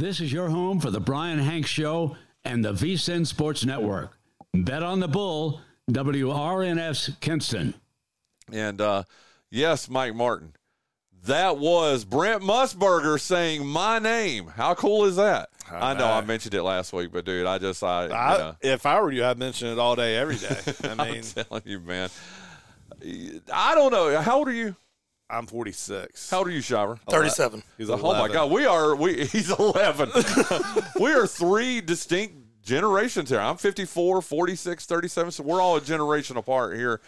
This 0.00 0.18
is 0.18 0.32
your 0.32 0.48
home 0.48 0.80
for 0.80 0.90
the 0.90 0.98
Bryan 0.98 1.38
Hanks 1.38 1.68
Show 1.68 2.16
and 2.42 2.64
the 2.64 2.72
VSIN 2.72 3.26
Sports 3.26 3.66
Network. 3.66 4.16
Bet 4.54 4.82
on 4.82 4.98
the 4.98 5.08
Bull, 5.08 5.60
WRNF's 5.90 7.10
Kinston. 7.20 7.74
And 8.50 8.80
uh, 8.80 9.02
yes, 9.50 9.90
Mike 9.90 10.14
Martin, 10.14 10.54
that 11.24 11.58
was 11.58 12.06
Brent 12.06 12.42
Musburger 12.42 13.20
saying 13.20 13.66
my 13.66 13.98
name. 13.98 14.46
How 14.46 14.74
cool 14.74 15.04
is 15.04 15.16
that? 15.16 15.50
I 15.70 15.92
know 15.92 16.06
I 16.06 16.22
mentioned 16.22 16.54
it 16.54 16.62
last 16.62 16.94
week, 16.94 17.12
but 17.12 17.26
dude, 17.26 17.44
I 17.44 17.58
just 17.58 17.84
I, 17.84 18.06
I 18.06 18.32
you 18.32 18.38
know, 18.38 18.56
if 18.62 18.86
I 18.86 19.02
were 19.02 19.12
you, 19.12 19.26
I'd 19.26 19.38
mention 19.38 19.68
it 19.68 19.78
all 19.78 19.96
day, 19.96 20.16
every 20.16 20.36
day. 20.36 20.56
I 20.84 20.94
mean, 20.94 21.22
I'm 21.36 21.44
telling 21.44 21.62
you, 21.66 21.78
man. 21.78 22.08
I 23.52 23.74
don't 23.74 23.92
know. 23.92 24.18
How 24.22 24.38
old 24.38 24.48
are 24.48 24.52
you? 24.52 24.74
I'm 25.30 25.46
46. 25.46 26.30
How 26.30 26.38
old 26.38 26.48
are 26.48 26.50
you, 26.50 26.60
Shivar? 26.60 26.98
37. 27.08 27.62
He's 27.78 27.88
Oh 27.88 27.96
my 27.96 28.00
11. 28.00 28.32
God, 28.32 28.50
we 28.50 28.66
are 28.66 28.94
we. 28.96 29.24
He's 29.26 29.50
eleven. 29.50 30.10
we 31.00 31.12
are 31.12 31.26
three 31.26 31.80
distinct 31.80 32.34
generations 32.62 33.30
here. 33.30 33.40
I'm 33.40 33.56
54, 33.56 34.22
46, 34.22 34.86
37. 34.86 35.30
So 35.32 35.42
we're 35.42 35.60
all 35.60 35.76
a 35.76 35.80
generation 35.80 36.36
apart 36.36 36.76
here. 36.76 37.00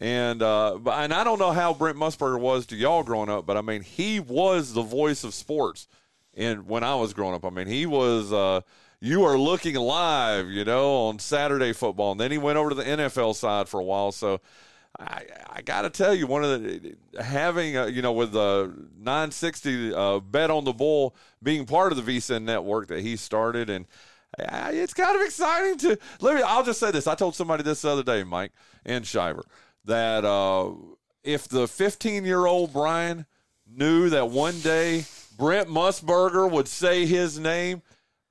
And 0.00 0.42
uh, 0.42 0.78
and 0.92 1.12
I 1.12 1.24
don't 1.24 1.38
know 1.38 1.52
how 1.52 1.72
Brent 1.72 1.96
Musburger 1.96 2.40
was 2.40 2.66
to 2.66 2.76
y'all 2.76 3.02
growing 3.02 3.30
up, 3.30 3.46
but 3.46 3.56
I 3.56 3.62
mean 3.62 3.82
he 3.82 4.20
was 4.20 4.72
the 4.72 4.82
voice 4.82 5.24
of 5.24 5.32
sports. 5.34 5.86
And 6.34 6.66
when 6.66 6.84
I 6.84 6.94
was 6.96 7.14
growing 7.14 7.34
up, 7.34 7.44
I 7.44 7.50
mean 7.50 7.66
he 7.66 7.86
was. 7.86 8.32
Uh, 8.32 8.62
you 8.98 9.24
are 9.24 9.36
looking 9.36 9.74
live, 9.74 10.48
you 10.48 10.64
know, 10.64 11.08
on 11.08 11.18
Saturday 11.18 11.74
football, 11.74 12.12
and 12.12 12.20
then 12.20 12.30
he 12.30 12.38
went 12.38 12.56
over 12.56 12.70
to 12.70 12.74
the 12.74 12.82
NFL 12.82 13.34
side 13.34 13.68
for 13.68 13.78
a 13.78 13.84
while. 13.84 14.10
So 14.10 14.40
I, 14.98 15.24
I 15.50 15.62
got 15.62 15.82
to 15.82 15.90
tell 15.90 16.14
you, 16.14 16.26
one 16.26 16.44
of 16.44 16.62
the 16.62 16.96
having 17.20 17.76
uh, 17.76 17.86
you 17.86 18.02
know 18.02 18.12
with 18.12 18.32
the 18.32 18.72
960 18.98 19.94
uh, 19.94 20.20
bet 20.20 20.50
on 20.50 20.64
the 20.64 20.72
bull 20.72 21.14
being 21.42 21.66
part 21.66 21.92
of 21.92 22.04
the 22.04 22.16
VSIN 22.16 22.42
network 22.42 22.88
that 22.88 23.00
he 23.00 23.16
started, 23.16 23.68
and 23.70 23.86
uh, 24.38 24.70
it's 24.72 24.94
kind 24.94 25.16
of 25.16 25.22
exciting 25.22 25.78
to. 25.78 25.98
Let 26.20 26.36
me. 26.36 26.42
I'll 26.42 26.64
just 26.64 26.80
say 26.80 26.90
this. 26.90 27.06
I 27.06 27.14
told 27.14 27.34
somebody 27.34 27.62
this 27.62 27.82
the 27.82 27.90
other 27.90 28.02
day, 28.02 28.24
Mike 28.24 28.52
and 28.84 29.04
Shivar, 29.04 29.42
that 29.84 30.24
uh, 30.24 30.70
if 31.24 31.48
the 31.48 31.68
15 31.68 32.24
year 32.24 32.46
old 32.46 32.72
Bryan 32.72 33.26
knew 33.66 34.08
that 34.10 34.30
one 34.30 34.58
day 34.60 35.04
Brent 35.36 35.68
Musburger 35.68 36.50
would 36.50 36.68
say 36.68 37.06
his 37.06 37.38
name. 37.38 37.82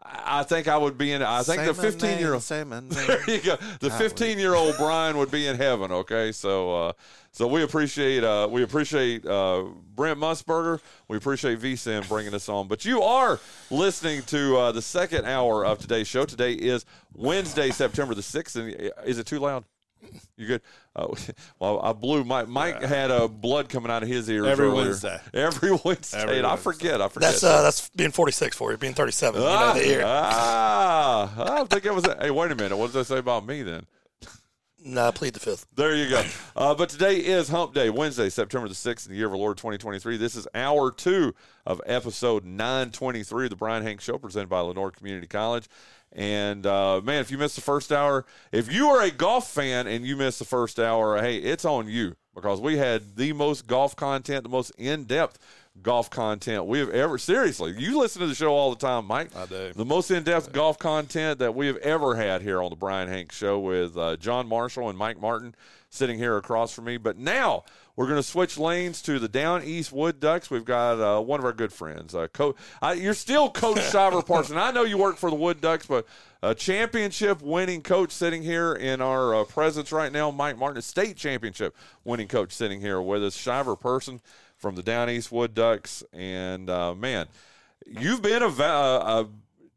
I 0.08 0.44
think 0.44 0.68
I 0.68 0.78
would 0.78 0.98
be 0.98 1.12
in. 1.12 1.22
I 1.22 1.42
think 1.44 1.62
the 1.68 1.74
15 1.92 2.10
year 2.20 2.34
old. 2.34 2.44
There 2.90 3.30
you 3.30 3.42
go. 3.42 3.58
The 3.80 3.90
15 3.90 4.38
year 4.40 4.56
old 4.56 4.76
Bryan 4.78 5.18
would 5.18 5.32
be 5.32 5.48
in 5.48 5.56
heaven. 5.58 5.92
Okay, 5.92 6.32
so 6.32 6.88
uh, 6.88 6.94
so 7.32 7.48
we 7.48 7.64
appreciate 7.64 8.24
uh, 8.24 8.48
we 8.50 8.64
appreciate 8.64 9.26
uh, 9.26 9.64
Brent 9.96 10.20
Musburger. 10.20 10.80
We 11.08 11.18
appreciate 11.18 11.60
VSIN 11.60 12.08
bringing 12.08 12.34
us 12.34 12.50
on. 12.50 12.68
But 12.68 12.86
you 12.86 13.02
are 13.02 13.40
listening 13.70 14.24
to 14.24 14.58
uh, 14.58 14.72
the 14.72 14.82
second 14.82 15.26
hour 15.26 15.66
of 15.66 15.80
today's 15.80 16.08
show. 16.08 16.26
Today 16.26 16.54
is 16.54 16.86
Wednesday, 17.14 17.72
September 17.72 18.14
the 18.14 18.24
sixth. 18.24 18.56
And 18.56 18.74
uh, 18.74 19.02
is 19.06 19.18
it 19.18 19.26
too 19.26 19.40
loud? 19.40 19.66
You 20.38 20.48
good? 20.48 20.62
Uh, 20.96 21.08
well, 21.60 21.80
I 21.82 21.94
blew 21.94 22.24
Mike. 22.26 22.50
Mike 22.50 22.82
had 22.82 23.10
uh, 23.10 23.28
blood 23.30 23.70
coming 23.70 23.90
out 23.90 24.04
of 24.04 24.10
his 24.10 24.30
ears 24.30 24.46
Every 24.48 24.68
earlier. 24.68 24.86
Wednesday. 24.88 25.20
Every 25.34 25.72
Wednesday. 25.86 26.20
Every 26.22 26.38
and 26.40 26.46
I 26.46 26.58
forget. 26.58 27.02
I 27.02 27.08
forget. 27.08 27.32
That's 27.32 27.44
uh, 27.44 27.62
that's 27.62 27.90
being 27.92 28.12
46 28.12 28.56
for 28.58 28.72
you, 28.72 28.78
being 28.78 28.94
37. 28.94 29.40
You 29.42 29.48
know, 29.48 29.74
the 29.74 29.88
ear. 29.88 30.04
ah, 30.06 31.62
I 31.62 31.64
think 31.66 31.86
it 31.86 31.94
was. 31.94 32.06
A, 32.06 32.18
Hey, 32.20 32.32
wait 32.32 32.52
a 32.52 32.56
minute. 32.56 32.76
What 32.76 32.88
does 32.88 32.94
that 32.96 33.06
say 33.06 33.18
about 33.18 33.46
me 33.46 33.64
then? 33.64 33.86
Nah, 34.88 35.10
plead 35.12 35.34
the 35.34 35.40
fifth. 35.40 35.66
There 35.76 35.96
you 35.96 36.10
go. 36.10 36.24
Uh, 36.56 36.76
but 36.76 36.90
today 36.90 37.16
is 37.18 37.50
Hump 37.50 37.74
Day, 37.74 37.90
Wednesday, 37.90 38.30
September 38.30 38.68
the 38.68 38.76
6th, 38.76 39.08
in 39.08 39.14
the 39.14 39.18
year 39.18 39.26
of 39.26 39.32
our 39.32 39.38
Lord 39.40 39.58
2023. 39.58 40.16
This 40.18 40.36
is 40.36 40.48
hour 40.54 40.92
two 40.92 41.34
of 41.66 41.82
episode 41.88 42.46
923 42.46 43.46
of 43.46 43.50
the 43.50 43.56
Bryan 43.56 43.82
Hanks 43.82 44.04
Show, 44.04 44.20
presented 44.20 44.48
by 44.50 44.60
Lenoir 44.60 44.92
Community 44.92 45.26
College. 45.26 45.68
And 46.16 46.66
uh, 46.66 47.02
man, 47.04 47.20
if 47.20 47.30
you 47.30 47.38
missed 47.38 47.56
the 47.56 47.62
first 47.62 47.92
hour, 47.92 48.26
if 48.54 48.72
you 48.72 48.88
are 48.88 49.02
a 49.02 49.12
golf 49.12 49.52
fan 49.52 49.86
and 49.86 50.06
you 50.06 50.16
missed 50.16 50.40
the 50.40 50.46
first 50.46 50.80
hour, 50.80 51.22
hey, 51.22 51.38
it's 51.38 51.66
on 51.66 51.90
you 51.90 52.16
because 52.34 52.62
we 52.62 52.78
had 52.78 53.18
the 53.18 53.34
most 53.34 53.68
golf 53.68 53.98
content, 53.98 54.44
the 54.44 54.50
most 54.50 54.72
in 54.78 55.04
depth 55.04 55.38
golf 55.82 56.10
content 56.10 56.66
we 56.66 56.80
have 56.80 56.90
ever. 56.90 57.18
Seriously, 57.18 57.76
you 57.78 58.00
listen 58.00 58.22
to 58.22 58.28
the 58.28 58.36
show 58.36 58.54
all 58.54 58.70
the 58.70 58.78
time, 58.78 59.06
Mike. 59.06 59.36
I 59.36 59.46
do. 59.46 59.74
The 59.74 59.84
most 59.84 60.10
in 60.10 60.24
depth 60.24 60.54
golf 60.54 60.80
content 60.80 61.40
that 61.40 61.54
we 61.54 61.68
have 61.68 61.78
ever 61.78 62.16
had 62.16 62.42
here 62.42 62.64
on 62.64 62.70
the 62.70 62.78
Bryan 62.78 63.10
Hanks 63.10 63.36
Show 63.36 63.60
with 63.60 63.98
uh, 63.98 64.16
John 64.16 64.48
Marshall 64.48 64.88
and 64.88 64.98
Mike 64.98 65.20
Martin 65.20 65.54
sitting 65.96 66.18
here 66.18 66.38
across 66.38 66.72
from 66.74 66.86
me. 66.86 66.98
But 66.98 67.18
now 67.18 67.64
we're 67.96 68.06
going 68.08 68.18
to 68.18 68.24
switch 68.24 68.58
lanes 68.58 69.02
to 69.04 69.20
the 69.20 69.28
Down 69.28 69.64
East 69.64 69.92
Wood 69.92 70.20
Ducks. 70.20 70.50
We've 70.50 70.66
got 70.66 71.00
uh, 71.00 71.22
one 71.22 71.40
of 71.40 71.46
our 71.46 71.54
good 71.54 71.72
friends, 71.72 72.14
uh, 72.14 72.28
Co- 72.28 72.56
I, 72.82 72.94
you're 72.94 73.14
still 73.14 73.50
Coach 73.50 73.78
Shivar 73.92 74.26
Person. 74.26 74.58
I 74.58 74.72
know 74.72 74.84
you 74.84 74.98
work 74.98 75.18
for 75.18 75.30
the 75.30 75.36
Wood 75.36 75.62
Ducks, 75.62 75.86
but 75.86 76.06
a 76.44 76.54
championship 76.54 77.42
winning 77.42 77.82
coach 77.82 78.12
sitting 78.12 78.44
here 78.44 78.74
in 78.74 79.02
our 79.02 79.34
uh, 79.34 79.44
presence 79.46 79.92
right 79.92 80.12
now, 80.12 80.30
Mike 80.30 80.58
Martin, 80.58 80.78
a 80.78 80.82
state 80.82 81.18
championship 81.18 81.76
winning 82.04 82.28
coach 82.28 82.52
sitting 82.52 82.82
here 82.82 83.02
with 83.02 83.24
us, 83.24 83.38
Shivar 83.38 83.80
Person 83.80 84.22
from 84.58 84.76
the 84.76 84.84
Down 84.84 85.10
East 85.10 85.32
Wood 85.32 85.54
Ducks. 85.54 86.04
And 86.14 86.70
uh, 86.70 86.94
man, 86.94 87.28
you've 87.86 88.22
been 88.22 88.44
a, 88.44 88.48
a 88.48 89.28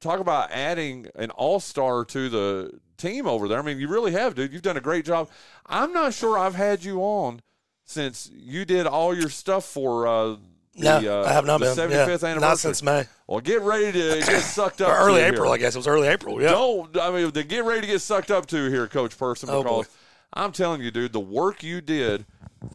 talk 0.00 0.20
about 0.20 0.50
adding 0.52 1.06
an 1.14 1.30
all 1.30 1.60
star 1.60 2.04
to 2.06 2.28
the 2.28 2.78
team 2.96 3.26
over 3.26 3.48
there. 3.48 3.58
I 3.58 3.62
mean, 3.62 3.78
you 3.78 3.88
really 3.88 4.12
have, 4.12 4.34
dude. 4.34 4.52
You've 4.52 4.62
done 4.62 4.76
a 4.76 4.80
great 4.80 5.04
job. 5.04 5.28
I'm 5.66 5.92
not 5.92 6.14
sure 6.14 6.38
I've 6.38 6.54
had 6.54 6.84
you 6.84 7.00
on 7.00 7.42
since 7.84 8.30
you 8.34 8.64
did 8.64 8.86
all 8.86 9.14
your 9.16 9.28
stuff 9.30 9.64
for 9.64 10.06
uh, 10.06 10.36
the, 10.76 11.00
No, 11.00 11.22
uh, 11.22 11.24
I 11.26 11.32
have 11.32 11.46
not 11.46 11.58
the 11.60 11.66
been. 11.74 11.76
75th 11.76 11.90
Yeah, 11.90 12.02
anniversary. 12.12 12.40
not 12.40 12.58
since 12.58 12.82
May. 12.82 13.04
Well, 13.26 13.40
get 13.40 13.62
ready 13.62 13.92
to 13.92 14.20
get 14.26 14.42
sucked 14.42 14.80
up. 14.80 14.90
Early 14.90 15.22
April, 15.22 15.44
here. 15.44 15.54
I 15.54 15.58
guess. 15.58 15.74
It 15.74 15.78
was 15.78 15.86
early 15.88 16.08
April. 16.08 16.40
Yeah. 16.40 16.50
Don't 16.50 16.96
I 16.98 17.10
mean 17.10 17.30
to 17.30 17.44
get 17.44 17.64
ready 17.64 17.80
to 17.82 17.86
get 17.86 18.00
sucked 18.00 18.30
up 18.30 18.46
to 18.46 18.68
here, 18.70 18.86
Coach 18.88 19.16
Person, 19.18 19.48
Oh, 19.50 19.62
because 19.62 19.86
boy. 19.86 19.92
I'm 20.34 20.52
telling 20.52 20.82
you, 20.82 20.90
dude, 20.90 21.12
the 21.12 21.20
work 21.20 21.62
you 21.62 21.80
did 21.80 22.26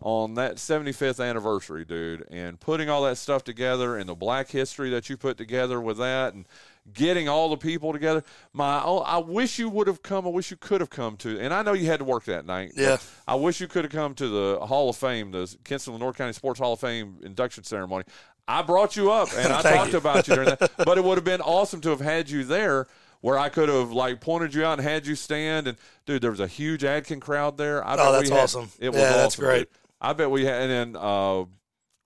on 0.01 0.33
that 0.35 0.55
75th 0.55 1.23
anniversary, 1.23 1.85
dude, 1.85 2.25
and 2.31 2.59
putting 2.59 2.89
all 2.89 3.03
that 3.03 3.17
stuff 3.17 3.43
together 3.43 3.97
and 3.97 4.07
the 4.09 4.15
Black 4.15 4.49
history 4.49 4.89
that 4.89 5.09
you 5.09 5.17
put 5.17 5.37
together 5.37 5.79
with 5.79 5.97
that, 5.97 6.33
and 6.33 6.45
getting 6.91 7.29
all 7.29 7.49
the 7.49 7.57
people 7.57 7.93
together. 7.93 8.23
My, 8.51 8.81
oh, 8.83 8.99
I 8.99 9.17
wish 9.19 9.57
you 9.59 9.69
would 9.69 9.87
have 9.87 10.01
come. 10.03 10.25
I 10.25 10.29
wish 10.29 10.51
you 10.51 10.57
could 10.57 10.81
have 10.81 10.89
come 10.89 11.15
to. 11.17 11.39
And 11.39 11.53
I 11.53 11.61
know 11.61 11.73
you 11.73 11.85
had 11.85 11.99
to 11.99 12.05
work 12.05 12.25
that 12.25 12.45
night. 12.45 12.73
Yeah. 12.75 12.97
I 13.27 13.35
wish 13.35 13.61
you 13.61 13.67
could 13.67 13.85
have 13.85 13.91
come 13.93 14.13
to 14.15 14.27
the 14.27 14.59
Hall 14.65 14.89
of 14.89 14.95
Fame, 14.97 15.31
the 15.31 15.53
Kinston 15.63 15.93
Lenoir 15.93 16.13
County 16.13 16.33
Sports 16.33 16.59
Hall 16.59 16.73
of 16.73 16.79
Fame 16.79 17.17
induction 17.23 17.63
ceremony. 17.63 18.03
I 18.47 18.61
brought 18.63 18.97
you 18.97 19.11
up 19.11 19.29
and 19.37 19.53
I 19.53 19.61
talked 19.61 19.91
you. 19.93 19.97
about 19.97 20.27
you 20.27 20.35
during 20.35 20.49
that, 20.49 20.71
but 20.85 20.97
it 20.97 21.03
would 21.03 21.17
have 21.17 21.23
been 21.23 21.39
awesome 21.41 21.79
to 21.81 21.89
have 21.91 22.01
had 22.01 22.29
you 22.29 22.43
there 22.43 22.87
where 23.21 23.39
I 23.39 23.47
could 23.47 23.69
have 23.69 23.93
like 23.93 24.19
pointed 24.19 24.53
you 24.53 24.65
out 24.65 24.79
and 24.79 24.81
had 24.87 25.07
you 25.07 25.15
stand. 25.15 25.67
And 25.69 25.77
dude, 26.05 26.21
there 26.21 26.31
was 26.31 26.41
a 26.41 26.47
huge 26.47 26.81
Adkin 26.81 27.21
crowd 27.21 27.57
there. 27.57 27.81
I 27.87 27.93
Oh, 27.93 27.97
bet 27.97 28.11
that's 28.11 28.29
we 28.29 28.35
had- 28.35 28.43
awesome. 28.43 28.69
It 28.79 28.89
was 28.89 28.97
Yeah, 28.99 29.07
awesome. 29.07 29.17
that's 29.21 29.35
great. 29.37 29.57
dude. 29.59 29.67
I 30.01 30.11
bet 30.11 30.29
we 30.29 30.43
had, 30.43 30.63
and 30.63 30.69
then 30.95 31.01
uh, 31.01 31.45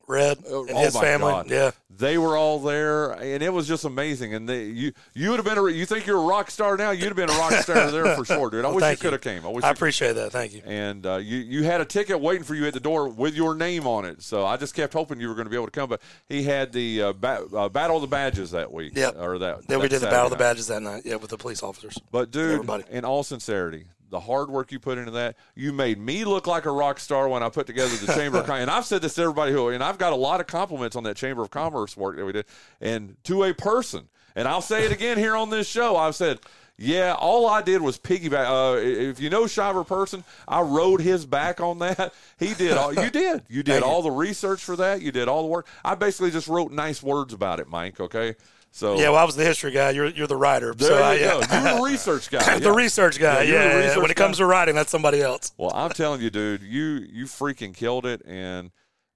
Red 0.07 0.40
Oh, 0.50 0.66
and 0.66 0.72
oh 0.78 0.79
his 0.79 0.97
family. 0.97 1.31
God. 1.31 1.50
Yeah. 1.50 1.72
they 1.90 2.18
were 2.18 2.38
all 2.38 2.59
there, 2.59 3.12
and 3.12 3.44
it 3.44 3.51
was 3.51 3.68
just 3.68 3.84
amazing. 3.84 4.34
And 4.34 4.47
they, 4.47 4.63
you 4.66 4.94
you 5.13 5.29
would 5.31 5.35
have 5.38 5.45
been 5.45 5.57
a, 5.57 5.68
you 5.69 5.85
think 5.85 6.06
you're 6.06 6.18
a 6.18 6.25
rock 6.25 6.50
star 6.50 6.78
now? 6.78 6.91
You'd 6.91 7.07
have 7.07 7.16
been 7.18 7.29
a 7.29 7.34
rock 7.38 7.51
star 7.53 7.91
there 7.91 8.16
for 8.16 8.23
sure, 8.23 8.50
dude. 8.50 8.63
I 8.63 8.69
wish 8.69 8.75
you 8.75 8.79
thank 8.81 9.00
could 9.01 9.12
have 9.13 9.22
came. 9.22 9.45
I 9.45 9.50
wish 9.50 9.63
I 9.66 9.69
appreciate 9.72 10.13
that. 10.13 10.31
Thank 10.31 10.53
you. 10.53 10.62
and 10.66 11.06
uh, 11.06 11.18
you 11.18 11.38
you 11.38 11.63
had 11.63 11.81
a 11.81 11.85
ticket 11.85 12.22
waiting 12.22 12.44
for 12.44 12.56
you 12.56 12.66
at 12.68 12.73
the 12.73 12.79
door 12.79 13.09
with 13.09 13.35
your 13.35 13.53
name 13.53 13.85
on 13.85 14.06
it. 14.06 14.22
So 14.22 14.45
I 14.45 14.56
just 14.56 14.73
kept 14.73 14.94
hoping 14.94 15.19
you 15.19 15.28
were 15.28 15.35
going 15.35 15.45
to 15.45 15.50
be 15.51 15.57
able 15.57 15.68
to 15.68 15.72
come. 15.72 15.90
But 15.90 16.01
he 16.29 16.44
had 16.44 16.72
the 16.72 17.01
uh, 17.01 17.13
ba- 17.13 17.45
uh, 17.53 17.68
battle 17.69 17.97
of 17.97 18.01
the 18.01 18.07
badges 18.07 18.51
that 18.51 18.72
week. 18.72 18.94
Yep. 18.95 19.18
or 19.19 19.38
that. 19.39 19.68
Then 19.68 19.79
we 19.79 19.84
that 19.84 19.89
did 19.89 19.95
the 19.95 20.00
Saturday 20.06 20.12
Battle 20.16 20.25
of 20.28 20.31
the. 20.31 20.38
Badges 20.38 20.68
that 20.68 20.81
night. 20.81 21.01
Yeah, 21.06 21.16
with 21.16 21.31
the 21.31 21.38
police 21.38 21.62
officers. 21.63 21.97
But 22.12 22.31
dude, 22.31 22.53
Everybody. 22.53 22.85
in 22.91 23.03
all 23.03 23.24
sincerity, 23.24 23.88
the 24.09 24.19
hard 24.19 24.50
work 24.50 24.72
you 24.72 24.79
put 24.79 24.97
into 24.97 25.12
that, 25.12 25.35
you 25.56 25.73
made 25.73 26.00
me 26.00 26.25
look 26.25 26.47
like 26.47 26.66
a 26.66 26.72
rock 26.72 27.00
star 27.00 27.28
when 27.28 27.44
I 27.44 27.50
put 27.50 27.68
together 27.68 27.95
the 27.95 28.13
Chamber 28.13 28.40
of 28.40 28.45
Commerce. 28.47 28.62
And 28.62 28.72
I've 28.72 28.85
said 28.85 29.01
this 29.01 29.16
to 29.16 29.22
everybody 29.22 29.51
who, 29.51 29.69
and 29.69 29.84
I've 29.84 29.97
got 29.97 30.13
a 30.13 30.16
lot 30.18 30.40
of 30.40 30.47
compliments 30.47 30.95
on 30.95 31.03
that 31.03 31.18
Chamber 31.18 31.41
of 31.44 31.51
Commerce 31.51 31.97
work 31.97 32.16
that 32.18 32.25
we 32.25 32.31
did, 32.31 32.45
and 32.81 33.16
to 33.25 33.44
a 33.44 33.54
person. 33.54 34.07
And 34.36 34.48
I'll 34.48 34.62
say 34.62 34.86
it 34.86 34.92
again 34.92 35.18
here 35.18 35.36
on 35.36 35.50
this 35.50 35.68
show. 35.68 35.95
I've 35.98 36.15
said. 36.15 36.39
Yeah, 36.80 37.15
all 37.18 37.48
I 37.48 37.63
did 37.63 37.81
was 37.81 37.98
piggyback. 37.98 38.45
Uh, 38.45 38.77
if 38.77 39.19
you 39.19 39.31
know 39.31 39.45
Shivar 39.45 39.88
Person, 39.88 40.24
I 40.48 40.62
rode 40.62 41.01
his 41.01 41.25
back 41.25 41.60
on 41.60 41.80
that. 41.80 42.13
He 42.38 42.53
did 42.53 42.74
all. 42.74 42.94
You 42.94 43.10
did. 43.10 43.42
You 43.50 43.63
did 43.63 43.81
all 43.81 44.03
the 44.03 44.12
research 44.12 44.63
for 44.63 44.75
that. 44.75 45.01
You 45.01 45.12
did 45.12 45.27
all 45.27 45.42
the 45.42 45.48
work. 45.48 45.65
I 45.83 45.95
basically 45.95 46.30
just 46.30 46.48
wrote 46.48 46.71
nice 46.71 47.01
words 47.01 47.33
about 47.33 47.60
it, 47.60 47.68
Mike. 47.68 48.00
Okay, 48.00 48.36
so 48.77 48.95
Yeah, 49.00 49.09
well, 49.09 49.15
I 49.18 49.24
was 49.24 49.35
the 49.35 49.44
history 49.44 49.71
guy. 49.71 49.89
You're 49.89 50.06
you're 50.07 50.27
the 50.27 50.35
writer. 50.35 50.71
there 50.75 50.89
so 50.89 51.01
I, 51.01 51.13
you 51.15 51.19
yeah. 51.21 51.31
go. 51.31 51.69
You're 51.71 51.77
the 51.77 51.83
research 51.83 52.29
guy. 52.29 52.59
the 52.59 52.69
yeah. 52.69 52.75
research 52.75 53.19
guy. 53.19 53.41
Yeah, 53.41 53.51
Yeah, 53.53 53.57
the 53.63 53.65
yeah, 53.65 53.71
yeah. 53.79 53.85
research 53.88 54.01
When 54.03 54.12
it 54.12 54.18
guy. 54.18 54.24
comes 54.24 54.38
to 54.38 54.45
writing, 54.45 54.75
that's 54.75 54.91
somebody 54.91 55.21
else. 55.21 55.51
Well, 55.57 55.71
I'm 55.74 55.89
telling 55.89 56.21
you, 56.21 56.29
dude, 56.29 56.62
you 56.62 56.83
you 57.12 57.25
freaking 57.25 57.74
killed 57.74 58.06
it, 58.06 58.21
and 58.25 58.69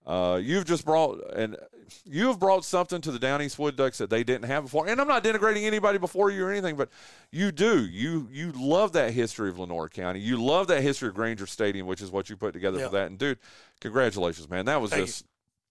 uh, 0.07 0.39
you've 0.41 0.65
just 0.65 0.83
brought 0.83 1.19
and 1.35 1.57
you 2.05 2.27
have 2.27 2.39
brought 2.39 2.65
something 2.65 3.01
to 3.01 3.11
the 3.11 3.19
Down 3.19 3.41
East 3.41 3.59
Wood 3.59 3.75
Ducks 3.75 3.97
that 3.99 4.09
they 4.09 4.23
didn't 4.23 4.45
have 4.45 4.63
before. 4.63 4.87
And 4.87 4.99
I'm 4.99 5.07
not 5.07 5.23
denigrating 5.23 5.63
anybody 5.63 5.97
before 5.99 6.31
you 6.31 6.43
or 6.45 6.49
anything, 6.51 6.75
but 6.75 6.89
you 7.31 7.51
do. 7.51 7.85
You 7.85 8.27
you 8.31 8.51
love 8.53 8.93
that 8.93 9.11
history 9.11 9.49
of 9.49 9.59
Lenoir 9.59 9.89
County. 9.89 10.21
You 10.21 10.41
love 10.41 10.67
that 10.67 10.81
history 10.81 11.09
of 11.09 11.13
Grainger 11.15 11.45
Stadium, 11.45 11.85
which 11.85 12.01
is 12.01 12.09
what 12.09 12.29
you 12.29 12.35
put 12.37 12.53
together 12.53 12.79
Yeah. 12.79 12.85
for 12.87 12.91
that. 12.93 13.07
And 13.07 13.17
dude, 13.19 13.37
congratulations, 13.79 14.49
man. 14.49 14.65
That 14.65 14.81
was 14.81 14.89
Thank 14.91 15.05
just 15.05 15.25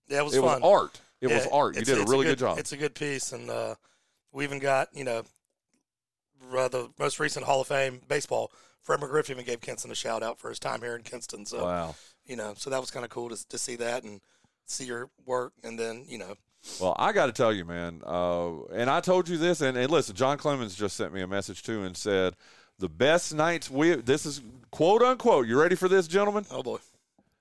Yeah, 0.09 0.19
it 0.21 0.25
was 0.25 0.35
it 0.37 0.43
was 0.43 0.61
was 0.61 0.63
art. 0.63 1.01
It 1.21 1.29
was 1.29 1.47
art. 1.53 1.77
You 1.77 1.83
did 1.83 1.99
a 1.99 2.03
it's 2.03 2.11
really 2.11 2.25
good, 2.27 2.39
job. 2.39 2.59
It's 2.59 2.73
a 2.73 2.77
good 2.77 2.95
piece, 2.95 3.33
and 3.33 3.51
uh, 3.51 3.75
We 4.33 4.45
even 4.45 4.59
got 4.59 4.89
you 4.95 5.05
know 5.05 5.23
uh, 6.57 6.69
the 6.69 6.91
most 6.99 7.21
recent 7.21 7.45
Hall 7.47 7.61
of 7.61 7.67
Fame 7.69 8.01
baseball. 8.09 8.51
Fred 8.83 9.01
McGriff 9.01 9.29
even 9.29 9.45
gave 9.45 9.61
Kinston 9.61 9.91
a 9.91 9.95
shout 9.95 10.23
out 10.23 10.39
for 10.39 10.49
his 10.49 10.59
time 10.59 10.81
here 10.81 10.97
in 10.97 11.03
Kinston. 11.03 11.45
So 11.45 11.65
Wow. 11.65 11.95
you 12.25 12.37
know, 12.37 12.55
so 12.57 12.71
that 12.71 12.81
was 12.81 12.91
kind 12.91 13.05
of 13.05 13.11
cool 13.11 13.29
to 13.29 13.49
to 13.49 13.59
see 13.59 13.77
that 13.77 14.03
and 14.05 14.21
see 14.67 14.85
your 14.85 15.11
work, 15.27 15.53
and 15.63 15.79
then 15.79 16.05
you 16.09 16.17
know, 16.19 16.35
Well, 16.81 16.97
I 16.99 17.13
got 17.13 17.27
to 17.27 17.33
tell 17.33 17.53
you, 17.53 17.65
man, 17.65 18.01
uh, 18.07 18.63
and 18.73 18.89
I 18.89 19.01
told 19.01 19.29
you 19.29 19.37
this, 19.37 19.61
and, 19.61 19.77
and 19.77 19.91
listen, 19.91 20.15
John 20.17 20.39
Clemens 20.39 20.75
just 20.75 20.97
sent 20.97 21.13
me 21.13 21.21
a 21.23 21.27
message 21.27 21.63
too 21.63 21.83
and 21.83 21.97
said 21.97 22.35
the 22.79 22.89
best 22.89 23.35
nights 23.35 23.69
we 23.71 23.97
this 23.97 24.25
is 24.25 24.41
quote 24.71 25.03
unquote. 25.03 25.47
You 25.47 25.61
ready 25.61 25.75
for 25.77 25.89
this, 25.89 26.09
gentlemen? 26.09 26.47
oh 26.51 26.63
boy, 26.63 26.79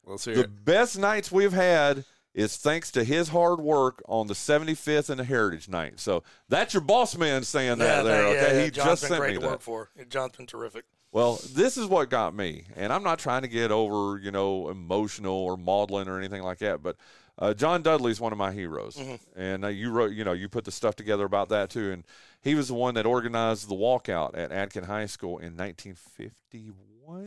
Let's 0.06 0.26
hear 0.26 0.36
The 0.36 0.44
it. 0.44 0.66
best 0.66 0.98
nights 1.00 1.32
we've 1.32 1.54
had 1.54 2.04
is 2.34 2.58
thanks 2.58 2.92
to 2.92 3.04
his 3.04 3.30
hard 3.30 3.60
work 3.60 4.02
on 4.08 4.28
the 4.28 4.34
75th 4.34 5.10
and 5.10 5.20
the 5.20 5.24
Heritage 5.24 5.68
Night. 5.68 6.00
So 6.00 6.24
that's 6.48 6.74
your 6.74 6.82
boss 6.82 7.18
man 7.18 7.44
saying 7.44 7.80
that 7.80 8.04
there. 8.04 8.24
that- 8.24 8.38
okay, 8.38 8.58
yeah, 8.60 8.66
he 8.66 8.72
John's 8.72 8.90
just 8.90 9.02
been 9.04 9.10
sent 9.10 9.20
great 9.22 9.30
me 9.30 9.34
to 9.36 9.40
that. 9.42 9.50
work 9.52 9.62
for. 9.62 9.90
John's 10.10 10.38
been 10.38 10.46
terrific. 10.46 10.86
Well, 11.12 11.40
this 11.56 11.76
is 11.76 11.88
what 11.88 12.12
got 12.12 12.36
me, 12.36 12.66
and 12.76 12.94
I'm 12.94 13.02
not 13.02 13.18
trying 13.18 13.42
to 13.42 13.48
get 13.48 13.72
over, 13.72 14.20
you 14.20 14.30
know, 14.30 14.70
emotional 14.70 15.34
or 15.36 15.58
maudlin 15.58 16.08
or 16.08 16.20
anything 16.20 16.44
like 16.44 16.60
that. 16.60 16.84
But 16.84 16.98
uh, 17.40 17.56
John 17.56 17.82
Dudley 17.82 18.12
is 18.12 18.22
one 18.22 18.32
of 18.32 18.38
my 18.38 18.52
heroes, 18.52 19.02
and 19.36 19.66
uh, 19.66 19.70
you 19.70 19.90
wrote, 19.90 20.12
you 20.12 20.24
know, 20.24 20.34
you 20.34 20.48
put 20.50 20.66
the 20.66 20.72
stuff 20.72 20.96
together 20.96 21.26
about 21.26 21.50
that 21.50 21.72
too. 21.72 21.92
And 21.92 22.04
he 22.44 22.54
was 22.54 22.68
the 22.68 22.76
one 22.76 22.94
that 22.94 23.08
organized 23.08 23.68
the 23.70 23.74
walkout 23.76 24.38
at 24.38 24.52
Adkin 24.52 24.86
High 24.86 25.08
School 25.08 25.40
in 25.40 25.58
1951. 25.58 26.76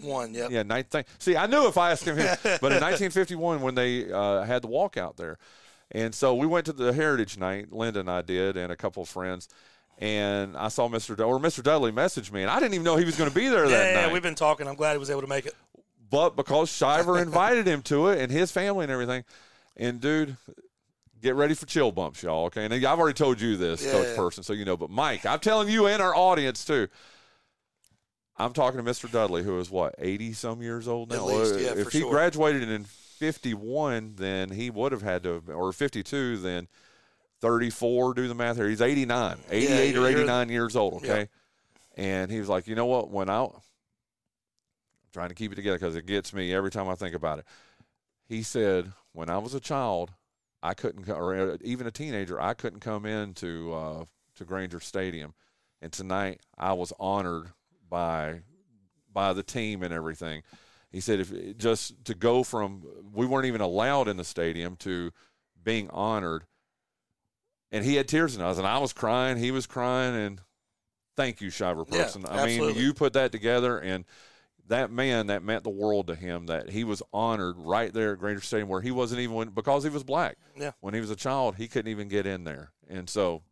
One, 0.02 0.34
yep. 0.34 0.50
Yeah, 0.50 0.62
ninth 0.62 0.88
thing. 0.88 1.04
See, 1.18 1.36
I 1.36 1.46
knew 1.46 1.66
if 1.66 1.76
I 1.78 1.90
asked 1.92 2.04
him, 2.04 2.16
but 2.42 2.72
in 2.72 2.80
1951 2.80 3.60
when 3.60 3.74
they 3.74 4.10
uh, 4.12 4.42
had 4.42 4.62
the 4.62 4.68
walkout 4.68 5.16
there, 5.16 5.38
and 5.90 6.14
so 6.14 6.34
we 6.34 6.46
went 6.46 6.66
to 6.66 6.72
the 6.72 6.92
Heritage 6.92 7.38
Night. 7.38 7.72
Linda 7.72 8.00
and 8.00 8.10
I 8.10 8.22
did, 8.22 8.56
and 8.56 8.72
a 8.72 8.76
couple 8.76 9.02
of 9.02 9.08
friends. 9.08 9.48
And 9.98 10.56
I 10.56 10.68
saw 10.68 10.88
Mr. 10.88 11.08
Dudley, 11.16 11.24
or 11.24 11.38
Mr. 11.38 11.62
Dudley 11.62 11.92
messaged 11.92 12.32
me, 12.32 12.42
and 12.42 12.50
I 12.50 12.58
didn't 12.58 12.74
even 12.74 12.84
know 12.84 12.96
he 12.96 13.04
was 13.04 13.16
going 13.16 13.28
to 13.30 13.36
be 13.36 13.48
there 13.48 13.66
Yeah, 13.66 13.70
that 13.76 13.94
yeah, 13.94 14.02
night. 14.02 14.12
we've 14.12 14.22
been 14.22 14.34
talking. 14.34 14.66
I'm 14.66 14.74
glad 14.74 14.92
he 14.92 14.98
was 14.98 15.10
able 15.10 15.20
to 15.20 15.26
make 15.28 15.46
it. 15.46 15.54
but 16.10 16.34
because 16.34 16.70
Shivar 16.70 17.20
invited 17.22 17.66
him 17.66 17.82
to 17.82 18.08
it 18.08 18.18
and 18.20 18.32
his 18.32 18.50
family 18.50 18.84
and 18.84 18.90
everything, 18.92 19.22
and 19.76 20.00
dude, 20.00 20.36
get 21.20 21.34
ready 21.36 21.54
for 21.54 21.66
chill 21.66 21.92
bumps, 21.92 22.22
y'all. 22.22 22.46
Okay, 22.46 22.64
and 22.64 22.72
I've 22.74 22.98
already 22.98 23.14
told 23.14 23.40
you 23.40 23.56
this, 23.56 23.84
Yeah, 23.84 23.92
Coach. 23.92 24.16
Person, 24.16 24.42
so 24.42 24.54
you 24.54 24.64
know. 24.64 24.76
But 24.76 24.90
Mike, 24.90 25.24
I'm 25.26 25.38
telling 25.40 25.68
you 25.68 25.86
and 25.86 26.02
our 26.02 26.16
audience 26.16 26.64
too. 26.64 26.88
I'm 28.36 28.52
talking 28.52 28.82
to 28.82 28.90
Mr. 28.90 29.10
Dudley, 29.10 29.42
who 29.42 29.58
is 29.58 29.70
what 29.70 29.94
80 29.98 30.32
some 30.32 30.62
years 30.62 30.88
old 30.88 31.10
now. 31.10 31.26
least, 31.26 31.54
Uh, 31.54 31.58
yeah, 31.58 31.72
if 31.76 31.92
he 31.92 32.00
sure. 32.00 32.10
graduated 32.10 32.68
in 32.68 32.84
51, 32.84 34.14
then 34.16 34.50
he 34.50 34.70
would 34.70 34.92
have 34.92 35.02
had 35.02 35.22
to, 35.24 35.42
or 35.48 35.72
52, 35.72 36.38
then 36.38 36.66
34. 37.40 38.14
Do 38.14 38.28
the 38.28 38.34
math 38.34 38.56
here. 38.56 38.68
He's 38.68 38.80
89, 38.80 39.38
88 39.50 39.96
or 39.96 40.06
89 40.06 40.48
years 40.48 40.76
old. 40.76 40.94
Okay, 40.94 41.28
Yeah. 41.96 42.04
and 42.04 42.30
he 42.30 42.38
was 42.40 42.48
like, 42.48 42.66
you 42.66 42.74
know 42.74 42.86
what? 42.86 43.10
When 43.10 43.28
I 43.28 43.44
am 43.44 43.50
trying 45.12 45.28
to 45.28 45.34
keep 45.34 45.52
it 45.52 45.56
together 45.56 45.78
because 45.78 45.94
it 45.96 46.06
gets 46.06 46.32
me 46.32 46.52
every 46.54 46.70
time 46.70 46.88
I 46.88 46.94
think 46.94 47.14
about 47.14 47.38
it. 47.40 47.44
He 48.26 48.42
said, 48.42 48.92
when 49.12 49.28
I 49.28 49.38
was 49.38 49.52
a 49.54 49.60
child, 49.60 50.10
I 50.62 50.74
couldn't, 50.74 51.04
co- 51.04 51.14
or 51.14 51.34
uh, 51.52 51.56
even 51.62 51.86
a 51.86 51.90
teenager, 51.90 52.40
I 52.40 52.54
couldn't 52.54 52.80
come 52.80 53.04
into 53.04 53.72
uh, 53.74 54.04
to 54.36 54.44
Grainger 54.44 54.80
Stadium, 54.80 55.34
and 55.82 55.92
tonight 55.92 56.40
I 56.56 56.72
was 56.72 56.92
honored 56.98 57.48
by 57.92 58.40
by 59.12 59.34
the 59.34 59.42
team 59.42 59.82
and 59.82 59.92
everything. 59.92 60.42
He 60.90 61.00
said, 61.00 61.20
if 61.20 61.58
just 61.58 62.04
to 62.06 62.14
go 62.14 62.42
from 62.42 62.82
we 63.12 63.26
weren't 63.26 63.46
even 63.46 63.60
allowed 63.60 64.08
in 64.08 64.16
the 64.16 64.24
stadium 64.24 64.76
to 64.76 65.12
being 65.62 65.88
honored, 65.90 66.44
and 67.70 67.84
he 67.84 67.94
had 67.94 68.08
tears 68.08 68.34
in 68.34 68.40
his 68.40 68.48
eyes, 68.48 68.58
and 68.58 68.66
I 68.66 68.78
was 68.78 68.92
crying, 68.92 69.36
he 69.36 69.50
was 69.50 69.66
crying, 69.66 70.16
and 70.16 70.40
thank 71.16 71.40
you, 71.40 71.50
Shivar 71.50 71.86
Yeah. 71.92 72.08
I 72.28 72.46
mean, 72.46 72.74
you 72.74 72.94
put 72.94 73.12
that 73.12 73.30
together, 73.30 73.78
and 73.78 74.04
that 74.68 74.90
man 74.90 75.26
that 75.26 75.42
meant 75.42 75.64
the 75.64 75.70
world 75.70 76.06
to 76.06 76.14
him. 76.14 76.46
That 76.46 76.70
he 76.70 76.84
was 76.84 77.02
honored 77.12 77.56
right 77.58 77.92
there 77.92 78.14
at 78.14 78.18
Grainger 78.18 78.40
Stadium, 78.40 78.68
where 78.68 78.80
he 78.80 78.90
wasn't 78.90 79.20
even 79.20 79.50
because 79.50 79.84
he 79.84 79.90
was 79.90 80.02
black. 80.02 80.36
Yeah. 80.56 80.72
When 80.80 80.94
he 80.94 81.00
was 81.00 81.10
a 81.10 81.16
child, 81.16 81.56
he 81.56 81.68
couldn't 81.68 81.90
even 81.90 82.08
get 82.08 82.26
in 82.26 82.44
there, 82.44 82.72
and 82.88 83.08
so, 83.08 83.42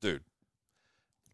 dude, 0.00 0.22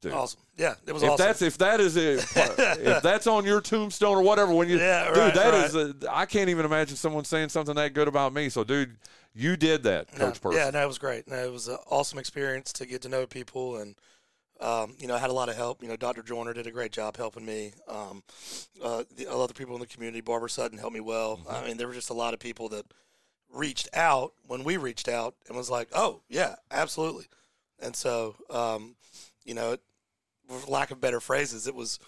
dude. 0.05 0.12
Awesome. 0.12 0.41
Yeah, 0.56 0.75
it 0.87 0.93
was 0.93 1.03
If 1.03 1.11
awesome. 1.11 1.27
that's 1.27 1.43
if 1.43 1.59
that 1.59 1.81
is 1.81 1.97
it, 1.97 2.25
if 2.37 3.03
that's 3.03 3.27
on 3.27 3.45
your 3.45 3.61
tombstone 3.61 4.17
or 4.17 4.23
whatever, 4.23 4.53
when 4.55 4.69
you, 4.69 4.79
Yeah, 4.79 5.09
dude, 5.09 5.17
right, 5.17 5.35
that 5.35 5.53
right. 5.53 5.65
is, 5.65 5.75
a, 5.75 5.95
I 6.09 6.27
can't 6.27 6.49
even 6.49 6.65
imagine 6.65 6.97
someone 6.97 7.25
saying 7.25 7.49
something 7.49 7.75
that 7.75 7.93
good 7.95 8.06
about 8.09 8.33
me. 8.33 8.49
So, 8.49 8.62
dude, 8.62 8.97
you 9.35 9.56
did 9.56 9.83
that, 9.83 10.12
No, 10.17 10.27
Coach 10.27 10.41
Person. 10.41 10.61
Yeah, 10.61 10.71
no, 10.71 10.83
it 10.83 10.87
was 10.87 10.99
great. 10.99 11.29
No, 11.29 11.37
it 11.37 11.51
was 11.51 11.67
an 11.67 11.79
awesome 11.91 12.19
experience 12.21 12.73
to 12.75 12.87
get 12.87 13.03
to 13.03 13.09
know 13.09 13.27
people, 13.27 13.79
and 13.79 13.97
um, 14.61 14.95
you 15.01 15.09
know, 15.09 15.17
I 15.17 15.19
had 15.19 15.31
a 15.31 15.35
lot 15.35 15.49
of 15.49 15.56
help. 15.56 15.83
You 15.83 15.89
know, 15.89 15.97
Dr. 15.97 16.23
Joyner 16.23 16.53
did 16.55 16.67
a 16.69 16.71
great 16.71 16.93
job 16.93 17.17
helping 17.17 17.45
me. 17.45 17.73
Um, 17.89 18.23
uh, 18.83 19.03
the 19.17 19.27
other 19.29 19.53
people 19.53 19.75
in 19.75 19.81
the 19.81 19.87
community, 19.87 20.21
Barbara 20.21 20.49
Sutton, 20.49 20.79
helped 20.79 20.95
me 20.95 21.01
well. 21.01 21.39
Mm-hmm. 21.39 21.55
I 21.55 21.67
mean, 21.67 21.77
there 21.77 21.89
were 21.89 21.95
just 21.95 22.11
a 22.11 22.15
lot 22.15 22.33
of 22.35 22.41
people 22.41 22.69
that 22.69 22.87
reached 23.53 23.89
out 23.95 24.33
when 24.47 24.62
we 24.65 24.77
reached 24.77 25.09
out 25.09 25.35
and 25.49 25.56
was 25.56 25.69
like, 25.71 25.89
"Oh, 25.93 26.21
yeah, 26.29 26.55
absolutely." 26.71 27.27
And 27.81 27.97
so, 27.97 28.37
um, 28.51 28.95
you 29.45 29.55
know, 29.55 29.73
it, 29.73 29.81
for 30.49 30.70
lack 30.70 30.91
of 30.91 31.00
better 31.00 31.20
phrases, 31.20 31.67
it 31.67 31.75
was. 31.75 31.99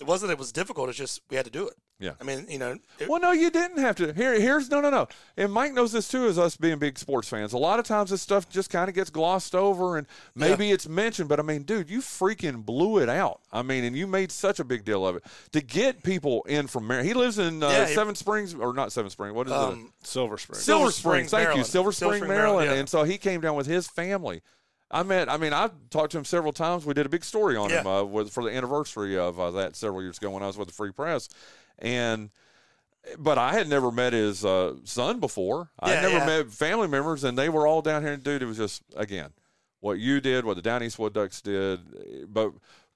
It 0.00 0.06
wasn't. 0.06 0.32
It 0.32 0.38
was 0.38 0.50
difficult. 0.50 0.88
It's 0.88 0.96
just 0.96 1.20
we 1.28 1.36
had 1.36 1.44
to 1.44 1.50
do 1.50 1.68
it. 1.68 1.74
Yeah. 1.98 2.12
I 2.18 2.24
mean, 2.24 2.46
you 2.48 2.58
know. 2.58 2.78
It, 2.98 3.06
Well, 3.06 3.20
no, 3.20 3.32
you 3.32 3.50
didn't 3.50 3.76
have 3.80 3.96
to. 3.96 4.14
Here, 4.14 4.40
here's 4.40 4.70
no, 4.70 4.80
no, 4.80 4.88
no. 4.88 5.06
And 5.36 5.52
Mike 5.52 5.74
knows 5.74 5.92
this 5.92 6.08
too, 6.08 6.24
as 6.24 6.38
us 6.38 6.56
being 6.56 6.78
big 6.78 6.98
sports 6.98 7.28
fans. 7.28 7.52
A 7.52 7.58
lot 7.58 7.78
of 7.78 7.84
times 7.84 8.08
this 8.08 8.22
stuff 8.22 8.48
just 8.48 8.70
kind 8.70 8.88
of 8.88 8.94
gets 8.94 9.10
glossed 9.10 9.54
over, 9.54 9.98
and 9.98 10.06
maybe 10.34 10.70
it's 10.70 10.88
mentioned. 10.88 11.28
But 11.28 11.38
I 11.38 11.42
mean, 11.42 11.64
dude, 11.64 11.90
you 11.90 12.00
freaking 12.00 12.64
blew 12.64 12.96
it 12.96 13.10
out. 13.10 13.42
I 13.52 13.60
mean, 13.60 13.84
and 13.84 13.94
you 13.94 14.06
made 14.06 14.32
such 14.32 14.58
a 14.58 14.64
big 14.64 14.86
deal 14.86 15.06
of 15.06 15.16
it 15.16 15.24
to 15.52 15.60
get 15.60 16.02
people 16.02 16.44
in 16.44 16.66
from 16.66 16.86
Maryland. 16.86 17.06
He 17.06 17.12
lives 17.12 17.38
in 17.38 17.62
uh, 17.62 17.68
Yeah, 17.68 17.86
he- 17.86 17.94
Seven 17.94 18.14
Springs, 18.14 18.54
or 18.54 18.72
not 18.72 18.92
Seven 18.92 19.10
Springs. 19.10 19.34
What 19.34 19.48
is 19.48 19.52
it? 19.52 19.56
um, 19.58 19.92
Silver 20.02 20.38
Spring. 20.38 20.58
Silver, 20.58 20.78
Silver 20.78 20.92
Springs. 20.92 21.28
Springs, 21.28 21.30
Thank 21.32 21.40
you, 21.42 21.46
Maryland. 21.48 21.66
Silver 21.66 21.92
Silver 21.92 22.14
Spring, 22.14 22.18
Spring, 22.20 22.28
Maryland. 22.38 22.56
Maryland, 22.60 22.76
yeah. 22.76 22.80
And 22.80 22.88
so 22.88 23.02
he 23.04 23.18
came 23.18 23.42
down 23.42 23.54
with 23.54 23.66
his 23.66 23.86
family. 23.86 24.40
I 24.90 25.02
met. 25.02 25.28
I 25.28 25.36
mean, 25.36 25.52
I 25.52 25.70
talked 25.90 26.12
to 26.12 26.18
him 26.18 26.24
several 26.24 26.52
times. 26.52 26.84
We 26.84 26.94
did 26.94 27.06
a 27.06 27.10
big 27.10 27.24
story 27.24 27.56
on 27.56 27.70
him 27.70 27.86
uh, 27.86 28.02
with, 28.04 28.30
for 28.30 28.42
the 28.42 28.50
anniversary 28.50 29.16
of 29.16 29.38
uh, 29.38 29.50
that 29.52 29.76
several 29.76 30.02
years 30.02 30.18
ago 30.18 30.30
when 30.30 30.42
I 30.42 30.46
was 30.46 30.58
with 30.58 30.68
the 30.68 30.74
Free 30.74 30.92
Press, 30.92 31.28
and. 31.78 32.30
But 33.18 33.38
I 33.38 33.54
had 33.54 33.66
never 33.66 33.90
met 33.90 34.12
his 34.12 34.44
uh, 34.44 34.74
son 34.84 35.20
before. 35.20 35.70
I 35.80 35.92
had 35.92 36.02
never 36.02 36.18
yeah. 36.18 36.26
met 36.26 36.52
family 36.52 36.86
members, 36.86 37.24
and 37.24 37.36
they 37.36 37.48
were 37.48 37.66
all 37.66 37.80
down 37.80 38.02
here. 38.02 38.12
And 38.12 38.22
dude, 38.22 38.42
it 38.42 38.44
was 38.44 38.58
just 38.58 38.82
again 38.94 39.30
what 39.80 39.98
you 39.98 40.20
did, 40.20 40.44
what 40.44 40.56
the 40.56 40.62
Down 40.62 40.82
East 40.82 40.98
Wood 40.98 41.14
Ducks 41.14 41.40
did, 41.40 41.80
but 42.32 42.52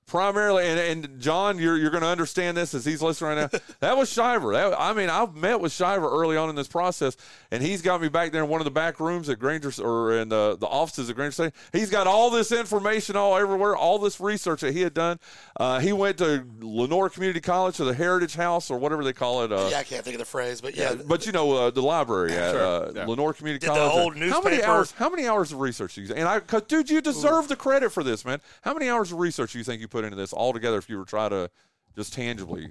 primarily, 0.06 0.64
and, 0.66 0.78
and 1.06 1.20
John, 1.20 1.58
you're 1.58 1.76
you're 1.76 1.90
going 1.90 2.02
to 2.02 2.08
understand 2.08 2.56
this 2.56 2.74
as 2.74 2.84
he's 2.84 3.00
listening 3.02 3.36
right 3.38 3.52
now. 3.52 3.58
that 3.80 3.96
was 3.96 4.10
Shivar. 4.14 4.52
That, 4.52 4.78
I 4.78 4.92
mean, 4.92 5.10
I've 5.10 5.34
met 5.34 5.60
with 5.60 5.72
Shivar 5.72 6.10
early 6.12 6.36
on 6.36 6.48
in 6.50 6.54
this 6.56 6.68
process, 6.68 7.16
and 7.50 7.62
he's 7.62 7.82
got 7.82 8.00
me 8.00 8.08
back 8.08 8.32
there 8.32 8.42
in 8.42 8.48
one 8.48 8.60
of 8.60 8.64
the 8.64 8.70
back 8.70 9.00
rooms 9.00 9.28
at 9.28 9.38
Grainger 9.38 9.72
or 9.82 10.12
in 10.18 10.28
the, 10.28 10.56
the 10.58 10.66
offices 10.66 11.08
at 11.10 11.16
Grainger 11.16 11.32
State. 11.32 11.52
He's 11.72 11.90
got 11.90 12.06
all 12.06 12.30
this 12.30 12.52
information 12.52 13.16
all 13.16 13.36
everywhere, 13.36 13.76
all 13.76 13.98
this 13.98 14.20
research 14.20 14.60
that 14.60 14.72
he 14.74 14.82
had 14.82 14.94
done. 14.94 15.18
Uh, 15.58 15.78
he 15.80 15.92
went 15.92 16.18
to 16.18 16.44
Lenoir 16.60 17.08
Community 17.08 17.40
College 17.40 17.76
to 17.76 17.84
the 17.84 17.94
Heritage 17.94 18.34
House 18.34 18.70
or 18.70 18.78
whatever 18.78 19.04
they 19.04 19.12
call 19.12 19.42
it. 19.44 19.52
Uh, 19.52 19.68
yeah, 19.70 19.78
I 19.78 19.82
can't 19.84 20.04
think 20.04 20.14
of 20.14 20.20
the 20.20 20.24
phrase, 20.24 20.60
but 20.60 20.76
yeah, 20.76 20.94
but 20.94 21.26
you 21.26 21.32
know 21.32 21.52
uh, 21.52 21.70
the 21.70 21.82
library 21.82 22.32
at 22.32 22.52
Sure. 22.52 22.60
uh, 22.62 22.92
Yeah. 22.94 23.06
Lenoir 23.06 23.32
Community 23.32 23.66
Did 23.66 23.74
the 23.74 23.78
College. 23.78 24.20
old 24.22 24.30
how 24.30 24.40
many 24.42 24.62
hours? 24.62 24.92
How 24.92 25.08
many 25.08 25.26
hours 25.26 25.52
of 25.52 25.60
research? 25.60 25.94
Do 25.94 26.02
you, 26.02 26.14
and 26.14 26.28
I, 26.28 26.40
dude, 26.60 26.90
you 26.90 27.00
deserve 27.00 27.48
the 27.48 27.56
credit 27.56 27.90
for 27.90 28.02
this, 28.02 28.24
man. 28.24 28.40
How 28.62 28.74
many 28.74 28.88
hours 28.88 29.12
of 29.12 29.18
research 29.18 29.52
do 29.52 29.58
you 29.58 29.64
think 29.64 29.80
you 29.80 29.88
put 29.94 30.04
into 30.04 30.16
this 30.16 30.34
altogether? 30.34 30.76
If 30.76 30.88
you 30.88 30.98
were 30.98 31.04
trying 31.04 31.30
to 31.30 31.50
just 31.96 32.12
tangibly, 32.14 32.68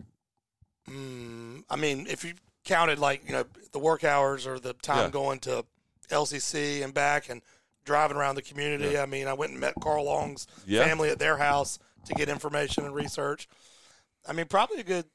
Mm, 0.89 1.63
I 1.69 1.77
mean, 1.77 2.07
if 2.09 2.25
you 2.25 2.33
counted 2.65 2.99
like 2.99 3.25
you 3.25 3.31
know 3.31 3.45
the 3.71 3.79
work 3.79 4.03
hours 4.03 4.45
or 4.45 4.59
the 4.59 4.73
time 4.73 5.05
Yeah. 5.05 5.09
going 5.11 5.39
to 5.41 5.65
LCC 6.09 6.83
and 6.83 6.93
back 6.93 7.29
and 7.29 7.41
driving 7.85 8.17
around 8.17 8.35
the 8.35 8.41
community, 8.41 8.97
I 8.99 9.05
mean, 9.05 9.27
I 9.27 9.33
went 9.33 9.51
and 9.53 9.61
met 9.61 9.75
Carl 9.79 10.03
Long's 10.05 10.45
Yeah. 10.65 10.83
family 10.85 11.09
at 11.09 11.19
their 11.19 11.37
house 11.37 11.79
to 12.05 12.13
get 12.13 12.27
information 12.27 12.83
and 12.83 12.93
research. 12.93 13.47
I 14.27 14.33
mean, 14.33 14.45
probably 14.47 14.79
a 14.79 14.83
good 14.83 15.05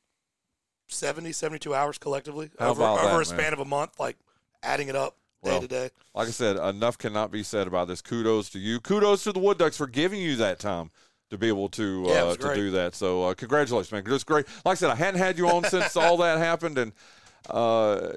70, 0.89 1.33
72 1.33 1.75
hours 1.75 1.99
collectively 1.99 2.51
How 2.59 2.71
over, 2.71 2.83
over 2.85 3.03
that, 3.03 3.21
a 3.21 3.25
span 3.27 3.39
man? 3.39 3.53
of 3.53 3.59
a 3.59 3.65
month, 3.67 4.01
like 4.01 4.17
adding 4.63 4.89
it 4.89 4.97
up 4.97 5.17
day 5.45 5.51
Well, 5.51 5.61
to 5.61 5.69
day. 5.69 5.91
like 6.15 6.29
I 6.29 6.31
said, 6.31 6.57
enough 6.57 6.97
cannot 6.97 7.31
be 7.31 7.43
said 7.43 7.67
about 7.67 7.89
this. 7.89 8.01
Kudos 8.01 8.49
to 8.51 8.59
you. 8.59 8.81
Kudos 8.81 9.25
to 9.25 9.33
the 9.33 9.39
Wood 9.39 9.59
Ducks 9.59 9.77
for 9.77 9.87
giving 9.87 10.21
you 10.21 10.37
that 10.37 10.59
time 10.59 10.91
to 11.31 11.39
be 11.39 11.49
able 11.49 11.69
to 11.71 12.05
Yeah, 12.09 12.25
uh, 12.25 12.33
to 12.35 12.39
great. 12.39 12.55
do 12.55 12.71
that. 12.73 12.95
So 12.95 13.25
uh, 13.25 13.35
congratulations, 13.35 13.93
man. 13.93 14.03
It's 14.13 14.25
great. 14.25 14.47
Like 14.65 14.73
I 14.73 14.75
said, 14.75 14.91
I 14.91 14.95
hadn't 14.95 15.21
had 15.21 15.39
you 15.39 15.49
on 15.49 15.65
since 15.71 15.97
all 15.97 16.17
that 16.19 16.39
happened, 16.39 16.79
and 16.79 16.93
uh, 17.51 18.13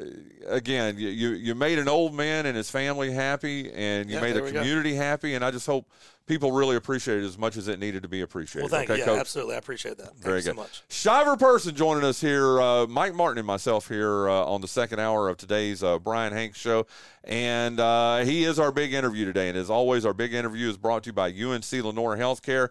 again, 0.47 0.97
you, 0.97 1.09
you 1.09 1.55
made 1.55 1.79
an 1.79 1.87
old 1.87 2.13
man 2.13 2.45
and 2.45 2.57
his 2.57 2.69
family 2.69 3.11
happy, 3.11 3.71
and 3.71 4.09
you 4.09 4.15
Yeah, 4.15 4.21
made 4.21 4.35
the 4.35 4.43
we 4.43 4.51
go. 4.51 4.59
community 4.59 4.95
happy, 4.95 5.35
and 5.35 5.45
I 5.45 5.51
just 5.51 5.65
hope 5.65 5.89
people 6.25 6.51
really 6.51 6.75
appreciate 6.75 7.19
it 7.23 7.25
as 7.25 7.37
much 7.37 7.55
as 7.55 7.67
it 7.67 7.79
needed 7.79 8.03
to 8.03 8.09
be 8.09 8.21
appreciated. 8.21 8.69
Well, 8.71 8.79
thank 8.79 8.89
okay, 8.89 8.99
you. 8.99 9.05
Yeah, 9.05 9.11
Coach? 9.11 9.19
absolutely. 9.19 9.55
I 9.55 9.57
appreciate 9.59 9.97
that. 9.97 10.07
Thank 10.07 10.17
Very 10.23 10.35
you 10.37 10.41
so 10.41 10.51
good. 10.51 10.57
much. 10.57 10.83
Shivar 10.89 11.37
Person 11.39 11.75
joining 11.75 12.03
us 12.03 12.19
here, 12.19 12.59
uh, 12.61 12.87
Mike 12.87 13.13
Martin 13.13 13.37
and 13.37 13.47
myself 13.47 13.87
here 13.87 14.27
uh, 14.29 14.45
on 14.45 14.59
the 14.61 14.67
second 14.67 14.99
hour 14.99 15.29
of 15.29 15.37
today's 15.37 15.81
uh, 15.83 15.99
Bryan 15.99 16.33
Hanks 16.33 16.57
show, 16.59 16.85
and 17.23 17.79
uh, 17.79 18.19
he 18.19 18.43
is 18.43 18.59
our 18.59 18.71
big 18.71 18.93
interview 18.93 19.25
today. 19.25 19.47
And 19.49 19.57
as 19.57 19.69
always, 19.69 20.05
our 20.05 20.13
big 20.13 20.33
interview 20.33 20.69
is 20.69 20.77
brought 20.77 21.03
to 21.03 21.09
you 21.09 21.13
by 21.13 21.27
UNC 21.29 21.71
Lenoir 21.71 22.17
Healthcare. 22.17 22.69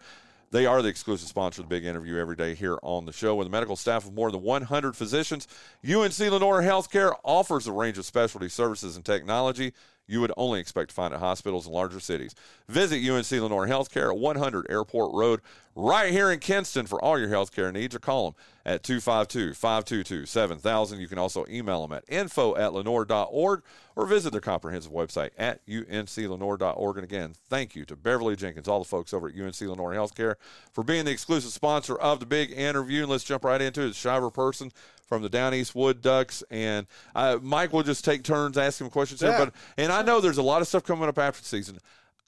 They 0.53 0.67
are 0.67 0.83
the 0.83 0.89
exclusive 0.89 1.29
sponsor 1.29 1.63
of 1.63 1.69
the 1.69 1.75
big 1.75 1.85
interview 1.85 2.17
every 2.17 2.35
day 2.35 2.57
here 2.57 2.77
on 2.83 3.05
the 3.07 3.13
show. 3.13 3.37
With 3.37 3.47
a 3.47 3.51
medical 3.51 3.77
staff 3.77 4.05
of 4.05 4.15
more 4.15 4.33
than 4.33 4.43
100 4.43 4.97
physicians, 4.97 5.47
UNC 5.85 6.19
Lenoir 6.19 6.63
Healthcare 6.63 7.15
offers 7.23 7.69
a 7.69 7.73
range 7.73 7.99
of 7.99 8.05
specialty 8.05 8.49
services 8.49 8.97
and 8.97 9.05
technology 9.05 9.73
you 10.11 10.21
would 10.21 10.33
only 10.37 10.59
expect 10.59 10.91
to 10.91 10.95
find 10.95 11.15
at 11.15 11.21
hospitals 11.21 11.67
in 11.67 11.73
larger 11.73 12.01
cities. 12.01 12.35
Visit 12.69 13.09
UNC 13.09 13.31
Lenoir 13.31 13.69
Healthcare 13.69 14.11
at 14.11 14.19
100 14.19 14.67
Airport 14.69 15.15
Road, 15.15 15.41
right 15.77 16.13
here 16.13 16.33
in 16.33 16.41
Kinston, 16.41 16.87
for 16.87 17.03
all 17.03 17.19
your 17.19 17.29
healthcare 17.29 17.73
needs, 17.73 17.95
or 17.95 18.01
call 18.01 18.33
them 18.33 18.41
at 18.67 18.83
252 18.83 19.55
522 19.55 20.27
7000. 20.27 21.01
You 21.01 21.09
can 21.09 21.19
also 21.19 21.47
email 21.49 21.87
them 21.87 21.97
at 21.97 22.05
info 22.09 22.57
at 22.57 22.73
lenoir.org 22.73 23.63
or 23.97 24.07
visit 24.07 24.33
their 24.33 24.41
comprehensive 24.41 24.93
website 24.93 25.31
at 25.39 25.65
unclenoir.org. 25.67 26.97
And 26.97 27.05
again, 27.05 27.35
thank 27.49 27.77
you 27.77 27.85
to 27.85 27.95
Beverly 27.97 28.35
Jenkins, 28.35 28.67
all 28.67 28.81
the 28.81 28.89
folks 28.89 29.15
over 29.15 29.29
at 29.29 29.35
UNC 29.35 29.61
Lenoir 29.61 29.93
Healthcare, 29.93 30.35
for 30.73 30.83
being 30.83 31.05
the 31.05 31.13
exclusive 31.13 31.53
sponsor 31.53 31.97
of 31.97 32.19
the 32.19 32.27
big 32.27 32.51
interview. 32.51 33.03
And 33.03 33.11
let's 33.11 33.25
jump 33.25 33.45
right 33.45 33.63
into 33.63 33.83
it. 33.83 33.93
Shivar 33.93 34.33
Person 34.33 34.73
from 35.11 35.21
the 35.23 35.29
Down 35.29 35.53
East 35.53 35.75
Wood 35.75 36.01
Ducks. 36.01 36.43
And 36.51 36.87
uh, 37.15 37.39
Mike 37.43 37.75
will 37.75 37.83
just 37.83 38.05
take 38.05 38.23
turns 38.23 38.57
asking 38.57 38.89
questions 38.91 39.21
here. 39.21 39.35
But 39.37 39.53
And 39.77 39.93
I 39.93 40.01
know 40.03 40.21
there's 40.23 40.39
a 40.39 40.43
lot 40.43 40.63
of 40.63 40.69
stuff 40.69 40.85
coming 40.85 41.09
up 41.09 41.19
after 41.19 41.43
the 41.43 41.49
season. 41.49 41.79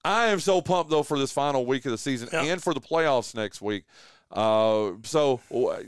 I 0.05 0.27
am 0.27 0.41
so 0.41 0.61
pumped, 0.61 0.91
though, 0.91 1.05
for 1.05 1.17
this 1.19 1.31
final 1.33 1.65
week 1.65 1.87
of 1.87 1.93
the 1.93 1.99
season 1.99 2.29
Yeah. 2.33 2.43
and 2.43 2.61
for 2.63 2.75
the 2.75 2.81
playoffs 2.81 3.35
next 3.37 3.63
week. 3.63 3.85
Uh, 4.33 4.93
so 5.05 5.41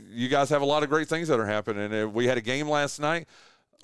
you 0.09 0.29
guys 0.29 0.49
have 0.49 0.61
a 0.61 0.65
lot 0.65 0.83
of 0.83 0.89
great 0.89 1.09
things 1.09 1.27
that 1.27 1.39
are 1.39 1.45
happening. 1.45 1.91
And 1.93 2.13
we 2.13 2.25
had 2.25 2.37
a 2.37 2.41
game 2.41 2.69
last 2.69 2.99
night. 2.99 3.27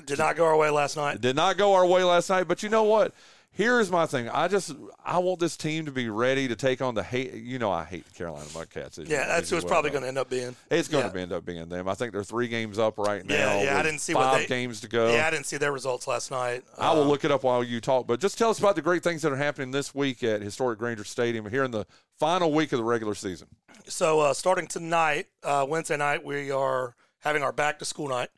Did 0.06 0.18
not 0.18 0.38
go 0.38 0.46
our 0.46 0.56
way 0.56 0.70
last 0.70 0.96
night. 0.96 1.20
Did 1.20 1.36
not 1.36 1.58
go 1.58 1.74
our 1.74 1.86
way 1.86 2.03
last 2.03 2.30
night, 2.30 2.48
but 2.48 2.63
you 2.63 2.70
know 2.70 2.84
what? 2.84 3.13
Here's 3.53 3.91
my 3.91 4.05
thing. 4.05 4.29
I 4.29 4.48
just 4.48 4.74
I 5.03 5.20
want 5.20 5.41
this 5.41 5.58
team 5.58 5.86
to 5.86 5.91
be 5.91 6.10
ready 6.10 6.48
to 6.48 6.55
take 6.55 6.81
on 6.81 6.96
the 6.96 7.03
hate. 7.03 7.34
You 7.34 7.60
know, 7.60 7.70
I 7.70 7.84
hate 7.84 8.05
the 8.05 8.12
Carolina 8.12 8.46
Mudcats. 8.46 8.98
as 8.98 9.10
Yeah, 9.10 9.27
that's 9.27 9.50
who 9.50 9.58
it's 9.58 9.65
well 9.65 9.72
probably 9.74 9.91
going 9.91 10.03
to 10.03 10.08
end 10.08 10.17
up 10.17 10.29
being. 10.29 10.55
It's 10.70 10.88
going 10.88 11.05
yeah. 11.05 11.12
to 11.12 11.20
end 11.20 11.34
up 11.34 11.46
being 11.46 11.67
them. 11.67 11.89
I 11.89 11.93
think 11.93 12.13
they're 12.13 12.24
three 12.24 12.48
games 12.48 12.79
up 12.79 12.98
right 12.98 13.25
now. 13.25 13.36
Yeah, 13.36 13.63
yeah. 13.63 13.77
I 13.77 13.81
didn't 13.81 14.00
see 14.00 14.13
five 14.13 14.31
what 14.31 14.38
they, 14.39 14.46
games 14.48 14.79
to 14.81 14.88
go. 14.88 15.12
Yeah, 15.12 15.27
I 15.27 15.31
didn't 15.31 15.48
see 15.48 15.58
their 15.58 15.74
results 15.74 16.08
last 16.08 16.31
night. 16.31 16.63
I 16.77 16.93
will 16.93 17.03
Uh, 17.03 17.08
look 17.08 17.25
it 17.25 17.31
up 17.31 17.43
while 17.43 17.62
you 17.62 17.81
talk. 17.81 18.08
But 18.08 18.22
just 18.22 18.38
tell 18.38 18.50
us 18.51 18.60
about 18.60 18.77
the 18.77 18.81
great 18.81 19.03
things 19.03 19.22
that 19.24 19.34
are 19.34 19.38
happening 19.38 19.72
this 19.72 19.93
week 19.93 20.24
at 20.24 20.41
Historic 20.41 20.79
Grainger 20.79 21.03
Stadium 21.03 21.50
here 21.50 21.65
in 21.65 21.72
the 21.72 21.86
final 22.17 22.53
week 22.53 22.72
of 22.72 22.77
the 22.77 22.86
regular 22.86 23.15
season. 23.15 23.50
So 23.86 24.22
uh, 24.22 24.34
starting 24.34 24.67
tonight, 24.67 25.27
uh, 25.43 25.65
Wednesday 25.67 25.98
night, 25.98 26.24
we 26.24 26.51
are 26.51 26.96
having 27.20 27.43
our 27.43 27.51
back 27.51 27.79
to 27.79 27.86
school 27.86 28.08
night. 28.08 28.29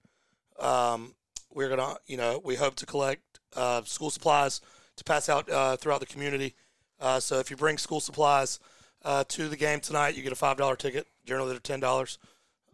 Um, 0.60 1.14
we're 1.54 1.70
gonna, 1.70 1.98
you 2.08 2.18
know, 2.18 2.42
we 2.44 2.56
hope 2.56 2.76
to 2.78 2.88
collect 2.88 3.22
uh, 3.56 3.84
school 3.84 4.10
supplies 4.10 4.60
to 4.98 5.04
pass 5.04 5.30
out 5.30 5.50
uh, 5.50 5.76
throughout 5.76 6.00
the 6.00 6.06
community. 6.06 6.56
Uh, 7.00 7.20
so 7.20 7.40
if 7.40 7.50
you 7.50 7.58
bring 7.58 7.78
school 7.78 8.00
supplies 8.00 8.60
uh, 9.04 9.24
to 9.28 9.50
the 9.50 9.58
game 9.58 9.80
tonight, 9.80 10.16
you 10.16 10.24
get 10.24 10.32
a 10.32 10.36
five 10.36 10.58
dollar 10.58 10.76
ticket. 10.76 11.08
Generally, 11.26 11.52
they're 11.52 11.60
ten 11.60 11.80
dollars. 11.80 12.18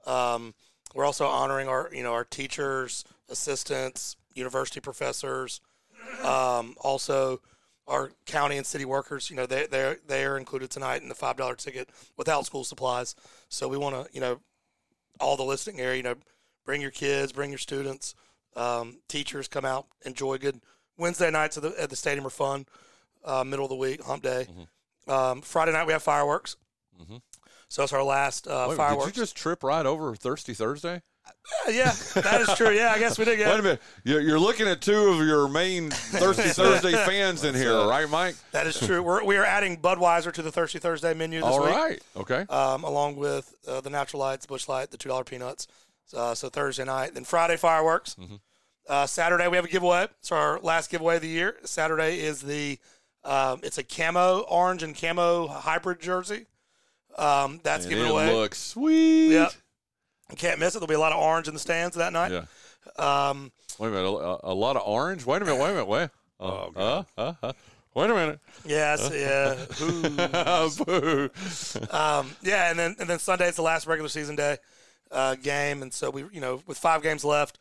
Um, 0.05 0.53
we're 0.93 1.05
also 1.05 1.25
honoring 1.25 1.67
our, 1.67 1.89
you 1.93 2.03
know, 2.03 2.13
our 2.13 2.23
teachers, 2.23 3.05
assistants, 3.29 4.15
university 4.33 4.79
professors, 4.79 5.61
um, 6.23 6.75
also 6.81 7.41
our 7.87 8.11
county 8.25 8.57
and 8.57 8.65
city 8.65 8.85
workers. 8.85 9.29
You 9.29 9.35
know, 9.35 9.45
they 9.45 9.67
they 9.67 9.95
they 10.07 10.25
are 10.25 10.37
included 10.37 10.69
tonight 10.69 11.01
in 11.01 11.09
the 11.09 11.15
five 11.15 11.37
dollar 11.37 11.55
ticket 11.55 11.89
without 12.17 12.45
school 12.45 12.63
supplies. 12.63 13.15
So 13.49 13.67
we 13.67 13.77
want 13.77 13.95
to, 13.95 14.13
you 14.13 14.21
know, 14.21 14.39
all 15.19 15.37
the 15.37 15.43
listening 15.43 15.79
area. 15.79 15.97
You 15.97 16.03
know, 16.03 16.15
bring 16.65 16.81
your 16.81 16.91
kids, 16.91 17.31
bring 17.31 17.49
your 17.49 17.59
students, 17.59 18.15
um, 18.55 18.99
teachers, 19.07 19.47
come 19.47 19.65
out, 19.65 19.87
enjoy 20.05 20.37
good 20.37 20.61
Wednesday 20.99 21.31
nights 21.31 21.57
at 21.57 21.63
the 21.63 21.73
at 21.81 21.89
the 21.89 21.95
stadium 21.95 22.27
are 22.27 22.31
fun. 22.31 22.65
Uh, 23.23 23.43
middle 23.43 23.65
of 23.65 23.69
the 23.69 23.75
week, 23.75 24.03
hump 24.03 24.23
day. 24.23 24.47
Um, 25.07 25.41
Friday 25.41 25.71
night 25.71 25.87
we 25.87 25.93
have 25.93 26.03
fireworks. 26.03 26.55
Mhm. 27.01 27.21
So 27.67 27.83
it's 27.83 27.93
our 27.93 28.03
last 28.03 28.47
uh, 28.47 28.67
Wait, 28.69 28.77
fireworks. 28.77 29.05
did 29.07 29.17
you 29.17 29.23
just 29.23 29.35
trip 29.35 29.63
right 29.63 29.85
over 29.85 30.15
Thirsty 30.15 30.53
Thursday? 30.53 31.01
yeah, 31.67 31.91
that 32.15 32.41
is 32.41 32.55
true. 32.57 32.71
Yeah, 32.71 32.91
I 32.91 32.97
guess 32.99 33.17
we 33.19 33.25
did. 33.25 33.37
Yeah, 33.39 33.49
Wait 33.51 33.59
a 33.59 33.63
minute. 33.63 33.81
You're, 34.03 34.19
you're 34.21 34.39
looking 34.39 34.67
at 34.67 34.81
two 34.81 35.09
of 35.09 35.25
your 35.27 35.47
main 35.47 35.91
Thirsty 35.91 36.41
Thursday 36.49 36.91
fans 36.93 37.43
in 37.43 37.53
here, 37.53 37.85
right, 37.85 38.09
Mike? 38.09 38.35
that 38.51 38.65
is 38.65 38.79
true. 38.79 39.03
We're 39.03 39.23
we 39.23 39.37
are 39.37 39.45
adding 39.45 39.77
Budweiser 39.77 40.33
to 40.33 40.41
the 40.41 40.51
Thirsty 40.51 40.79
Thursday 40.79 41.13
menu 41.13 41.39
this 41.41 41.47
All 41.49 41.61
week. 41.63 41.75
right. 41.75 42.01
Okay. 42.17 42.45
um, 42.49 42.83
along 42.83 43.17
with 43.17 43.53
uh, 43.67 43.81
the 43.81 43.89
Natural 43.91 44.19
Lights, 44.21 44.45
Busch 44.47 44.67
Light, 44.67 44.89
the 44.91 44.97
two 44.97 45.09
dollar 45.09 45.23
peanuts. 45.23 45.67
Uh, 46.15 46.33
so 46.33 46.49
Thursday 46.49 46.83
night, 46.85 47.13
then 47.13 47.23
Friday 47.23 47.55
fireworks. 47.57 48.15
Mm-hmm. 48.15 48.35
Uh, 48.89 49.05
Saturday 49.05 49.47
we 49.47 49.55
have 49.55 49.65
a 49.65 49.69
giveaway. 49.69 50.07
It's 50.19 50.31
our 50.31 50.59
last 50.61 50.89
giveaway 50.89 51.17
of 51.17 51.21
the 51.21 51.27
year. 51.29 51.55
Saturday 51.63 52.19
is 52.19 52.41
the 52.41 52.79
um, 53.23 53.59
it's 53.63 53.77
a 53.77 53.83
camo 53.83 54.39
orange 54.49 54.81
and 54.83 54.95
camo 54.99 55.47
hybrid 55.47 55.99
jersey. 55.99 56.45
Um, 57.17 57.59
that's 57.63 57.85
And 57.85 57.93
given 57.93 58.07
it 58.07 58.11
away. 58.11 58.33
looks 58.33 58.57
sweet. 58.59 59.33
Yep. 59.33 59.51
You 60.31 60.35
can't 60.37 60.59
miss 60.59 60.75
it. 60.75 60.79
There'll 60.79 60.87
be 60.87 60.93
a 60.95 60.99
lot 60.99 61.11
of 61.11 61.19
orange 61.19 61.47
in 61.47 61.53
the 61.53 61.59
stands 61.59 61.95
that 61.97 62.13
night. 62.13 62.31
Yeah. 62.31 62.43
Um, 63.29 63.51
Wait 63.77 63.89
a 63.89 63.91
minute. 63.91 64.07
A, 64.09 64.51
a 64.51 64.53
lot 64.53 64.75
of 64.75 64.83
orange. 64.85 65.25
Wait 65.25 65.41
a 65.41 65.45
minute. 65.45 65.59
Wait 65.61 65.69
a 65.69 65.73
minute. 65.73 65.87
Wait. 65.87 66.09
Uh, 66.41 66.45
Oh, 66.45 66.71
uh, 66.77 67.03
uh, 67.17 67.33
uh. 67.43 67.53
Wait 67.95 68.09
a 68.09 68.13
minute. 68.15 68.39
yes, 68.65 69.11
yeah. 69.13 69.55
Boo. 70.85 71.29
Um, 71.91 72.31
yeah, 72.41 72.69
and 72.69 72.79
then 72.79 72.95
and 72.97 73.09
then 73.09 73.19
Sunday 73.19 73.49
is 73.49 73.57
the 73.57 73.61
last 73.61 73.85
regular 73.87 74.07
season 74.07 74.37
day 74.37 74.55
uh, 75.11 75.35
game, 75.35 75.81
and 75.81 75.93
so 75.93 76.09
we, 76.09 76.23
you 76.31 76.39
know, 76.39 76.61
with 76.65 76.77
five 76.77 77.03
games 77.03 77.25
left, 77.25 77.57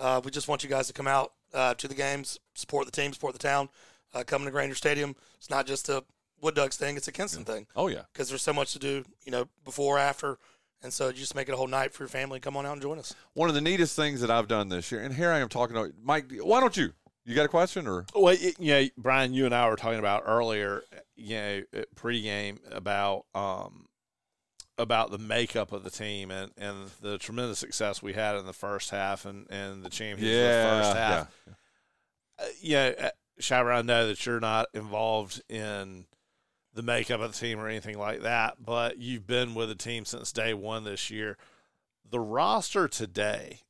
uh, 0.00 0.20
we 0.24 0.30
just 0.30 0.48
want 0.48 0.62
you 0.64 0.68
guys 0.68 0.86
to 0.88 0.92
come 0.92 1.06
out 1.06 1.32
uh, 1.54 1.74
to 1.74 1.86
the 1.86 1.94
games, 1.94 2.38
support 2.54 2.86
the 2.86 2.92
team, 2.92 3.12
support 3.12 3.32
the 3.34 3.38
town, 3.38 3.68
uh, 4.14 4.24
come 4.26 4.44
to 4.44 4.50
Grainger 4.50 4.74
Stadium. 4.74 5.14
It's 5.36 5.50
not 5.50 5.66
just 5.66 5.88
a 5.88 6.02
Wood 6.40 6.54
Ducks 6.54 6.76
thing; 6.76 6.96
it's 6.96 7.06
a 7.08 7.12
Kinston 7.12 7.44
thing 7.44 7.66
Oh 7.76 7.88
yeah. 7.88 8.02
because 8.12 8.28
there's 8.28 8.42
so 8.42 8.52
much 8.52 8.72
to 8.72 8.78
do, 8.78 9.04
you 9.24 9.30
know, 9.32 9.46
before, 9.64 9.98
after, 9.98 10.38
and 10.82 10.92
so 10.92 11.12
just 11.12 11.34
make 11.34 11.48
it 11.48 11.52
a 11.52 11.56
whole 11.56 11.66
night 11.66 11.92
for 11.92 12.02
your 12.04 12.08
family. 12.08 12.40
Come 12.40 12.56
on 12.56 12.64
out 12.66 12.72
and 12.72 12.82
join 12.82 12.98
us. 12.98 13.14
One 13.34 13.48
of 13.50 13.54
the 13.54 13.60
neatest 13.60 13.94
things 13.94 14.20
that 14.22 14.30
I've 14.30 14.48
done 14.48 14.68
this 14.70 14.90
year, 14.90 15.02
and 15.02 15.14
here 15.14 15.30
I 15.30 15.38
am 15.40 15.48
talking 15.48 15.76
to 15.76 15.92
Mike. 16.02 16.32
Why 16.40 16.60
don't 16.60 16.76
you? 16.76 16.92
You 17.26 17.34
got 17.34 17.44
a 17.44 17.48
question 17.48 17.86
or? 17.86 18.06
Well, 18.14 18.34
it, 18.40 18.58
you 18.58 18.72
know, 18.72 18.88
Bryan, 18.96 19.34
you 19.34 19.44
and 19.44 19.54
I 19.54 19.68
were 19.68 19.76
talking 19.76 19.98
about 19.98 20.22
earlier, 20.24 20.82
you 21.14 21.36
know, 21.36 21.62
pregame 21.94 22.58
about 22.72 23.26
um, 23.34 23.86
about 24.80 25.10
the 25.10 25.18
makeup 25.18 25.72
of 25.72 25.84
the 25.84 25.90
team 25.90 26.30
and, 26.30 26.50
and 26.56 26.90
the 27.00 27.18
tremendous 27.18 27.58
success 27.58 28.02
we 28.02 28.14
had 28.14 28.36
in 28.36 28.46
the 28.46 28.52
first 28.52 28.90
half 28.90 29.24
and, 29.24 29.46
and 29.50 29.84
the 29.84 29.90
championship 29.90 30.34
in 30.34 30.78
the 30.78 30.82
first 30.82 30.96
half. 30.96 31.28
Uh, 32.38 32.44
you 32.60 32.74
know, 32.74 32.94
uh, 32.98 33.54
I 33.54 33.82
know 33.82 34.06
that 34.06 34.24
you're 34.24 34.40
not 34.40 34.66
involved 34.74 35.42
in 35.48 36.06
the 36.72 36.82
makeup 36.82 37.20
of 37.20 37.32
the 37.32 37.38
team 37.38 37.58
or 37.58 37.68
anything 37.68 37.98
like 37.98 38.22
that, 38.22 38.64
but 38.64 38.98
you've 38.98 39.26
been 39.26 39.54
with 39.54 39.68
the 39.68 39.74
team 39.74 40.04
since 40.04 40.32
day 40.32 40.54
one 40.54 40.84
this 40.84 41.10
year. 41.10 41.36
The 42.08 42.20
roster 42.20 42.88
today 42.88 43.60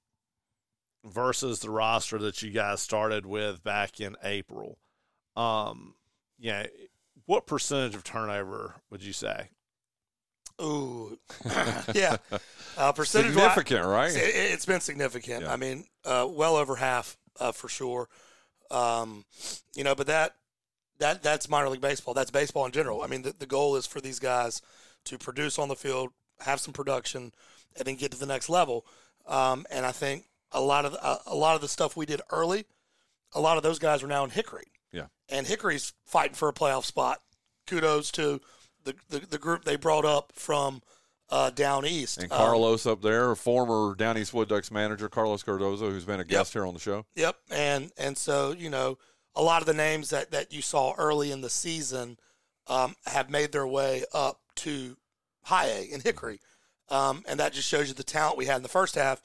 versus 1.04 1.60
the 1.60 1.70
roster 1.70 2.18
that 2.18 2.42
you 2.42 2.50
guys 2.50 2.80
started 2.80 3.26
with 3.26 3.62
back 3.64 4.00
in 4.00 4.16
April, 4.22 4.78
um, 5.36 5.94
yeah, 6.38 6.66
what 7.26 7.46
percentage 7.46 7.94
of 7.94 8.04
turnover 8.04 8.76
would 8.90 9.02
you 9.02 9.12
say? 9.12 9.50
Ooh, 10.60 11.18
yeah, 11.94 12.16
uh, 12.76 12.92
percentage 12.92 13.32
Significant, 13.32 13.86
right? 13.86 14.14
It, 14.14 14.34
it's 14.34 14.66
been 14.66 14.80
significant. 14.80 15.44
Yeah. 15.44 15.52
I 15.52 15.56
mean, 15.56 15.84
uh, 16.04 16.26
well 16.28 16.56
over 16.56 16.76
half 16.76 17.16
uh, 17.38 17.52
for 17.52 17.68
sure. 17.68 18.08
Um, 18.70 19.24
you 19.74 19.84
know, 19.84 19.94
but 19.94 20.06
that 20.06 20.36
that 20.98 21.22
that's 21.22 21.48
minor 21.48 21.68
league 21.68 21.80
baseball. 21.80 22.14
That's 22.14 22.30
baseball 22.30 22.66
in 22.66 22.72
general. 22.72 23.02
I 23.02 23.06
mean, 23.06 23.22
the, 23.22 23.34
the 23.38 23.46
goal 23.46 23.76
is 23.76 23.86
for 23.86 24.00
these 24.00 24.18
guys 24.18 24.62
to 25.06 25.18
produce 25.18 25.58
on 25.58 25.68
the 25.68 25.76
field, 25.76 26.10
have 26.40 26.60
some 26.60 26.72
production, 26.72 27.32
and 27.76 27.86
then 27.86 27.96
get 27.96 28.12
to 28.12 28.18
the 28.18 28.26
next 28.26 28.48
level. 28.48 28.84
Um, 29.26 29.66
and 29.70 29.86
I 29.86 29.92
think 29.92 30.26
a 30.52 30.60
lot 30.60 30.84
of 30.84 30.94
a, 30.94 31.18
a 31.26 31.34
lot 31.34 31.54
of 31.54 31.60
the 31.62 31.68
stuff 31.68 31.96
we 31.96 32.06
did 32.06 32.20
early, 32.30 32.66
a 33.34 33.40
lot 33.40 33.56
of 33.56 33.62
those 33.62 33.78
guys 33.78 34.02
are 34.02 34.08
now 34.08 34.24
in 34.24 34.30
Hickory. 34.30 34.66
Yeah. 34.92 35.06
and 35.28 35.46
Hickory's 35.46 35.92
fighting 36.04 36.34
for 36.34 36.48
a 36.48 36.52
playoff 36.52 36.84
spot. 36.84 37.20
Kudos 37.68 38.10
to 38.12 38.40
the 38.84 38.94
the, 39.08 39.20
the 39.20 39.38
group 39.38 39.64
they 39.64 39.76
brought 39.76 40.04
up 40.04 40.32
from 40.34 40.82
uh, 41.30 41.50
down 41.50 41.86
east. 41.86 42.18
And 42.18 42.30
Um, 42.32 42.38
Carlos 42.38 42.86
up 42.86 43.02
there, 43.02 43.34
former 43.34 43.94
Down 43.94 44.18
East 44.18 44.34
Wood 44.34 44.48
Ducks 44.48 44.70
manager 44.70 45.08
Carlos 45.08 45.42
Cardoza, 45.42 45.90
who's 45.90 46.04
been 46.04 46.20
a 46.20 46.24
guest 46.24 46.52
here 46.52 46.66
on 46.66 46.74
the 46.74 46.80
show. 46.80 47.06
Yep, 47.14 47.36
and 47.50 47.92
and 47.96 48.18
so 48.18 48.52
you 48.52 48.70
know 48.70 48.98
a 49.34 49.42
lot 49.42 49.62
of 49.62 49.66
the 49.66 49.74
names 49.74 50.10
that 50.10 50.30
that 50.32 50.52
you 50.52 50.62
saw 50.62 50.94
early 50.98 51.30
in 51.30 51.40
the 51.40 51.50
season 51.50 52.18
um, 52.66 52.96
have 53.06 53.30
made 53.30 53.52
their 53.52 53.66
way 53.66 54.04
up 54.12 54.40
to 54.56 54.96
high 55.44 55.66
A 55.66 55.82
in 55.82 56.00
Hickory, 56.00 56.40
um, 56.88 57.22
and 57.28 57.38
that 57.40 57.52
just 57.52 57.68
shows 57.68 57.88
you 57.88 57.94
the 57.94 58.02
talent 58.02 58.36
we 58.36 58.46
had 58.46 58.56
in 58.56 58.62
the 58.62 58.68
first 58.68 58.94
half. 58.94 59.22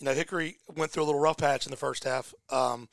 You 0.00 0.04
know, 0.04 0.12
Hickory 0.12 0.58
went 0.74 0.90
through 0.90 1.04
a 1.04 1.06
little 1.06 1.20
rough 1.20 1.38
patch 1.38 1.66
in 1.66 1.70
the 1.70 1.76
first 1.76 2.04
half, 2.04 2.34
um, 2.50 2.88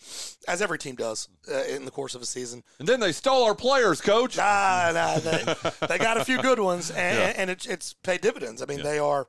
as 0.47 0.61
every 0.61 0.77
team 0.77 0.95
does 0.95 1.27
uh, 1.51 1.63
in 1.63 1.85
the 1.85 1.91
course 1.91 2.15
of 2.15 2.21
a 2.21 2.25
season. 2.25 2.63
And 2.79 2.87
then 2.87 2.99
they 2.99 3.11
stole 3.11 3.43
our 3.43 3.55
players, 3.55 4.01
coach. 4.01 4.37
Nah, 4.37 4.91
nah, 4.93 5.19
they, 5.19 5.55
they 5.87 5.97
got 5.97 6.17
a 6.17 6.25
few 6.25 6.41
good 6.41 6.59
ones, 6.59 6.91
and, 6.91 7.37
and 7.37 7.49
it, 7.49 7.65
it's 7.67 7.93
paid 7.93 8.21
dividends. 8.21 8.61
I 8.61 8.65
mean, 8.65 8.83
they 8.83 8.99
are 8.99 9.27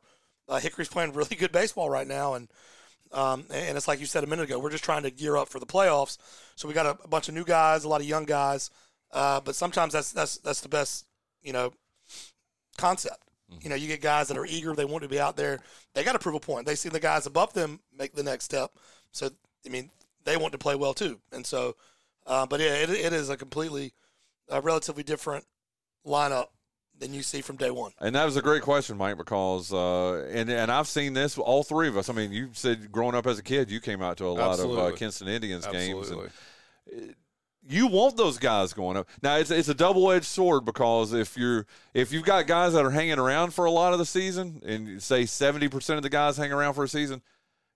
uh, 0.49 0.61
Hickory's 0.61 0.88
playing 0.88 1.12
really 1.12 1.37
good 1.37 1.52
baseball 1.52 1.90
right 1.90 2.07
now, 2.07 2.35
and 2.35 2.49
um, 3.12 3.47
and 3.50 3.76
it's 3.76 3.87
like 3.87 4.00
you 4.00 4.07
said 4.07 4.25
a 4.25 4.26
minute 4.26 4.45
ago, 4.45 4.59
we're 4.59 4.71
just 4.71 4.85
trying 4.85 5.04
to 5.04 5.11
gear 5.11 5.37
up 5.37 5.49
for 5.49 5.61
the 5.61 5.66
playoffs. 5.66 6.19
So 6.57 6.66
we 6.66 6.75
got 6.75 6.87
a, 6.87 6.99
a 7.04 7.09
bunch 7.09 7.28
of 7.28 7.35
new 7.35 7.45
guys, 7.45 7.85
a 7.85 7.88
lot 7.88 8.00
of 8.00 8.09
young 8.09 8.25
guys, 8.25 8.71
uh, 9.12 9.40
but 9.40 9.54
sometimes 9.54 9.93
that's 9.93 10.12
that's 10.12 10.38
that's 10.38 10.61
the 10.61 10.69
best, 10.69 11.07
you 11.43 11.52
know, 11.52 11.73
concept. 12.76 13.24
You 13.61 13.69
know, 13.71 13.77
you 13.77 13.89
get 13.89 14.01
guys 14.01 14.29
that 14.29 14.39
are 14.39 14.47
eager, 14.47 14.75
they 14.75 14.85
want 14.85 15.03
to 15.03 15.09
be 15.09 15.21
out 15.21 15.37
there. 15.37 15.61
They 15.95 16.03
got 16.03 16.13
to 16.13 16.19
prove 16.19 16.35
a 16.35 16.41
point. 16.41 16.67
They 16.67 16.75
see 16.75 16.89
the 16.89 17.01
guys 17.01 17.27
above 17.27 17.53
them 17.53 17.81
make 17.97 18.15
the 18.15 18.23
next 18.23 18.45
step. 18.45 18.73
So, 19.13 19.29
I 19.65 19.69
mean, 19.69 19.91
they 20.25 20.37
want 20.37 20.53
to 20.53 20.59
play 20.59 20.75
well 20.75 20.95
too. 20.95 21.21
And 21.33 21.47
so, 21.47 21.77
uh, 22.27 22.47
but 22.47 22.61
yeah, 22.61 22.75
it, 22.75 22.91
it 22.91 23.13
is 23.13 23.31
a 23.31 23.37
completely, 23.37 23.93
uh, 24.51 24.61
relatively 24.63 25.03
different 25.03 25.45
lineup 26.07 26.47
than 26.99 27.13
you 27.13 27.23
see 27.23 27.41
from 27.41 27.57
day 27.57 27.71
one. 27.71 27.93
And 28.01 28.15
that 28.15 28.25
was 28.25 28.37
a 28.37 28.43
great 28.43 28.63
question, 28.63 28.97
Mike, 28.97 29.17
because 29.17 29.73
uh, 29.73 30.27
and 30.33 30.49
and 30.51 30.71
I've 30.71 30.89
seen 30.89 31.13
this 31.13 31.37
all 31.39 31.63
three 31.63 31.89
of 31.89 31.97
us. 31.97 32.09
I 32.09 32.13
mean, 32.13 32.33
you 32.33 32.51
said 32.53 32.93
growing 32.93 33.15
up 33.15 33.27
as 33.27 33.39
a 33.39 33.43
kid, 33.43 33.71
you 33.71 33.81
came 33.81 34.03
out 34.03 34.17
to 34.19 34.27
a 34.27 34.29
lot 34.29 34.61
of 34.61 34.79
uh, 34.79 34.93
Kinston 34.93 35.29
Indians 35.29 35.67
games. 35.67 35.99
Absolutely. 35.99 36.31
And 36.93 37.15
you 37.68 37.87
want 37.87 38.16
those 38.16 38.38
guys 38.38 38.73
going 38.73 38.97
up. 38.97 39.09
Now 39.23 39.37
it's 39.37 39.50
it's 39.50 39.68
a 39.68 39.75
double 39.75 40.11
edged 40.11 40.26
sword 40.26 40.64
because 40.64 41.12
if 41.12 41.37
you're 41.37 41.66
if 41.92 42.12
you've 42.12 42.25
got 42.25 42.47
guys 42.47 42.73
that 42.75 42.85
are 42.85 42.90
hanging 42.90 43.18
around 43.18 43.54
for 43.54 43.64
a 43.64 43.71
lot 43.71 43.92
of 43.92 43.99
the 43.99 44.06
season, 44.06 44.61
and 44.64 45.02
say 45.02 45.26
seventy 45.26 45.68
percent 45.68 45.97
of 45.97 46.02
the 46.02 46.11
guys 46.11 46.37
hang 46.37 46.52
around 46.52 46.75
for 46.75 46.85
a 46.85 46.88
season, 46.88 47.23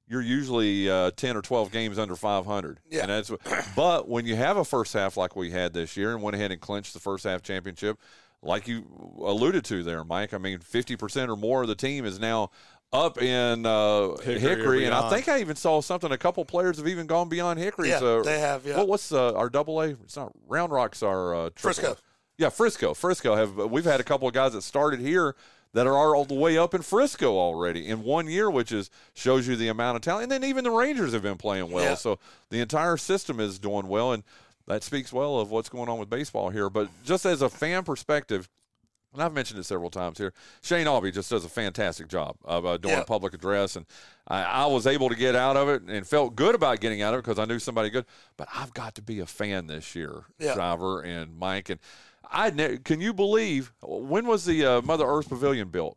you're 0.07 0.23
usually 0.23 0.91
uh, 0.91 1.11
ten 1.13 1.37
or 1.37 1.43
twelve 1.43 1.71
games 1.71 1.99
under 1.99 2.17
five 2.17 2.47
hundred. 2.47 2.81
Yeah. 2.91 3.03
And 3.03 3.11
that's 3.11 3.31
what, 3.31 3.41
but 3.75 4.09
when 4.09 4.27
you 4.27 4.37
have 4.37 4.57
a 4.57 4.65
first 4.65 4.93
half 4.93 5.17
like 5.17 5.37
we 5.37 5.51
had 5.51 5.73
this 5.73 5.97
year 5.97 6.13
and 6.13 6.23
went 6.23 6.37
ahead 6.37 6.53
and 6.53 6.61
clinched 6.61 6.93
the 6.93 7.01
first 7.01 7.25
half 7.25 7.43
championship, 7.43 7.99
like 8.43 8.69
you 8.69 8.85
alluded 9.19 9.65
to 9.67 9.83
there, 9.83 10.05
Mike. 10.05 10.33
I 10.35 10.39
mean, 10.39 10.61
fifty 10.61 10.97
percent 10.97 11.31
or 11.31 11.37
more 11.37 11.63
of 11.63 11.69
the 11.69 11.75
team 11.75 12.05
is 12.05 12.19
now 12.19 12.51
up 12.93 13.21
in 13.21 13.67
uh, 13.67 14.17
Hickory 14.17 14.39
Hickory, 14.39 14.85
and 14.85 14.95
I 14.95 15.11
think 15.11 15.29
I 15.29 15.41
even 15.41 15.57
saw 15.57 15.81
something. 15.81 16.11
A 16.11 16.19
couple 16.19 16.45
players 16.45 16.79
have 16.79 16.89
even 16.89 17.07
gone 17.07 17.29
beyond 17.29 17.59
Hickory. 17.59 17.91
Yeah, 17.91 17.99
so 17.99 18.23
they 18.23 18.41
have, 18.41 18.65
yeah. 18.65 18.79
What, 18.79 18.89
what's 18.89 19.13
uh, 19.13 19.35
our 19.35 19.51
double 19.51 19.81
A? 19.81 19.91
It's 19.91 20.17
not 20.17 20.33
Round 20.47 20.73
Rock's 20.73 21.03
our 21.03 21.35
uh, 21.35 21.51
Frisco. 21.57 21.97
Yeah, 22.39 22.51
Frisco. 22.51 22.95
Frisco 22.95 23.35
have 23.35 23.57
we've 23.57 23.85
had 23.85 24.01
a 24.01 24.05
couple 24.05 24.29
of 24.29 24.35
guys 24.35 24.53
that 24.53 24.63
started 24.63 25.01
here 25.01 25.35
that 25.75 25.87
are 25.87 26.17
all 26.17 26.25
the 26.25 26.35
way 26.35 26.57
up 26.57 26.73
in 26.73 26.81
Frisco 26.83 27.37
already 27.37 27.87
in 27.87 28.03
one 28.03 28.27
year, 28.27 28.51
which 28.51 28.73
is 28.73 28.91
shows 29.13 29.47
you 29.47 29.57
the 29.57 29.69
amount 29.69 29.97
of 29.97 30.03
talent. 30.03 30.25
And 30.25 30.33
then 30.33 30.49
even 30.49 30.65
the 30.65 30.71
Rangers 30.71 31.13
have 31.13 31.23
been 31.23 31.37
playing 31.37 31.71
well. 31.71 31.85
Yeah. 31.85 31.95
So 31.95 32.19
the 32.49 32.61
entire 32.61 32.97
system 32.97 33.39
is 33.39 33.59
doing 33.59 33.87
well, 33.89 34.13
and 34.13 34.23
that 34.67 34.83
speaks 34.83 35.13
well 35.13 35.39
of 35.39 35.51
what's 35.51 35.69
going 35.69 35.89
on 35.89 35.99
with 35.99 36.09
baseball 36.09 36.51
here. 36.51 36.71
But 36.71 36.89
just 37.05 37.27
as 37.27 37.43
a 37.43 37.51
fan 37.51 37.85
perspective. 37.85 38.49
And 39.15 39.23
I've 39.23 39.33
mentioned 39.33 39.59
it 39.59 39.65
several 39.65 39.89
times 39.91 40.19
here. 40.19 40.33
Shane 40.63 40.87
Albee 40.87 41.11
just 41.11 41.31
does 41.31 41.45
a 41.45 41.49
fantastic 41.49 42.09
job 42.09 42.37
of 42.45 42.67
uh, 42.67 42.77
doing 42.77 42.95
Yeah. 42.95 43.01
a 43.01 43.05
public 43.05 43.33
address, 43.33 43.75
and 43.77 43.87
I, 44.27 44.43
I 44.43 44.67
was 44.67 44.87
able 44.87 45.09
to 45.09 45.15
get 45.17 45.35
out 45.35 45.57
of 45.57 45.69
it 45.69 45.83
and 45.83 46.07
felt 46.07 46.37
good 46.37 46.55
about 46.55 46.81
getting 46.81 47.01
out 47.01 47.15
of 47.15 47.21
it 47.21 47.23
because 47.25 47.39
I 47.39 47.47
knew 47.47 47.59
somebody 47.59 47.89
good. 47.91 48.05
But 48.37 48.49
I've 48.55 48.75
got 48.75 48.95
to 48.97 49.03
be 49.03 49.21
a 49.21 49.27
fan 49.27 49.67
this 49.67 49.95
year, 49.95 50.25
Yeah. 50.39 50.55
Driver 50.55 51.01
and 51.01 51.39
Mike. 51.39 51.71
And 51.71 51.81
I 52.31 52.51
ne- 52.51 52.77
can 52.79 53.01
you 53.01 53.15
believe 53.15 53.73
when 53.83 54.27
was 54.27 54.45
the 54.45 54.65
uh, 54.67 54.83
Mother 54.83 55.07
Earth 55.07 55.31
Pavilion 55.31 55.69
built? 55.69 55.97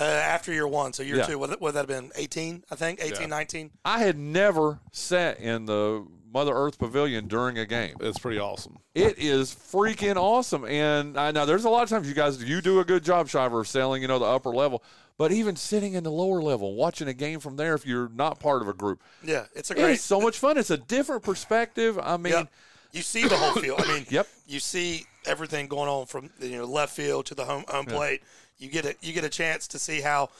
Uh, 0.00 0.02
after 0.02 0.52
year 0.52 0.66
one, 0.66 0.92
so 0.92 1.04
year 1.04 1.18
Yeah. 1.18 1.26
two, 1.26 1.38
would, 1.38 1.60
would 1.60 1.74
that 1.74 1.88
have 1.88 2.02
been 2.02 2.10
18, 2.16 2.64
I 2.68 2.74
think? 2.74 2.98
18, 3.00 3.20
Yeah. 3.20 3.26
19? 3.28 3.70
I 3.84 4.00
had 4.00 4.18
never 4.18 4.80
sat 4.90 5.38
in 5.38 5.66
the 5.66 6.04
Mother 6.34 6.52
Earth 6.52 6.78
Pavilion 6.78 7.28
during 7.28 7.58
a 7.58 7.64
game. 7.64 7.94
It's 8.00 8.18
pretty 8.18 8.40
awesome. 8.40 8.78
It 8.92 9.18
is 9.18 9.54
freaking 9.54 10.16
awesome. 10.16 10.64
And 10.64 11.16
I 11.16 11.30
know 11.30 11.46
there's 11.46 11.64
a 11.64 11.70
lot 11.70 11.84
of 11.84 11.88
times 11.88 12.08
you 12.08 12.14
guys 12.14 12.42
you 12.42 12.60
do 12.60 12.80
a 12.80 12.84
good 12.84 13.04
job, 13.04 13.28
Shivar, 13.28 13.60
of 13.60 13.68
selling, 13.68 14.02
you 14.02 14.08
know, 14.08 14.18
the 14.18 14.24
upper 14.24 14.50
level. 14.50 14.82
But 15.16 15.30
even 15.30 15.54
sitting 15.54 15.94
in 15.94 16.02
the 16.02 16.10
lower 16.10 16.42
level, 16.42 16.74
watching 16.74 17.06
a 17.06 17.14
game 17.14 17.38
from 17.38 17.56
there, 17.56 17.74
if 17.74 17.86
you're 17.86 18.08
not 18.08 18.40
part 18.40 18.62
of 18.62 18.68
a 18.68 18.74
group, 18.74 19.00
Yeah, 19.22 19.46
it's 19.54 19.70
a 19.70 19.74
great. 19.74 19.92
is 19.92 20.02
so 20.02 20.20
much 20.20 20.40
fun. 20.40 20.58
It's 20.58 20.70
a 20.70 20.76
different 20.76 21.22
perspective. 21.22 21.98
I 22.02 22.16
mean, 22.16 22.32
Yep. 22.32 22.52
You 22.90 23.02
see 23.02 23.26
the 23.26 23.36
whole 23.36 23.60
field. 23.60 23.80
I 23.80 23.86
mean, 23.92 24.06
Yep. 24.10 24.26
You 24.48 24.58
see 24.58 25.06
everything 25.26 25.68
going 25.68 25.88
on 25.88 26.06
from 26.06 26.30
you 26.40 26.58
know 26.58 26.64
left 26.64 26.94
field 26.96 27.26
to 27.26 27.36
the 27.36 27.44
home 27.44 27.64
home 27.68 27.86
plate. 27.86 28.22
You 28.58 28.68
get 28.68 28.84
a 28.84 28.94
you 29.00 29.12
get 29.12 29.22
a 29.24 29.28
chance 29.28 29.68
to 29.68 29.78
see 29.78 30.00
how 30.00 30.30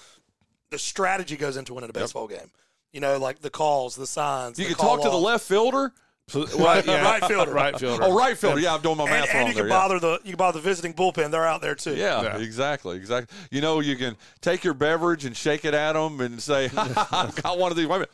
the 0.71 0.79
strategy 0.79 1.37
goes 1.37 1.57
into 1.57 1.73
winning 1.73 1.91
a 1.91 1.93
baseball 1.93 2.27
game. 2.27 2.51
You 2.95 3.01
know, 3.01 3.19
like 3.19 3.41
the 3.41 3.51
calls, 3.51 3.97
the 3.97 4.07
signs. 4.07 4.59
you 4.59 4.69
the 4.69 4.75
can 4.75 4.85
talk 4.87 5.03
to 5.03 5.11
the 5.11 5.17
left 5.17 5.45
fielder. 5.45 5.93
Right, 6.35 6.87
yeah. 6.87 7.03
Right 7.03 7.23
fielder. 7.23 7.53
Right 7.63 7.79
fielder. 7.79 8.03
Oh, 8.03 8.17
right 8.17 8.35
fielder. 8.39 8.59
Yeah, 8.59 8.75
I'm 8.75 8.81
doing 8.81 8.97
my 8.97 9.05
math 9.05 9.29
and 9.29 9.41
wrong 9.41 9.49
you 9.49 9.53
there. 9.53 9.63
can 9.65 9.71
yeah. 9.71 9.77
bother 9.79 9.99
the 10.01 10.13
you 10.25 10.31
can 10.31 10.37
bother 10.39 10.59
the 10.59 10.63
visiting 10.65 10.95
bullpen. 10.95 11.31
They're 11.31 11.45
out 11.47 11.61
there 11.61 11.75
too. 11.75 11.95
Yeah, 11.95 12.23
Yeah. 12.23 12.39
exactly, 12.39 12.97
exactly. 12.97 13.37
You 13.51 13.61
know, 13.61 13.81
you 13.81 13.95
can 13.97 14.17
take 14.41 14.65
your 14.65 14.73
beverage 14.73 15.27
and 15.27 15.37
shake 15.37 15.67
it 15.67 15.75
at 15.75 15.93
them 15.93 16.23
and 16.23 16.41
say, 16.41 16.71
"I've 16.77 17.35
got 17.43 17.59
one 17.59 17.71
of 17.73 17.77
these." 17.77 17.87
Wait 17.87 17.97
a 17.97 17.99
minute. 17.99 18.11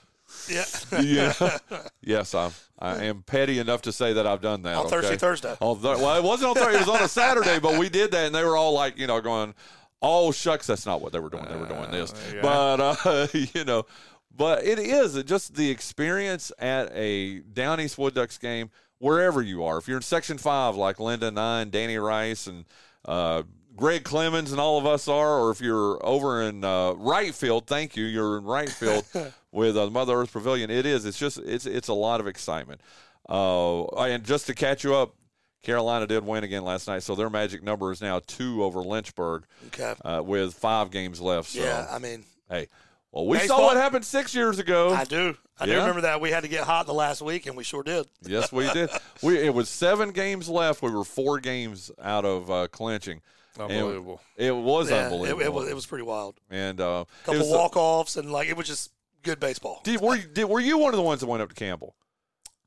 yeah. 0.48 1.00
Yeah. 1.00 1.58
yes, 2.02 2.34
I'm. 2.34 2.50
I 2.80 3.04
am 3.04 3.22
petty 3.22 3.60
enough 3.60 3.82
to 3.82 3.92
say 3.92 4.14
that 4.14 4.26
I've 4.26 4.40
done 4.40 4.62
that. 4.62 4.74
On 4.74 4.86
okay? 4.86 4.96
Thursday, 4.96 5.16
Thursday. 5.16 5.56
On 5.60 5.78
Thur- 5.78 5.98
well, 5.98 6.16
it 6.16 6.24
wasn't 6.24 6.48
on 6.48 6.54
Thursday. 6.56 6.76
It 6.76 6.86
was 6.86 6.88
on 6.88 7.02
a 7.02 7.08
Saturday, 7.08 7.60
but 7.60 7.78
we 7.78 7.88
did 7.90 8.10
that, 8.10 8.26
and 8.26 8.34
they 8.34 8.42
were 8.42 8.56
all 8.56 8.72
like, 8.72 8.98
you 8.98 9.06
know, 9.06 9.20
going, 9.20 9.54
"Oh 10.02 10.32
shucks, 10.32 10.66
that's 10.66 10.84
not 10.86 11.00
what 11.00 11.12
they 11.12 11.20
were 11.20 11.28
doing. 11.30 11.44
They 11.48 11.56
were 11.56 11.66
doing 11.66 11.90
this." 11.92 12.12
yeah. 12.34 12.40
But 12.42 12.80
uh, 13.06 13.26
you 13.54 13.64
know, 13.64 13.86
but 14.34 14.64
it 14.64 14.78
is 14.78 15.22
just 15.24 15.54
the 15.54 15.70
experience 15.70 16.52
at 16.58 16.90
a 16.94 17.40
Down 17.40 17.80
East 17.80 17.98
Wood 17.98 18.14
Ducks 18.14 18.38
game, 18.38 18.70
wherever 18.98 19.42
you 19.42 19.64
are. 19.64 19.78
If 19.78 19.88
you're 19.88 19.96
in 19.98 20.02
Section 20.02 20.38
Five, 20.38 20.76
like 20.76 21.00
Linda 21.00 21.28
and 21.28 21.38
I 21.38 21.62
and 21.62 21.70
Danny 21.72 21.96
Rice 21.98 22.46
and 22.46 22.64
uh, 23.04 23.42
Greg 23.76 24.04
Clemens 24.04 24.52
and 24.52 24.60
all 24.60 24.78
of 24.78 24.86
us 24.86 25.08
are, 25.08 25.38
or 25.40 25.50
if 25.50 25.60
you're 25.60 26.04
over 26.04 26.42
in 26.42 26.64
uh, 26.64 26.92
right 26.92 27.34
field, 27.34 27.66
thank 27.66 27.96
you, 27.96 28.04
you're 28.04 28.38
in 28.38 28.44
right 28.44 28.68
field 28.68 29.04
with 29.52 29.76
uh, 29.76 29.88
Mother 29.90 30.14
Earth 30.16 30.32
Pavilion. 30.32 30.70
It 30.70 30.86
is. 30.86 31.04
It's 31.06 31.18
just. 31.18 31.38
It's. 31.38 31.66
It's 31.66 31.88
a 31.88 31.94
lot 31.94 32.20
of 32.20 32.26
excitement. 32.26 32.80
Uh, 33.28 33.84
and 33.96 34.24
just 34.24 34.46
to 34.46 34.54
catch 34.54 34.82
you 34.84 34.94
up, 34.94 35.14
Carolina 35.62 36.06
did 36.06 36.24
win 36.24 36.42
again 36.42 36.64
last 36.64 36.88
night, 36.88 37.02
so 37.02 37.14
their 37.14 37.30
magic 37.30 37.62
number 37.62 37.92
is 37.92 38.00
now 38.00 38.20
two 38.26 38.64
over 38.64 38.80
Lynchburg 38.80 39.44
Okay. 39.68 39.94
uh, 40.04 40.22
with 40.24 40.54
five 40.54 40.90
games 40.90 41.20
left. 41.20 41.50
So, 41.50 41.60
Yeah, 41.62 41.86
I 41.90 41.98
mean, 41.98 42.24
hey, 42.48 42.68
well, 43.12 43.26
we 43.26 43.38
Baseball- 43.38 43.58
saw 43.58 43.66
what 43.66 43.76
happened 43.76 44.04
six 44.04 44.34
years 44.34 44.58
ago. 44.58 44.94
I 44.94 45.04
do. 45.04 45.36
I 45.58 45.66
do 45.66 45.72
remember 45.76 46.00
that 46.02 46.20
we 46.22 46.30
had 46.30 46.42
to 46.44 46.48
get 46.48 46.64
hot 46.64 46.86
the 46.86 46.94
last 46.94 47.20
week, 47.20 47.46
and 47.46 47.56
we 47.56 47.64
sure 47.64 47.82
did. 47.82 48.06
yes, 48.22 48.50
we 48.50 48.70
did. 48.72 48.88
We 49.22 49.38
it 49.38 49.52
was 49.52 49.68
seven 49.68 50.10
games 50.12 50.48
left. 50.48 50.80
We 50.82 50.90
were 50.90 51.04
four 51.04 51.38
games 51.40 51.90
out 52.02 52.24
of 52.24 52.50
uh, 52.50 52.68
clinching. 52.68 53.20
Unbelievable. 53.58 54.22
It, 54.36 54.52
was 54.56 54.90
Yeah, 54.90 55.04
unbelievable. 55.06 55.42
it 55.42 55.52
was 55.52 55.68
it 55.68 55.74
was 55.74 55.84
pretty 55.84 56.04
wild. 56.04 56.40
and 56.50 56.80
uh, 56.80 56.84
A 56.84 57.00
it 57.02 57.06
couple 57.36 57.50
walk 57.50 57.76
offs, 57.76 58.16
and 58.16 58.32
like 58.32 58.48
it 58.48 58.56
was 58.56 58.66
just 58.66 58.90
good 59.22 59.38
baseball. 59.38 59.80
Did, 59.84 60.00
were, 60.00 60.16
you, 60.16 60.22
did, 60.26 60.44
were 60.44 60.60
you 60.60 60.78
one 60.78 60.94
of 60.94 60.96
the 60.96 61.02
ones 61.02 61.20
that 61.20 61.26
went 61.26 61.42
up 61.42 61.50
to 61.50 61.54
Campbell? 61.54 61.94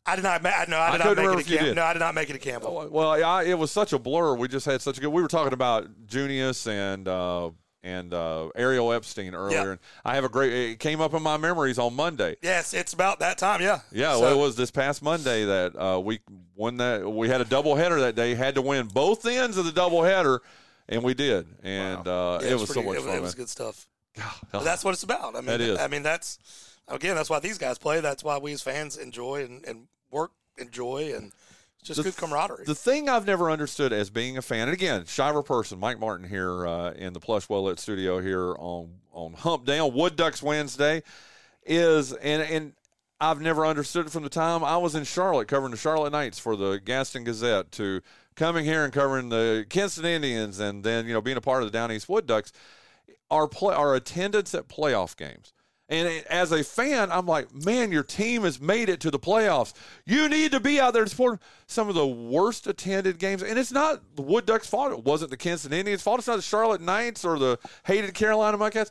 I 0.06 0.16
did 0.18 0.24
not. 0.24 0.44
ma- 0.44 0.52
No, 0.68 0.78
I 0.78 0.90
I 0.90 0.98
did 0.98 1.02
couldn't 1.02 1.26
make 1.38 1.40
it 1.48 1.50
to 1.50 1.58
Campbell. 1.58 1.76
No, 1.76 1.84
I 1.84 1.94
did 1.94 2.00
not 2.00 2.14
make 2.14 2.30
it 2.30 2.34
to 2.34 2.40
Campbell. 2.40 2.90
Well, 2.92 3.24
I, 3.24 3.46
it 3.46 3.58
was 3.58 3.72
such 3.72 3.94
a 3.94 3.98
blur. 3.98 4.36
We 4.36 4.48
just 4.50 4.66
had 4.68 4.82
such 4.82 4.98
a 5.00 5.02
good. 5.02 5.10
We 5.10 5.22
were 5.24 5.28
talking 5.30 5.54
about 5.54 5.88
Junius 6.06 6.68
and 6.68 7.08
uh, 7.08 7.50
and 7.84 8.14
uh, 8.14 8.50
Ariel 8.56 8.94
Epstein 8.94 9.36
earlier, 9.36 9.72
and 9.72 9.80
I 10.06 10.16
have 10.16 10.24
a 10.24 10.30
great. 10.30 10.54
It 10.54 10.80
came 10.80 11.02
up 11.02 11.14
in 11.14 11.22
my 11.22 11.38
memories 11.38 11.78
on 11.78 11.94
Monday. 11.96 12.38
Yes, 12.42 12.74
it's 12.74 12.94
about 12.94 13.20
that 13.20 13.38
time. 13.38 13.62
Yeah. 13.62 13.82
Yeah, 13.92 14.14
So- 14.14 14.22
well, 14.22 14.34
it 14.34 14.38
was 14.42 14.56
this 14.56 14.72
past 14.72 15.02
Monday 15.04 15.46
that 15.46 15.76
uh, 15.76 16.00
we 16.00 16.20
won 16.56 16.78
that. 16.78 17.08
We 17.10 17.28
had 17.30 17.42
a 17.42 17.46
doubleheader 17.46 18.00
that 18.00 18.16
day. 18.16 18.36
Had 18.36 18.56
to 18.56 18.62
win 18.62 18.88
both 18.88 19.26
ends 19.26 19.58
of 19.58 19.66
the 19.66 19.72
doubleheader, 19.72 20.40
and 20.88 21.04
we 21.04 21.14
did. 21.14 21.46
And 21.62 22.08
uh, 22.08 22.40
Yeah, 22.42 22.50
it 22.50 22.54
was 22.60 22.70
so 22.70 22.76
pretty- 22.76 22.88
much 22.90 22.98
it, 23.00 23.02
fun. 23.02 23.16
It 23.18 23.22
was 23.22 23.36
man. 23.36 23.42
good 23.44 23.50
stuff. 23.50 23.88
God, 24.16 24.32
But 24.52 24.64
that's 24.64 24.84
what 24.84 24.94
it's 24.94 25.04
about. 25.04 25.36
I 25.36 25.40
mean, 25.40 25.48
That 25.48 25.62
is. 25.62 25.80
I 25.80 25.88
mean, 25.88 26.04
that's 26.04 26.38
again, 26.88 27.16
that's 27.16 27.30
why 27.30 27.40
these 27.40 27.58
guys 27.58 27.78
play. 27.78 28.00
That's 28.00 28.24
why 28.24 28.38
we 28.38 28.54
as 28.54 28.62
fans 28.62 28.96
enjoy 28.98 29.44
and, 29.44 29.66
and 29.66 29.88
work 30.12 30.32
enjoy, 30.58 31.14
and 31.16 31.32
just 31.84 31.98
The- 31.98 32.04
good 32.04 32.18
camaraderie. 32.18 32.66
The 32.66 32.76
thing 32.76 33.10
I've 33.10 33.26
never 33.26 33.52
understood 33.52 33.92
as 33.94 34.10
being 34.10 34.38
a 34.38 34.42
fan, 34.42 34.68
and 34.68 34.74
again, 34.74 35.04
Shivar 35.04 35.46
Person, 35.46 35.80
Mike 35.80 36.00
Martin 36.00 36.28
here 36.28 36.66
uh, 36.66 36.92
in 36.92 37.14
the 37.14 37.20
Plush 37.20 37.50
Well 37.50 37.64
Lit 37.64 37.80
studio 37.80 38.20
here 38.20 38.56
on 38.58 39.00
on 39.12 39.34
Hump 39.34 39.66
Day 39.66 39.80
on 39.80 39.94
Wood 39.94 40.16
Ducks 40.16 40.42
Wednesday, 40.42 41.04
is 41.66 42.14
and 42.14 42.42
and 42.42 42.74
I've 43.20 43.40
never 43.42 43.66
understood 43.66 44.06
it 44.08 44.12
from 44.12 44.24
the 44.24 44.30
time 44.30 44.64
I 44.64 44.78
was 44.78 44.96
in 44.96 45.04
Charlotte 45.04 45.48
covering 45.48 45.72
the 45.72 45.78
Charlotte 45.78 46.12
Knights 46.12 46.40
for 46.40 46.56
the 46.56 46.80
Gaston 46.84 47.24
Gazette 47.24 47.72
to 47.74 48.02
coming 48.36 48.66
here 48.66 48.84
and 48.84 48.92
covering 48.92 49.30
the 49.30 49.66
Kinston 49.70 50.06
Indians, 50.06 50.60
and 50.60 50.84
then 50.84 51.06
you 51.08 51.14
know 51.14 51.22
being 51.22 51.38
a 51.38 51.42
part 51.42 51.64
of 51.64 51.72
the 51.72 51.78
Down 51.78 51.92
East 51.92 52.10
Wood 52.10 52.26
Ducks. 52.28 52.52
Our 53.32 53.48
play, 53.48 53.74
our 53.74 53.96
attendance 53.96 54.54
at 54.54 54.68
playoff 54.68 55.16
games. 55.18 55.54
And 55.94 56.26
as 56.28 56.52
a 56.52 56.64
fan, 56.64 57.12
I'm 57.12 57.28
like, 57.28 57.54
man, 57.54 57.92
your 57.92 58.02
team 58.02 58.44
has 58.44 58.60
made 58.60 58.90
it 58.90 59.00
to 59.02 59.12
the 59.12 59.20
playoffs. 59.20 59.74
You 60.06 60.28
need 60.28 60.52
to 60.54 60.60
be 60.60 60.80
out 60.80 60.94
there 60.96 61.04
to 61.04 61.10
support 61.10 61.40
some 61.68 61.88
of 61.88 61.94
the 61.94 62.08
worst 62.08 62.66
attended 62.66 63.20
games. 63.20 63.44
And 63.44 63.60
it's 63.60 63.72
not 63.72 64.02
the 64.16 64.24
Wood 64.24 64.48
Ducks' 64.48 64.68
fault. 64.68 64.92
It 64.92 65.04
wasn't 65.04 65.30
the 65.30 65.38
Kinston 65.38 65.72
Indians' 65.72 66.02
fault. 66.02 66.18
It's 66.18 66.28
not 66.28 66.38
the 66.38 66.42
Charlotte 66.42 66.82
Knights 66.82 67.24
or 67.24 67.38
the 67.38 67.60
hated 67.86 68.16
Carolina 68.16 68.58
Mudcats. 68.58 68.90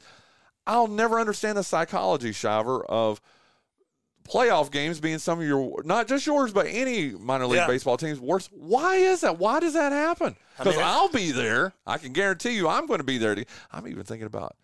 I'll 0.64 0.86
never 0.86 1.18
understand 1.18 1.58
the 1.58 1.64
psychology, 1.64 2.30
Shivar, 2.30 2.84
of 2.88 3.20
playoff 4.28 4.70
games 4.70 5.00
being 5.00 5.18
some 5.18 5.40
of 5.40 5.46
your 5.46 5.82
not 5.82 6.06
just 6.06 6.24
yours 6.24 6.52
but 6.52 6.66
any 6.68 7.10
minor 7.10 7.44
league 7.44 7.56
Yeah. 7.56 7.66
baseball 7.66 7.96
teams 7.96 8.20
worst 8.20 8.50
why 8.52 8.94
is 8.94 9.22
that 9.22 9.36
why 9.40 9.58
does 9.58 9.72
that 9.72 9.90
happen 9.90 10.36
I 10.60 10.62
because 10.62 10.76
mean, 10.76 10.86
i'll 10.86 11.08
be 11.08 11.32
there 11.32 11.72
i 11.88 11.98
can 11.98 12.12
guarantee 12.12 12.50
you 12.52 12.68
i'm 12.68 12.86
going 12.86 12.98
to 13.00 13.04
be 13.04 13.18
there 13.18 13.34
to, 13.34 13.44
i'm 13.72 13.88
even 13.88 14.04
thinking 14.04 14.28
about 14.28 14.54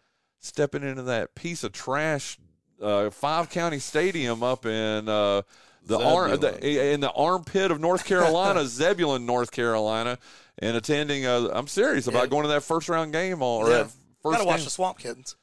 stepping 0.41 0.83
into 0.83 1.03
that 1.03 1.35
piece 1.35 1.65
of 1.65 1.73
trash 1.73 2.39
uh, 2.83 3.11
five 3.11 3.51
county 3.51 3.79
stadium 3.79 4.43
up 4.43 4.65
in 4.65 5.09
uh, 5.09 5.43
the, 5.85 5.99
the 6.41 6.93
in 6.93 7.01
the 7.01 7.11
armpit 7.13 7.71
of 7.71 7.81
north 7.81 8.05
carolina 8.05 8.65
zebulon 8.67 9.27
north 9.27 9.51
carolina 9.51 10.17
and 10.59 10.77
attending 10.77 11.27
uh, 11.27 11.49
i'm 11.53 11.67
serious 11.67 12.07
about 12.07 12.25
Yeah. 12.25 12.27
going 12.27 12.43
to 12.45 12.49
that 12.51 12.63
first 12.63 12.89
round 12.89 13.13
game 13.13 13.43
or 13.43 13.69
Yeah. 13.69 13.83
first 14.23 14.37
Gotta 14.39 14.45
watch 14.45 14.65
the 14.65 14.71
Swamp 14.71 14.99
Kittens. 14.99 15.37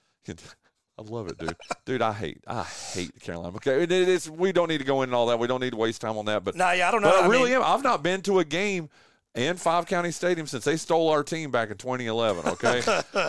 I 0.97 1.01
love 1.01 1.27
it, 1.27 1.37
dude. 1.37 1.55
dude, 1.83 2.01
I 2.01 2.13
hate, 2.13 2.41
I 2.47 2.63
hate 2.63 3.19
Carolina. 3.19 3.53
Okay, 3.57 3.83
it, 3.83 3.91
it's 3.91 4.29
we 4.29 4.53
don't 4.53 4.69
need 4.69 4.77
to 4.77 4.85
go 4.85 5.01
into 5.01 5.13
all 5.13 5.25
that. 5.27 5.37
We 5.37 5.45
don't 5.47 5.59
need 5.59 5.71
to 5.71 5.75
waste 5.77 5.99
time 5.99 6.17
on 6.17 6.23
that. 6.25 6.45
But 6.45 6.55
No, 6.55 6.71
yeah, 6.71 6.87
I 6.87 6.91
don't 6.91 7.01
know. 7.01 7.09
I, 7.13 7.25
I 7.25 7.27
really 7.27 7.49
mean- 7.49 7.55
am. 7.59 7.63
I've 7.63 7.83
not 7.83 8.01
been 8.01 8.21
to 8.21 8.39
a 8.39 8.45
game 8.45 8.89
in 9.35 9.57
Five 9.57 9.85
County 9.85 10.11
Stadium 10.11 10.47
since 10.47 10.63
they 10.63 10.77
stole 10.77 11.09
our 11.09 11.23
team 11.23 11.51
back 11.51 11.69
in 11.69 11.77
2011. 11.77 12.51
Okay, 12.53 12.81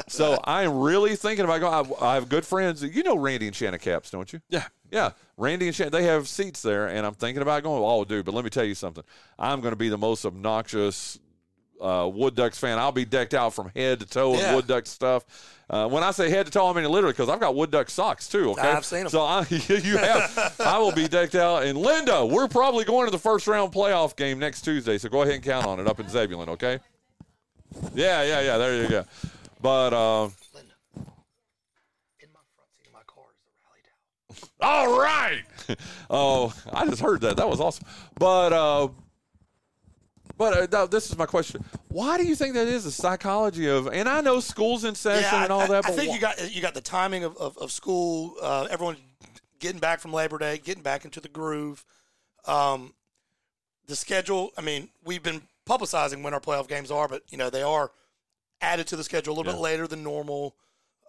so 0.08 0.38
I 0.44 0.62
am 0.62 0.78
really 0.78 1.16
thinking 1.16 1.44
about 1.44 1.60
going. 1.60 1.94
I, 2.00 2.12
I 2.12 2.14
have 2.14 2.28
good 2.28 2.46
friends. 2.46 2.82
You 2.82 3.02
know 3.02 3.16
Randy 3.16 3.46
and 3.46 3.56
Shanna 3.56 3.78
Caps, 3.78 4.10
don't 4.10 4.32
you? 4.32 4.40
Yeah. 4.48 4.64
Yeah, 4.92 5.10
Randy 5.36 5.66
and 5.66 5.74
Shannon, 5.74 5.92
they 5.92 6.04
have 6.04 6.28
seats 6.28 6.62
there, 6.62 6.86
and 6.86 7.04
I'm 7.04 7.14
thinking 7.14 7.42
about 7.42 7.64
going. 7.64 7.82
Oh, 7.82 8.04
dude, 8.04 8.24
but 8.24 8.34
let 8.34 8.44
me 8.44 8.50
tell 8.50 8.64
you 8.64 8.76
something. 8.76 9.02
I'm 9.36 9.60
going 9.60 9.72
to 9.72 9.76
be 9.76 9.88
the 9.88 9.98
most 9.98 10.24
obnoxious 10.24 11.18
uh, 11.80 12.08
Wood 12.12 12.34
Ducks 12.34 12.58
fan. 12.58 12.78
I'll 12.78 12.92
be 12.92 13.04
decked 13.04 13.34
out 13.34 13.54
from 13.54 13.70
head 13.74 14.00
to 14.00 14.06
toe 14.06 14.34
Yeah. 14.36 14.50
in 14.50 14.56
Wood 14.56 14.66
Duck 14.66 14.86
stuff. 14.86 15.24
Uh, 15.68 15.88
when 15.88 16.04
I 16.04 16.12
say 16.12 16.30
head 16.30 16.46
to 16.46 16.52
toe, 16.52 16.68
I 16.68 16.72
mean 16.72 16.84
literally 16.84 17.12
because 17.12 17.28
I've 17.28 17.40
got 17.40 17.54
Wood 17.56 17.70
Duck 17.72 17.90
socks 17.90 18.28
too. 18.28 18.50
Okay, 18.52 18.62
I've 18.62 18.84
seen 18.84 19.00
'em. 19.00 19.08
So 19.08 19.22
I, 19.22 19.44
you 19.50 19.96
have. 19.98 20.54
I 20.60 20.78
will 20.78 20.92
be 20.92 21.08
decked 21.08 21.34
out. 21.34 21.64
And 21.64 21.76
Linda, 21.76 22.24
we're 22.24 22.46
probably 22.48 22.84
going 22.84 23.06
to 23.06 23.10
the 23.10 23.18
first 23.18 23.46
round 23.48 23.72
playoff 23.72 24.14
game 24.16 24.38
next 24.38 24.62
Tuesday. 24.62 24.96
So 24.98 25.08
go 25.08 25.22
ahead 25.22 25.34
and 25.34 25.42
count 25.42 25.66
on 25.66 25.80
it 25.80 25.88
up 25.88 25.98
in 25.98 26.08
Zebulon. 26.08 26.48
Okay. 26.50 26.78
Yeah, 27.94 28.22
yeah, 28.22 28.40
yeah. 28.42 28.58
There 28.58 28.80
you 28.82 28.88
go. 28.88 29.04
But 29.60 29.92
uh, 29.92 30.22
Linda, 30.54 30.72
in 32.20 32.28
my 32.32 32.40
front 32.54 32.70
seat 32.78 32.86
of 32.86 32.92
my 32.92 33.00
car 33.06 33.24
is 33.32 33.40
the 33.42 33.50
rally 33.66 33.82
towel. 34.60 34.90
All 34.92 35.00
right. 35.00 35.42
Oh, 36.08 36.52
I 36.72 36.86
just 36.86 37.02
heard 37.02 37.22
that. 37.22 37.36
That 37.38 37.48
was 37.48 37.60
awesome. 37.60 37.86
But 38.18 38.52
uh, 38.52 38.88
but 40.38 40.72
uh, 40.74 40.86
this 40.86 41.10
is 41.10 41.16
my 41.16 41.26
question. 41.26 41.64
Why 41.88 42.18
do 42.18 42.26
you 42.26 42.34
think 42.34 42.54
that 42.54 42.68
is 42.68 42.84
the 42.84 42.90
psychology 42.90 43.68
of? 43.68 43.86
And 43.88 44.08
I 44.08 44.20
know 44.20 44.40
schools 44.40 44.84
in 44.84 44.94
session 44.94 45.38
I- 45.38 45.44
and 45.44 45.52
all 45.52 45.60
I, 45.62 45.66
that. 45.68 45.84
I 45.84 45.88
But 45.88 45.96
think 45.96 46.10
wh- 46.10 46.14
you 46.14 46.20
got 46.20 46.54
you 46.54 46.62
got 46.62 46.74
the 46.74 46.80
timing 46.80 47.24
of, 47.24 47.36
of, 47.38 47.56
of 47.58 47.70
school. 47.72 48.34
Uh, 48.42 48.66
everyone 48.70 48.96
getting 49.58 49.80
back 49.80 50.00
from 50.00 50.12
Labor 50.12 50.38
Day, 50.38 50.58
getting 50.58 50.82
back 50.82 51.04
into 51.04 51.20
the 51.20 51.28
groove. 51.28 51.84
Um, 52.46 52.92
the 53.86 53.96
schedule. 53.96 54.50
I 54.58 54.62
mean, 54.62 54.88
we've 55.04 55.22
been 55.22 55.42
publicizing 55.68 56.22
when 56.22 56.34
our 56.34 56.40
playoff 56.40 56.68
games 56.68 56.90
are, 56.90 57.08
but 57.08 57.22
you 57.30 57.38
know 57.38 57.50
they 57.50 57.62
are 57.62 57.90
added 58.60 58.86
to 58.88 58.96
the 58.96 59.04
schedule 59.04 59.34
a 59.34 59.36
little 59.36 59.52
bit 59.52 59.60
later 59.60 59.86
than 59.86 60.02
normal. 60.02 60.56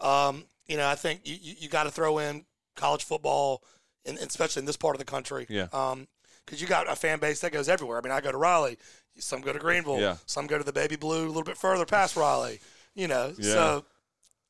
Um, 0.01 0.45
you 0.67 0.77
know, 0.77 0.87
I 0.87 0.95
think 0.95 1.21
you, 1.23 1.35
you, 1.41 1.53
you 1.59 1.69
got 1.69 1.83
to 1.83 1.91
throw 1.91 2.17
in 2.19 2.45
college 2.75 3.03
football, 3.03 3.63
in, 4.05 4.17
especially 4.17 4.61
in 4.61 4.65
this 4.65 4.77
part 4.77 4.95
of 4.95 4.99
the 4.99 5.05
country. 5.05 5.45
Yeah. 5.49 5.67
Um, 5.73 6.07
because 6.45 6.61
you 6.61 6.67
got 6.67 6.89
a 6.89 6.95
fan 6.95 7.19
base 7.19 7.41
that 7.41 7.51
goes 7.51 7.67
everywhere. 7.67 7.97
I 7.97 8.01
mean, 8.01 8.11
I 8.13 8.21
go 8.21 8.31
to 8.31 8.37
Raleigh, 8.37 8.77
some 9.19 9.41
go 9.41 9.53
to 9.53 9.59
Greenville, 9.59 9.99
Yeah. 9.99 10.17
some 10.25 10.47
go 10.47 10.57
to 10.57 10.63
the 10.63 10.73
Baby 10.73 10.95
Blue 10.95 11.25
a 11.25 11.27
little 11.27 11.43
bit 11.43 11.57
further 11.57 11.85
past 11.85 12.15
Raleigh. 12.17 12.59
You 12.95 13.07
know, 13.07 13.33
Yeah. 13.37 13.51
so 13.53 13.85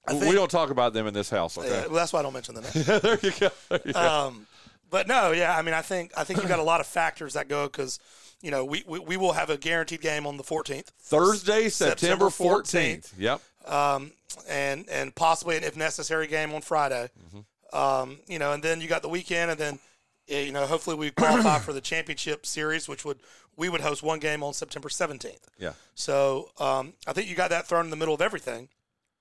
I 0.07 0.13
we 0.13 0.31
don't 0.31 0.49
talk 0.51 0.69
about 0.69 0.93
them 0.93 1.05
in 1.07 1.13
this 1.13 1.29
house. 1.29 1.57
Okay. 1.57 1.69
well, 1.87 1.95
that's 1.95 2.13
why 2.13 2.19
I 2.19 2.23
don't 2.23 2.33
mention 2.33 2.55
them. 2.55 2.63
there 2.73 3.19
you 3.21 3.31
go. 3.39 3.49
There 3.69 3.81
you. 3.85 3.93
Um, 3.93 4.47
but 4.89 5.07
no, 5.07 5.31
yeah, 5.31 5.57
I 5.57 5.61
mean, 5.61 5.73
I 5.73 5.81
think 5.81 6.13
I 6.15 6.23
think 6.23 6.41
you 6.41 6.47
got 6.47 6.59
a 6.59 6.63
lot 6.63 6.79
of 6.79 6.87
factors 6.87 7.33
that 7.33 7.49
go 7.49 7.65
because 7.67 7.99
you 8.41 8.51
know 8.51 8.63
we, 8.63 8.83
we 8.87 8.99
we 8.99 9.17
will 9.17 9.33
have 9.33 9.49
a 9.49 9.57
guaranteed 9.57 9.99
game 9.99 10.25
on 10.25 10.37
the 10.37 10.43
14th, 10.43 10.87
Thursday, 11.01 11.67
September 11.67 11.97
September 11.99 12.29
fourteenth. 12.29 13.13
Yep. 13.17 13.41
um, 13.65 14.11
and 14.47 14.87
and 14.89 15.13
possibly 15.13 15.57
an 15.57 15.63
if 15.63 15.75
necessary 15.75 16.27
game 16.27 16.53
on 16.53 16.61
Friday. 16.61 17.09
Mm-hmm. 17.27 17.77
Um, 17.77 18.19
you 18.27 18.39
know, 18.39 18.53
and 18.53 18.63
then 18.63 18.79
you 18.79 18.87
got 18.87 19.01
the 19.01 19.09
weekend, 19.09 19.51
and 19.51 19.59
then 19.59 19.79
you 20.27 20.51
know 20.51 20.65
hopefully 20.65 20.95
we 20.95 21.11
qualify 21.11 21.59
for 21.59 21.73
the 21.73 21.81
championship 21.81 22.45
series, 22.45 22.87
which 22.87 23.05
would 23.05 23.19
we 23.55 23.69
would 23.69 23.81
host 23.81 24.03
one 24.03 24.19
game 24.19 24.43
on 24.43 24.53
September 24.53 24.89
17th. 24.89 25.39
Yeah. 25.57 25.73
So 25.95 26.49
um, 26.59 26.93
I 27.07 27.13
think 27.13 27.27
you 27.29 27.35
got 27.35 27.49
that 27.49 27.67
thrown 27.67 27.85
in 27.85 27.89
the 27.91 27.95
middle 27.95 28.13
of 28.13 28.21
everything, 28.21 28.69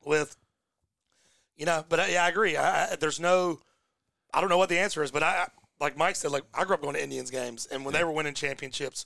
with 0.05 0.37
you 1.57 1.67
know. 1.67 1.85
But 1.89 2.11
yeah, 2.11 2.25
I 2.25 2.29
agree. 2.29 2.57
I, 2.57 2.93
I, 2.93 2.97
there's 2.97 3.21
no, 3.21 3.61
I 4.35 4.41
don't 4.41 4.51
know 4.51 4.59
what 4.59 4.69
the 4.69 4.79
answer 4.79 5.03
is, 5.03 5.11
but 5.11 5.23
I 5.23 5.43
I- 5.45 5.49
like 5.79 5.95
Mike 5.95 6.17
said, 6.17 6.31
like 6.31 6.45
I 6.55 6.65
grew 6.65 6.75
up 6.75 6.81
going 6.81 6.95
to 6.95 7.03
Indians 7.03 7.31
games, 7.31 7.67
and 7.71 7.85
when 7.85 7.93
they 7.93 8.03
were 8.03 8.11
winning 8.11 8.33
championships, 8.33 9.05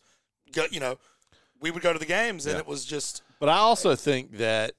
go, 0.52 0.66
you 0.70 0.78
know, 0.78 0.98
we 1.60 1.72
would 1.72 1.82
go 1.82 1.92
to 1.92 1.98
the 1.98 2.06
games, 2.06 2.46
and 2.46 2.54
Yeah. 2.54 2.60
it 2.60 2.66
was 2.68 2.84
just 2.84 3.22
But 3.40 3.48
I 3.48 3.56
also 3.56 3.96
think 3.96 4.36
that, 4.36 4.74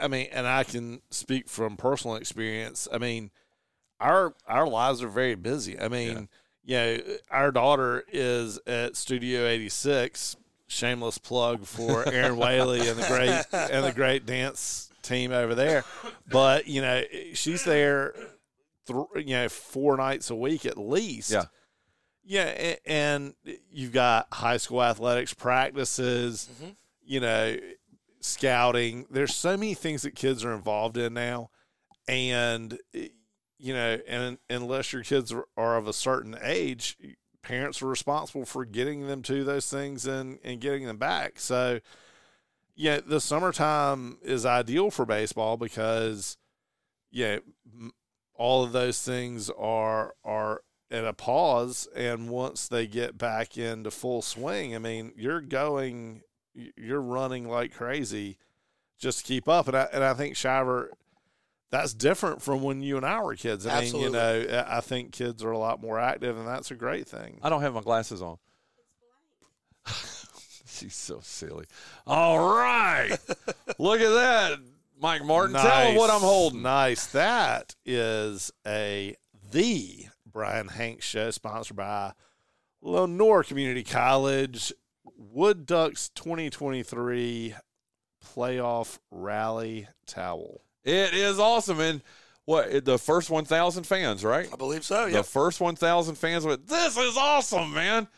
I 0.00 0.08
mean, 0.08 0.28
and 0.32 0.46
I 0.46 0.64
can 0.64 1.02
speak 1.10 1.46
from 1.50 1.76
personal 1.76 2.16
experience. 2.16 2.88
I 2.90 2.96
mean, 2.96 3.30
our 4.00 4.34
our 4.46 4.66
lives 4.66 5.02
are 5.02 5.08
very 5.08 5.34
busy. 5.34 5.78
I 5.78 5.88
mean, 5.88 6.30
you 6.68 6.76
know, 6.76 6.98
our 7.30 7.50
daughter 7.50 8.04
is 8.12 8.60
at 8.66 8.94
Studio 8.94 9.46
86. 9.46 10.36
Shameless 10.66 11.16
plug 11.16 11.64
for 11.64 12.06
Aaron 12.06 12.36
Whaley 12.36 12.86
and 12.86 12.98
the 12.98 13.08
great 13.08 13.70
and 13.72 13.86
the 13.86 13.92
great 13.92 14.26
dance 14.26 14.90
team 15.02 15.32
over 15.32 15.54
there. 15.54 15.84
But 16.30 16.68
you 16.68 16.82
know, 16.82 17.02
she's 17.32 17.64
there, 17.64 18.14
th- 18.86 18.98
you 19.16 19.34
know, 19.34 19.48
four 19.48 19.96
nights 19.96 20.28
a 20.28 20.34
week 20.36 20.66
at 20.66 20.76
least. 20.76 21.30
Yeah. 21.30 21.46
Yeah, 22.22 22.74
and 22.84 23.32
you've 23.70 23.92
got 23.92 24.26
high 24.30 24.58
school 24.58 24.82
athletics 24.82 25.32
practices, 25.32 26.50
mm-hmm. 26.52 26.72
you 27.02 27.20
know, 27.20 27.56
scouting. 28.20 29.06
There's 29.10 29.34
so 29.34 29.56
many 29.56 29.72
things 29.72 30.02
that 30.02 30.14
kids 30.14 30.44
are 30.44 30.52
involved 30.52 30.98
in 30.98 31.14
now, 31.14 31.48
and 32.06 32.78
you 33.58 33.74
know, 33.74 33.98
and 34.06 34.38
unless 34.48 34.92
your 34.92 35.02
kids 35.02 35.34
are, 35.56 35.76
of 35.76 35.88
a 35.88 35.92
certain 35.92 36.36
age, 36.42 36.96
parents 37.42 37.82
are 37.82 37.88
responsible 37.88 38.44
for 38.44 38.64
getting 38.64 39.06
them 39.06 39.22
to 39.22 39.44
those 39.44 39.68
things 39.68 40.06
and 40.06 40.38
and 40.44 40.60
getting 40.60 40.86
them 40.86 40.98
back. 40.98 41.38
So, 41.40 41.80
yeah, 42.74 43.00
the 43.04 43.20
summertime 43.20 44.18
is 44.22 44.46
ideal 44.46 44.90
for 44.90 45.04
baseball 45.04 45.56
because, 45.56 46.36
yeah, 47.10 47.38
m- 47.72 47.92
all 48.34 48.62
of 48.62 48.72
those 48.72 49.02
things 49.02 49.50
are 49.50 50.14
are 50.24 50.62
at 50.90 51.04
a 51.04 51.12
pause 51.12 51.86
and 51.94 52.30
once 52.30 52.66
they 52.68 52.86
get 52.86 53.18
back 53.18 53.58
into 53.58 53.90
full 53.90 54.22
swing 54.22 54.74
i 54.74 54.78
mean 54.78 55.12
you're 55.16 55.42
going 55.42 56.22
you're 56.54 57.02
running 57.02 57.46
like 57.46 57.74
crazy 57.74 58.38
just 58.98 59.18
to 59.18 59.24
keep 59.24 59.46
up 59.46 59.68
and 59.68 59.76
i, 59.76 59.86
and 59.92 60.02
I 60.02 60.14
think 60.14 60.34
shiver 60.34 60.90
that's 61.70 61.92
different 61.94 62.40
from 62.42 62.62
when 62.62 62.80
you 62.82 62.96
and 62.96 63.04
i 63.04 63.20
were 63.22 63.34
kids 63.34 63.66
i 63.66 63.82
mean 63.82 63.96
you 63.96 64.10
know 64.10 64.64
i 64.68 64.80
think 64.80 65.12
kids 65.12 65.42
are 65.44 65.50
a 65.50 65.58
lot 65.58 65.80
more 65.80 65.98
active 65.98 66.38
and 66.38 66.46
that's 66.46 66.70
a 66.70 66.74
great 66.74 67.06
thing 67.06 67.38
I 67.42 67.48
don't 67.50 67.60
have 67.62 67.74
my 67.74 67.80
glasses 67.82 68.22
on. 68.22 68.38
She's 70.66 70.94
so 70.94 71.20
silly. 71.22 71.66
All 72.06 72.38
right. 72.38 73.16
Look 73.78 74.00
at 74.00 74.10
that. 74.10 74.58
Mike 75.00 75.24
Martin, 75.24 75.54
tell 75.54 75.88
him 75.88 75.96
what 75.96 76.10
I'm 76.10 76.20
holding. 76.20 76.62
Nice. 76.62 77.06
That 77.06 77.74
is 77.84 78.50
a 78.66 79.16
the 79.50 80.06
Bryan 80.26 80.68
Hanks 80.68 81.06
show 81.06 81.30
sponsored 81.30 81.76
by 81.76 82.12
Lenoir 82.82 83.42
Community 83.44 83.84
College. 83.84 84.72
Wood 85.16 85.66
Ducks 85.66 86.10
2023 86.10 87.54
playoff 88.24 88.98
rally 89.10 89.88
towel. 90.06 90.62
It 90.84 91.14
is 91.14 91.38
awesome. 91.38 91.80
And 91.80 92.02
what 92.44 92.84
the 92.84 92.98
first 92.98 93.28
1,000 93.30 93.84
fans, 93.84 94.24
right? 94.24 94.48
I 94.52 94.56
believe 94.56 94.84
so. 94.84 95.06
Yeah. 95.06 95.18
The 95.18 95.22
first 95.24 95.60
1,000 95.60 96.14
fans 96.14 96.44
went, 96.46 96.66
This 96.66 96.96
is 96.96 97.16
awesome, 97.16 97.74
man. 97.74 98.08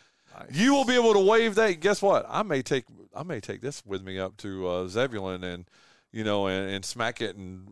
You 0.53 0.73
will 0.75 0.85
be 0.85 0.95
able 0.95 1.13
to 1.15 1.19
wave 1.21 1.55
that. 1.57 1.81
Guess 1.81 2.01
what? 2.01 2.25
I 2.29 2.43
may 2.43 2.63
take 2.63 2.85
I 3.15 3.25
may 3.25 3.41
take 3.41 3.61
this 3.61 3.85
with 3.85 4.03
me 4.05 4.19
up 4.19 4.37
to 4.39 4.67
uh, 4.69 4.89
Zebulon 4.89 5.43
and 5.45 5.65
you 6.13 6.23
know 6.25 6.47
and, 6.47 6.71
and 6.71 6.85
smack 6.85 7.21
it 7.21 7.37
and 7.37 7.67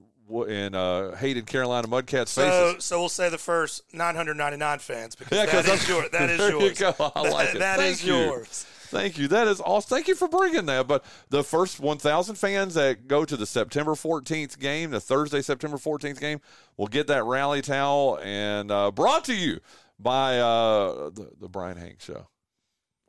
in 0.49 0.75
uh, 0.75 1.15
hated 1.17 1.47
Carolina 1.47 1.89
Mudcats 1.89 2.29
So, 2.29 2.43
faces. 2.73 2.85
so 2.85 2.99
we'll 2.99 3.09
say 3.09 3.31
the 3.31 3.39
first 3.39 3.83
999 3.95 4.79
fans 4.81 5.15
because 5.15 5.39
Yeah, 5.39 5.47
that 5.47 5.67
I'm- 5.67 5.79
yours. 5.89 6.11
That 6.13 6.29
is 6.31 6.39
there 6.39 6.51
you 6.51 6.61
yours. 6.61 6.79
go. 6.79 6.95
I 7.17 7.29
like 7.31 7.55
it. 7.55 7.59
That 7.61 7.79
Thank 7.79 7.93
is 7.95 8.05
you. 8.05 8.15
yours. 8.17 8.67
Thank 8.89 9.19
you. 9.19 9.29
That 9.29 9.49
is 9.49 9.61
awesome. 9.61 9.89
Thank 9.89 10.09
you 10.09 10.15
for 10.15 10.29
bringing 10.29 10.67
that. 10.67 10.87
But 10.87 11.05
the 11.29 11.45
first 11.45 11.81
1,000 11.81 12.35
fans 12.37 12.75
that 12.75 13.07
go 13.07 13.25
to 13.25 13.37
the 13.37 13.47
September 13.47 13.93
14th 13.93 14.59
game, 14.59 14.91
the 14.91 15.01
Thursday, 15.01 15.43
September 15.43 15.77
14th 15.77 16.21
game, 16.21 16.41
will 16.77 16.87
get 16.87 17.07
that 17.09 17.25
rally 17.25 17.63
towel 17.63 18.19
and 18.23 18.71
uh, 18.71 18.91
brought 18.91 19.25
to 19.25 19.35
you 19.35 19.61
by 19.99 20.39
uh, 20.39 21.11
the, 21.11 21.31
the 21.41 21.49
Bryan 21.49 21.77
Hanks 21.77 22.05
Show. 22.05 22.27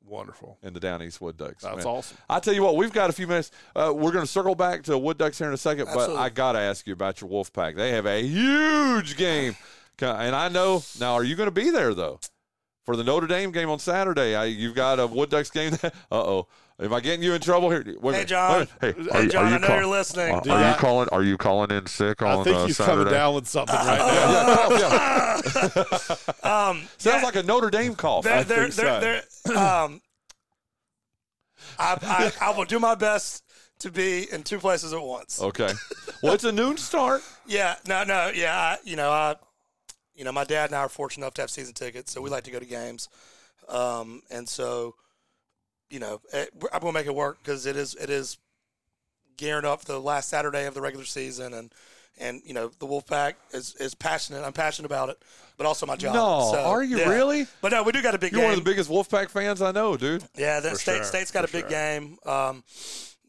Wonderful. 0.06 0.58
in 0.64 0.74
the 0.74 0.80
Down 0.80 1.04
East 1.04 1.22
Wood 1.22 1.38
Ducks. 1.38 1.64
That's 1.64 1.78
man. 1.78 1.86
awesome. 1.86 2.18
I 2.28 2.40
tell 2.40 2.54
you 2.54 2.64
what, 2.64 2.76
we've 2.76 2.92
got 2.92 3.12
a 3.12 3.14
few 3.14 3.28
minutes. 3.28 3.52
Uh, 3.76 3.94
we're 3.96 4.12
going 4.12 4.26
to 4.26 4.32
circle 4.32 4.56
back 4.56 4.84
to 4.84 4.98
Wood 4.98 5.20
Ducks 5.20 5.38
here 5.38 5.48
in 5.48 5.54
a 5.54 5.58
second, 5.58 5.88
but 5.94 6.16
I 6.16 6.30
got 6.30 6.54
to 6.54 6.60
ask 6.60 6.88
you 6.88 6.94
about 6.94 7.22
your 7.22 7.30
Wolfpack. 7.30 7.76
They 7.76 7.92
have 7.92 8.08
a 8.08 8.24
huge 8.24 9.18
game, 9.18 9.56
and 10.02 10.36
I 10.36 10.50
know 10.50 10.82
now. 11.00 11.14
Are 11.14 11.24
you 11.24 11.36
going 11.36 11.48
to 11.48 11.52
be 11.52 11.70
there 11.70 11.94
though 11.94 12.20
for 12.90 12.96
the 12.96 13.04
Notre 13.04 13.28
Dame 13.28 13.52
game 13.52 13.70
on 13.70 13.78
Saturday? 13.78 14.34
I, 14.36 14.46
you've 14.46 14.74
got 14.74 15.00
a 15.00 15.06
Wood 15.06 15.30
Ducks 15.30 15.52
game. 15.52 15.74
uh 15.84 15.90
oh, 16.12 16.48
am 16.80 16.92
I 16.92 17.00
getting 17.02 17.22
you 17.22 17.34
in 17.36 17.42
trouble 17.42 17.70
here? 17.70 17.86
Wait 18.02 18.16
Hey. 18.16 18.26
John. 18.26 18.60
Wait. 18.60 18.70
Hey, 18.82 18.94
Hey, 19.00 19.10
are 19.12 19.24
you- 19.24 19.30
John, 19.30 19.46
are 19.46 19.50
you 19.50 19.56
I 19.56 19.58
know 19.60 19.68
call- 19.68 19.76
you're 19.78 19.86
listening. 19.86 20.34
Are, 20.34 20.40
are 20.40 20.46
you 20.48 20.54
I- 20.74 20.78
calling? 20.80 21.08
Are 21.12 21.22
you 21.24 21.38
calling 21.38 21.70
in 21.70 21.86
sick 21.86 22.24
on 22.24 22.40
I 22.40 22.44
think 22.44 22.56
uh, 22.58 22.66
he's 22.66 22.78
Saturday? 22.78 22.96
coming 22.98 23.14
down 23.14 23.36
with 23.36 23.48
something 23.48 23.76
right 23.76 23.98
now. 24.00 24.70
Yeah, 24.80 25.42
yeah. 26.44 26.70
Um, 26.70 26.82
Sounds 26.98 27.22
like 27.24 27.36
a 27.36 27.44
Notre 27.44 27.70
Dame 27.70 27.94
call. 27.94 28.24
they're, 28.24 28.34
I 28.40 28.44
they're, 28.44 28.64
think 28.70 28.74
they're, 28.76 29.22
they're, 29.46 29.58
um, 29.58 30.02
I, 31.78 32.32
I, 32.42 32.48
I 32.48 32.58
will 32.58 32.66
do 32.66 32.80
my 32.80 32.96
best 32.96 33.44
to 33.80 33.92
be 33.92 34.28
in 34.32 34.42
two 34.44 34.58
places 34.58 34.94
at 34.94 35.02
once. 35.02 35.42
Okay. 35.42 35.70
Well, 36.24 36.34
it's 36.34 36.44
a 36.44 36.52
noon 36.52 36.78
start. 36.78 37.22
Yeah, 37.46 37.76
no, 37.88 38.04
no, 38.04 38.32
yeah. 38.34 38.56
I, 38.58 38.78
you 38.84 38.96
know, 38.96 39.12
I, 39.12 39.36
you 40.20 40.26
know, 40.26 40.32
my 40.34 40.44
dad 40.44 40.66
and 40.70 40.76
I 40.76 40.80
are 40.80 40.90
fortunate 40.90 41.24
enough 41.26 41.34
to 41.36 41.42
have 41.42 41.50
season 41.50 41.74
tickets, 41.74 42.12
so 42.12 42.22
we 42.22 42.30
like 42.30 42.44
to 42.44 42.52
go 42.52 42.60
to 42.60 42.66
games, 42.66 43.08
um, 43.70 44.22
and 44.30 44.48
so, 44.48 44.96
you 45.90 46.00
know, 46.00 46.20
eh, 46.34 46.46
we're- 46.56 46.70
I'm 46.74 46.82
gonna 46.82 46.92
make 46.92 47.06
it 47.08 47.16
work 47.16 47.38
because 47.42 47.66
it 47.66 47.76
is 47.78 47.96
it 47.96 48.10
is 48.10 48.38
gearing 49.38 49.66
up 49.66 49.86
the 49.86 50.00
last 50.00 50.28
Saturday 50.30 50.66
of 50.66 50.74
the 50.74 50.82
regular 50.82 51.06
season, 51.06 51.54
and 51.54 51.74
and 52.20 52.42
you 52.44 52.54
know, 52.54 52.70
the 52.80 52.86
Wolfpack 52.86 53.36
is 53.54 53.76
is 53.76 53.96
passionate. 53.96 54.44
I'm 54.44 54.52
passionate 54.52 54.88
about 54.88 55.08
it, 55.10 55.24
but 55.58 55.66
also 55.66 55.86
my 55.86 55.96
job. 55.96 56.16
No, 56.16 56.50
So, 56.52 56.60
are 56.64 56.84
you 56.84 56.98
yeah. 56.98 57.08
really? 57.10 57.48
But 57.62 57.72
no, 57.72 57.84
we 57.84 57.94
do 57.94 58.02
got 58.02 58.14
a 58.14 58.20
big 58.20 58.34
You're 58.34 58.42
game. 58.42 58.50
one 58.50 58.58
of 58.60 58.64
the 58.66 58.70
biggest 58.70 58.90
Wolfpack 58.90 59.30
fans 59.30 59.62
I 59.62 59.72
know, 59.72 59.96
dude. 59.96 60.26
Yeah, 60.36 60.60
the 60.60 60.72
For 60.72 60.76
state 60.76 60.96
sure, 60.98 61.04
state's 61.06 61.32
got 61.32 61.46
a 61.46 61.52
big 61.52 61.62
sure. 61.62 61.70
game. 61.70 62.18
Um, 62.26 62.64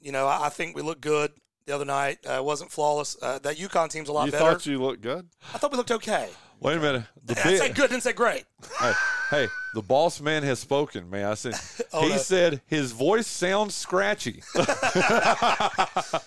you 0.03 0.11
know, 0.11 0.26
I, 0.26 0.46
I 0.46 0.48
think 0.48 0.74
we 0.74 0.83
looked 0.83 1.03
good 1.03 1.31
the 1.66 1.74
other 1.74 1.85
night. 1.85 2.18
Uh, 2.29 2.33
it 2.33 2.44
wasn't 2.44 2.72
flawless. 2.72 3.16
Uh, 3.22 3.38
that 3.40 3.59
UConn 3.59 3.90
team's 3.90 4.09
a 4.09 4.12
lot 4.12 4.26
You 4.26 4.33
better. 4.33 4.44
thought 4.44 4.66
you 4.66 4.83
looked 4.83 5.03
good? 5.03 5.29
I 5.55 5.59
thought 5.59 5.70
we 5.70 5.76
looked 5.76 5.92
okay. 5.92 6.29
Wait 6.61 6.77
a 6.77 6.81
minute. 6.81 7.05
The 7.25 7.33
I 7.46 7.57
said 7.57 7.75
good, 7.75 7.88
didn't 7.90 8.03
say 8.03 8.12
great. 8.12 8.44
hey, 8.79 8.92
hey, 9.31 9.49
the 9.75 9.81
boss 9.81 10.20
man 10.20 10.42
has 10.42 10.59
spoken, 10.59 11.09
man. 11.09 11.25
I 11.27 11.35
said 11.35 11.55
Oh, 11.92 12.03
he 12.03 12.11
no. 12.11 12.16
said 12.18 12.61
his 12.66 12.92
voice 12.92 13.27
sounds 13.27 13.75
scratchy. 13.75 14.42
Thank 14.55 14.66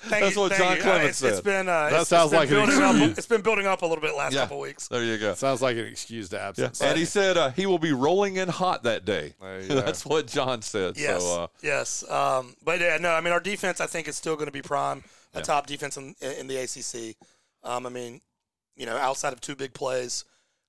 That's 0.09 0.35
you, 0.35 0.41
what 0.41 0.51
thank 0.53 0.59
John 0.63 0.75
you. 0.75 0.79
Uh, 0.79 0.83
Clemens 0.83 1.09
it's, 1.09 1.21
it's 1.21 1.35
said. 1.37 1.43
been 1.43 1.69
uh, 1.69 1.89
That 1.89 2.01
it's, 2.01 2.09
sounds 2.09 2.31
it's 2.33 2.39
been 2.49 2.59
like 2.59 2.69
an 2.69 2.75
building 2.75 2.83
up. 2.83 2.95
excuse. 2.95 3.17
It's 3.17 3.27
been 3.27 3.41
building 3.41 3.67
up 3.67 3.81
a 3.81 3.85
little 3.85 4.01
bit 4.01 4.15
last 4.15 4.33
Yeah. 4.33 4.41
couple 4.41 4.59
weeks. 4.59 4.87
There 4.87 5.03
you 5.03 5.17
go. 5.17 5.33
Sounds 5.35 5.61
like 5.61 5.77
an 5.77 5.85
excused 5.85 6.33
Yeah. 6.33 6.47
absence. 6.47 6.81
And 6.81 6.97
he 6.97 7.05
said 7.05 7.37
uh, 7.37 7.51
he 7.51 7.65
will 7.65 7.79
be 7.79 7.91
rolling 7.93 8.37
in 8.37 8.49
hot 8.49 8.83
that 8.83 9.05
day. 9.05 9.33
There 9.41 9.61
you 9.61 9.67
go. 9.69 9.75
That's 9.81 10.05
what 10.05 10.27
John 10.27 10.61
said. 10.61 10.97
Yes, 10.97 11.21
So, 11.23 11.43
uh, 11.43 11.47
yes. 11.61 12.09
Um, 12.09 12.55
but 12.63 12.79
yeah, 12.79 12.97
no. 12.99 13.11
I 13.11 13.21
mean, 13.21 13.33
our 13.33 13.39
defense, 13.39 13.79
I 13.81 13.87
think, 13.87 14.07
is 14.07 14.15
still 14.17 14.35
going 14.35 14.47
to 14.47 14.51
be 14.51 14.61
prime, 14.61 15.03
a 15.33 15.41
top 15.41 15.67
defense 15.67 15.97
in, 15.97 16.15
in 16.21 16.47
the 16.47 16.57
ACC. 16.57 17.15
Um, 17.63 17.85
I 17.85 17.89
mean, 17.89 18.21
you 18.75 18.85
know, 18.85 18.97
outside 18.97 19.33
of 19.33 19.41
two 19.41 19.55
big 19.55 19.73
plays, 19.73 20.25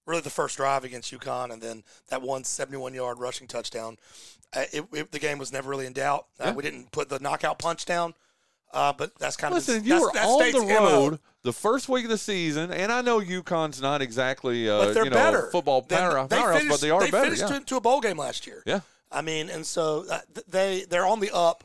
really 0.07 0.21
the 0.21 0.31
first 0.31 0.57
drive 0.57 0.85
against 0.85 1.13
UConn, 1.13 1.53
and 1.53 1.63
then 1.63 1.83
that 2.09 2.23
one 2.23 2.43
71-yard 2.43 3.19
rushing 3.19 3.47
touchdown. 3.47 3.97
Uh, 4.55 4.65
it, 4.73 4.85
it, 4.93 5.13
the 5.13 5.19
game 5.19 5.39
was 5.39 5.53
never 5.53 5.71
really 5.71 5.87
in 5.87 5.93
doubt. 5.93 6.27
Uh, 6.39 6.53
We 6.55 6.63
didn't 6.63 6.93
put 6.93 7.09
the 7.09 7.19
knockout 7.19 7.59
punch 7.59 7.85
down, 7.87 8.15
uh, 8.73 8.93
but 8.93 9.15
that's 9.19 9.37
kind 9.37 9.55
listen, 9.55 9.79
of 9.79 9.87
you 9.87 10.01
were 10.01 10.11
that's 10.13 10.27
on 10.27 10.41
State's 10.41 10.61
the 10.61 10.67
MO. 10.67 11.09
road 11.09 11.19
the 11.43 11.53
first 11.53 11.89
week 11.89 12.05
of 12.05 12.11
the 12.11 12.19
season, 12.19 12.71
and 12.71 12.91
I 12.93 13.03
know 13.03 13.21
UConn's 13.21 13.81
not 13.81 14.01
exactly 14.03 14.69
uh, 14.69 14.79
but 14.79 14.95
they're 14.95 15.05
you 15.05 15.11
know 15.11 15.17
better. 15.17 15.49
football 15.51 15.83
than- 15.83 15.99
power, 15.99 16.29
they 16.29 16.37
finished, 16.37 16.69
but 16.69 16.81
they 16.81 16.91
are 16.91 17.01
better. 17.01 17.25
finished 17.25 17.43
yeah. 17.43 17.59
to, 17.59 17.65
to 17.65 17.77
a 17.77 17.81
bowl 17.81 18.01
game 18.01 18.17
last 18.17 18.47
year. 18.47 18.63
yeah. 18.67 18.81
I 19.13 19.23
mean, 19.23 19.49
and 19.49 19.65
so 19.65 20.05
uh, 20.11 20.21
they 20.49 20.85
they're 20.89 21.07
on 21.07 21.21
the 21.21 21.31
up. 21.33 21.65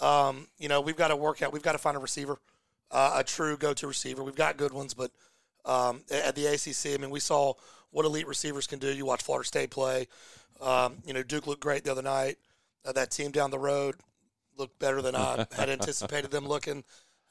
Um, 0.00 0.48
you 0.58 0.68
know, 0.68 0.80
we've 0.80 0.96
got 0.96 1.08
to 1.08 1.16
work 1.16 1.42
out. 1.42 1.52
We've 1.52 1.62
got 1.62 1.72
to 1.72 1.78
find 1.78 1.96
a 1.96 2.00
receiver, 2.00 2.38
uh, 2.90 3.14
a 3.16 3.24
true 3.24 3.56
go-to 3.56 3.86
receiver. 3.86 4.24
We've 4.24 4.34
got 4.34 4.56
good 4.56 4.72
ones, 4.72 4.94
but 4.94 5.10
um, 5.68 6.02
at 6.10 6.34
the 6.34 6.46
ACC, 6.46 6.94
I 6.94 6.96
mean, 7.00 7.10
we 7.10 7.20
saw 7.20 7.54
what 7.90 8.04
elite 8.04 8.26
receivers 8.26 8.66
can 8.66 8.78
do. 8.78 8.92
You 8.92 9.06
watch 9.06 9.22
Florida 9.22 9.46
State 9.46 9.70
play. 9.70 10.06
Um, 10.60 10.96
you 11.04 11.12
know, 11.12 11.22
Duke 11.22 11.46
looked 11.46 11.60
great 11.60 11.84
the 11.84 11.92
other 11.92 12.02
night. 12.02 12.38
Uh, 12.84 12.92
that 12.92 13.10
team 13.10 13.30
down 13.30 13.50
the 13.50 13.58
road 13.58 13.96
looked 14.56 14.78
better 14.78 15.02
than 15.02 15.14
I 15.14 15.46
had 15.52 15.68
anticipated 15.68 16.30
them 16.30 16.46
looking. 16.46 16.84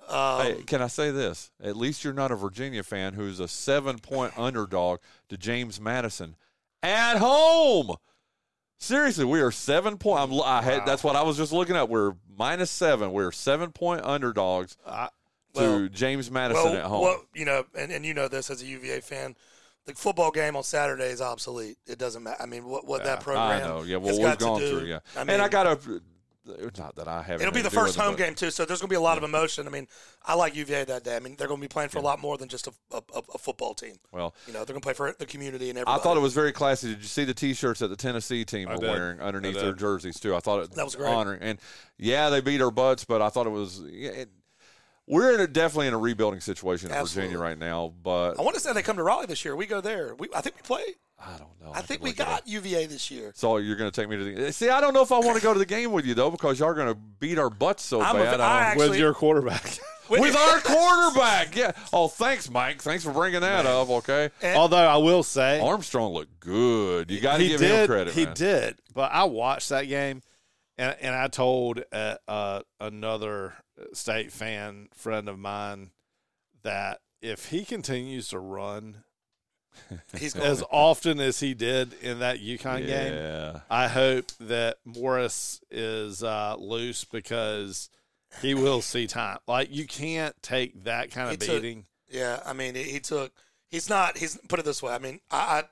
Um, 0.08 0.42
Hey, 0.42 0.64
can 0.66 0.82
I 0.82 0.88
say 0.88 1.12
this? 1.12 1.52
At 1.62 1.76
least 1.76 2.04
you're 2.04 2.14
not 2.14 2.32
a 2.32 2.36
Virginia 2.36 2.84
fan 2.84 3.14
who's 3.14 3.40
a 3.40 3.48
seven 3.48 4.00
point 4.00 4.38
underdog 4.38 5.00
to 5.30 5.38
James 5.38 5.82
Madison 5.82 6.36
at 6.84 7.18
home. 7.18 7.96
Seriously, 8.80 9.26
we 9.26 9.42
are 9.42 9.52
seven 9.52 9.98
point. 9.98 10.22
I'm, 10.22 10.42
I 10.42 10.62
had, 10.62 10.86
That's 10.86 11.04
what 11.04 11.16
I 11.16 11.24
was 11.24 11.36
just 11.36 11.52
looking 11.52 11.76
at. 11.76 11.90
We're 11.90 12.14
minus 12.38 12.70
seven. 12.70 13.12
We're 13.12 13.32
seven 13.32 13.72
point 13.72 14.06
underdogs 14.06 14.78
I, 14.86 15.10
to 15.58 15.62
Well- 15.62 15.88
James 15.90 16.32
Madison 16.32 16.64
well, 16.66 16.76
at 16.76 16.86
home. 16.86 17.02
well, 17.02 17.24
you 17.34 17.46
know, 17.46 17.66
and, 17.78 17.92
and 17.92 18.06
you 18.06 18.14
know 18.14 18.28
this 18.28 18.50
as 18.50 18.62
a 18.62 18.66
UVA 18.66 19.02
fan, 19.02 19.36
the 19.86 19.94
football 19.94 20.32
game 20.32 20.56
on 20.56 20.64
Saturday 20.64 21.06
is 21.06 21.22
obsolete. 21.22 21.78
It 21.88 21.98
doesn't 21.98 22.24
matter. 22.24 22.42
I 22.42 22.46
mean, 22.46 22.66
what 22.66 22.86
what 22.86 23.04
that 23.06 23.22
program 23.22 23.64
I 23.64 23.68
know. 23.68 23.84
Yeah, 23.84 23.98
well, 23.98 24.14
we've 24.14 24.22
got 24.22 24.40
gone 24.40 24.60
do- 24.60 24.70
through. 24.80 24.88
Yeah, 24.88 25.00
I 25.16 25.20
mean, 25.24 25.30
and 25.36 25.42
I 25.42 25.48
got 25.50 25.68
a. 25.68 26.02
Not 26.80 26.96
that 26.96 27.10
I 27.10 27.22
haven't. 27.24 27.42
It'll 27.46 27.54
be 27.54 27.62
the 27.62 27.70
first 27.70 27.98
with 27.98 28.06
it, 28.06 28.08
home 28.08 28.16
game 28.16 28.34
too, 28.34 28.52
so 28.52 28.64
there's 28.64 28.80
going 28.80 28.88
to 28.88 28.94
be 28.94 28.96
a 28.96 29.02
lot 29.02 29.18
of 29.18 29.26
emotion. 29.26 29.68
I 29.68 29.70
mean, 29.70 29.86
I 30.26 30.34
like 30.34 30.56
UVA 30.56 30.86
that 30.86 31.04
day. 31.04 31.18
I 31.18 31.20
mean, 31.20 31.36
they're 31.38 31.50
going 31.50 31.60
to 31.60 31.62
be 31.62 31.68
playing 31.68 31.90
for 31.90 31.98
a 31.98 32.02
lot 32.02 32.22
more 32.22 32.38
than 32.38 32.48
just 32.48 32.68
a, 32.68 32.72
a, 32.94 33.02
a- 33.14 33.22
a 33.36 33.38
football 33.38 33.74
team. 33.74 33.96
Well, 34.14 34.34
You 34.48 34.54
know, 34.54 34.60
they're 34.60 34.68
going 34.74 34.80
to 34.80 34.86
play 34.86 34.94
for 34.94 35.14
the 35.20 35.26
community 35.26 35.70
and 35.70 35.78
everything. 35.78 36.00
I 36.00 36.02
thought 36.02 36.16
it 36.16 36.22
was 36.22 36.34
very 36.34 36.54
classy. 36.54 36.88
Did 36.88 37.00
you 37.00 37.04
see 37.10 37.26
the 37.26 37.34
T-shirts 37.34 37.82
that 37.82 37.90
the 37.90 37.98
Tennessee 37.98 38.46
team 38.46 38.70
I 38.70 38.76
were 38.76 38.80
did. 38.80 38.90
wearing 38.90 39.20
underneath 39.20 39.56
their 39.56 39.74
jerseys 39.74 40.22
too? 40.22 40.38
I 40.38 40.40
thought 40.40 40.64
it 40.64 40.72
That 40.72 40.86
was 40.86 40.96
great. 40.96 41.14
honoring. 41.14 41.42
And 41.42 41.60
yeah, 41.98 42.30
they 42.30 42.40
beat 42.40 42.62
our 42.62 42.72
butts, 42.72 43.04
but 43.04 43.22
I 43.22 43.28
thought 43.28 43.46
it 43.46 43.50
was. 43.50 43.82
yeah, 43.86 44.12
It, 44.12 44.30
we're 45.08 45.34
in 45.34 45.40
a, 45.40 45.48
definitely 45.48 45.88
in 45.88 45.94
a 45.94 45.98
rebuilding 45.98 46.42
situation 46.42 46.90
in 46.92 46.96
Absolutely. 46.96 47.30
Virginia 47.34 47.44
right 47.44 47.58
now, 47.58 47.94
but 48.04 48.38
I 48.38 48.42
want 48.42 48.56
to 48.56 48.60
say 48.62 48.74
they 48.74 48.82
come 48.82 48.98
to 48.98 49.04
Raleigh 49.04 49.26
this 49.28 49.44
year. 49.46 49.56
We 49.56 49.66
go 49.66 49.80
there. 49.82 50.14
We, 50.16 50.28
I 50.36 50.42
think 50.42 50.56
we 50.58 50.62
play. 50.62 50.84
I 51.20 51.32
don't 51.38 51.60
know. 51.62 51.72
I 51.74 51.82
think 51.82 52.04
we 52.04 52.10
look 52.10 52.20
it 52.20 52.22
up. 52.24 52.28
got 52.28 52.48
UVA 52.48 52.86
this 52.86 53.10
year. 53.10 53.32
So 53.36 53.58
you're 53.58 53.76
going 53.76 53.90
to 53.90 54.02
take 54.02 54.08
me 54.10 54.18
to 54.18 54.36
the 54.46 54.54
see? 54.54 54.70
I 54.70 54.80
don't 54.82 54.94
know 54.94 55.02
if 55.02 55.12
I 55.12 55.18
want 55.20 55.38
to 55.38 55.44
go 55.44 55.52
to 55.54 55.58
the 55.60 55.66
game 55.66 55.92
with 55.92 56.06
you 56.06 56.14
though 56.14 56.30
because 56.30 56.60
y'all 56.60 56.70
are 56.70 56.74
going 56.76 56.94
to 56.94 57.00
beat 57.20 57.40
our 57.40 57.50
butts 57.50 57.84
so 57.84 58.02
I'm 58.02 58.16
bad. 58.18 58.40
I 58.40 58.46
I 58.46 58.62
actually- 58.66 58.90
with 58.90 59.00
your 59.00 59.14
quarterback. 59.16 59.80
with 60.10 60.36
our 60.38 60.60
quarterback, 60.60 61.56
yeah. 61.56 61.72
Oh, 61.92 62.08
thanks, 62.08 62.52
Mike. 62.52 62.82
Thanks 62.84 63.04
for 63.04 63.12
bringing 63.12 63.42
that 63.42 63.66
up. 63.66 63.90
Okay, 63.90 64.30
And- 64.44 64.58
Although 64.58 64.78
I 64.78 64.98
will 64.98 65.24
say, 65.24 65.60
Armstrong 65.60 66.14
looked 66.14 66.40
good. 66.40 67.10
You 67.10 67.20
got 67.20 67.38
to 67.38 67.44
he 67.44 67.50
give 67.50 67.62
did. 67.62 67.72
him 67.82 67.88
credit. 67.88 68.14
he 68.14 68.26
man. 68.26 68.34
did. 68.36 68.80
But 68.94 69.12
I 69.12 69.24
watched 69.24 69.70
that 69.70 69.84
game, 69.86 70.22
and 70.78 70.96
and 71.02 71.16
I 71.16 71.30
told 71.30 71.82
uh, 71.92 72.16
uh, 72.28 72.62
another 72.80 73.56
state 73.94 74.32
fan 74.32 74.90
friend 74.94 75.28
of 75.30 75.38
mine 75.40 75.92
that 76.64 77.00
if 77.22 77.50
he 77.50 77.64
continues 77.66 78.30
to 78.30 78.40
run 78.40 79.04
He's 80.18 80.36
as 80.36 80.64
often 80.72 81.20
as 81.20 81.40
he 81.40 81.54
did 81.54 81.94
in 82.02 82.20
that 82.20 82.40
UConn 82.40 82.88
game, 82.88 83.62
I 83.70 83.88
hope 83.88 84.32
that 84.40 84.78
Morris 84.86 85.62
is 85.70 86.24
uh, 86.24 86.56
loose 86.58 87.04
because 87.04 87.90
he 88.42 88.56
will 88.56 88.82
see 88.82 89.06
time. 89.06 89.38
Like 89.48 89.68
you 89.72 89.86
can't 89.86 90.36
take 90.42 90.84
that 90.86 91.12
kind 91.12 91.28
of 91.28 91.40
He 91.40 91.46
took- 91.48 91.62
beating. 91.62 91.86
Yeah, 92.10 92.40
I 92.46 92.54
mean, 92.54 92.74
he, 92.76 92.84
he 92.84 93.00
took. 93.00 93.34
He's 93.70 93.90
not. 93.90 94.18
He's 94.18 94.38
put 94.48 94.60
it 94.60 94.66
this 94.66 94.82
way. 94.82 94.94
I 94.94 94.98
mean, 95.00 95.20
I, 95.30 95.38
I 95.38 95.64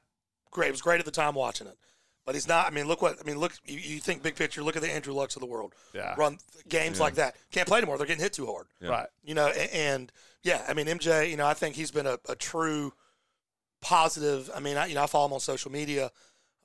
great. 0.51 0.67
It 0.67 0.71
was 0.71 0.81
great 0.81 0.99
at 0.99 1.05
the 1.05 1.11
time 1.11 1.33
watching 1.33 1.65
it, 1.65 1.77
but 2.25 2.35
he's 2.35 2.47
not. 2.47 2.65
I 2.67 2.69
mean, 2.71 2.87
look 2.87 3.01
what. 3.01 3.17
I 3.19 3.23
mean, 3.23 3.37
look. 3.39 3.53
You, 3.65 3.77
you 3.77 3.99
think 3.99 4.23
big 4.23 4.35
picture? 4.35 4.63
Look 4.63 4.75
at 4.75 4.81
the 4.81 4.91
Andrew 4.91 5.13
Lucks 5.13 5.35
of 5.35 5.39
the 5.41 5.45
world. 5.47 5.73
Yeah. 5.93 6.15
Run 6.17 6.37
games 6.67 6.99
like 6.99 7.15
that. 7.15 7.35
Can't 7.51 7.67
play 7.67 7.77
anymore. 7.77 7.97
They're 7.97 8.07
getting 8.07 8.23
hit 8.23 8.33
too 8.33 8.45
hard. 8.47 8.67
Yeah. 8.81 8.89
Right. 8.89 9.07
You 9.23 9.35
know, 9.35 9.47
a- 9.47 9.75
and 9.75 10.11
yeah, 10.43 10.63
I 10.67 10.73
mean, 10.73 10.87
MJ. 10.87 11.29
You 11.29 11.37
know, 11.37 11.45
I 11.47 11.53
think 11.53 11.75
he's 11.75 11.91
been 11.91 12.07
a, 12.07 12.17
a 12.27 12.35
true 12.35 12.93
positive. 13.81 14.49
I 14.55 14.59
mean, 14.59 14.77
I, 14.77 14.87
you 14.87 14.95
know, 14.95 15.03
I 15.03 15.07
follow 15.07 15.27
him 15.27 15.33
on 15.33 15.39
social 15.39 15.71
media. 15.71 16.11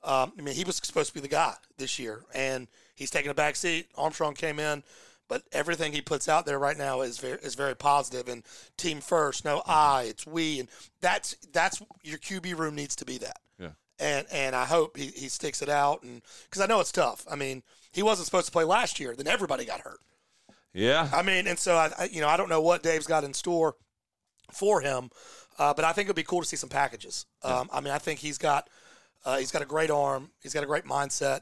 Um, 0.03 0.33
I 0.37 0.41
mean, 0.41 0.55
he 0.55 0.63
was 0.63 0.77
supposed 0.77 1.09
to 1.09 1.13
be 1.13 1.19
the 1.19 1.27
guy 1.27 1.53
this 1.77 1.99
year, 1.99 2.23
and 2.33 2.67
he's 2.95 3.11
taking 3.11 3.29
a 3.29 3.35
back 3.35 3.55
seat. 3.55 3.87
Armstrong 3.95 4.33
came 4.33 4.57
in, 4.59 4.81
but 5.27 5.43
everything 5.51 5.91
he 5.93 6.01
puts 6.01 6.27
out 6.27 6.47
there 6.47 6.57
right 6.57 6.77
now 6.77 7.01
is 7.01 7.19
very 7.19 7.37
is 7.43 7.53
very 7.53 7.75
positive 7.75 8.27
and 8.27 8.43
team 8.77 8.99
first. 8.99 9.45
No 9.45 9.61
I, 9.67 10.03
it's 10.09 10.25
we, 10.25 10.59
and 10.59 10.69
that's 11.01 11.35
that's 11.53 11.81
your 12.03 12.17
QB 12.17 12.57
room 12.57 12.73
needs 12.75 12.95
to 12.95 13.05
be 13.05 13.19
that. 13.19 13.37
Yeah. 14.01 14.17
And 14.17 14.27
and 14.31 14.55
I 14.55 14.65
hope 14.65 14.97
he, 14.97 15.07
he 15.07 15.29
sticks 15.29 15.61
it 15.61 15.69
out, 15.69 16.03
and 16.03 16.21
because 16.45 16.61
I 16.61 16.65
know 16.65 16.79
it's 16.79 16.91
tough. 16.91 17.25
I 17.29 17.35
mean, 17.35 17.63
he 17.91 18.03
wasn't 18.03 18.25
supposed 18.25 18.47
to 18.47 18.51
play 18.51 18.63
last 18.63 18.99
year, 18.99 19.15
then 19.15 19.27
everybody 19.27 19.65
got 19.65 19.81
hurt. 19.81 19.99
Yeah. 20.73 21.09
I 21.13 21.21
mean, 21.21 21.47
and 21.47 21.59
so 21.59 21.75
I, 21.75 21.91
I 21.97 22.05
you 22.05 22.21
know, 22.21 22.27
I 22.27 22.37
don't 22.37 22.49
know 22.49 22.61
what 22.61 22.83
Dave's 22.83 23.07
got 23.07 23.23
in 23.23 23.33
store 23.33 23.75
for 24.51 24.81
him, 24.81 25.09
uh, 25.59 25.73
but 25.73 25.85
I 25.85 25.91
think 25.91 26.07
it'd 26.07 26.15
be 26.15 26.23
cool 26.23 26.41
to 26.41 26.47
see 26.47 26.55
some 26.55 26.69
packages. 26.69 27.25
Um, 27.43 27.69
I 27.71 27.81
mean, 27.81 27.93
I 27.93 27.97
think 27.97 28.19
he's 28.19 28.37
got 28.37 28.69
uh, 29.25 29.37
he's 29.37 29.51
got 29.51 29.61
a 29.61 29.65
great 29.65 29.91
arm. 29.91 30.31
He's 30.41 30.53
got 30.53 30.63
a 30.63 30.67
great 30.67 30.85
mindset. 30.85 31.41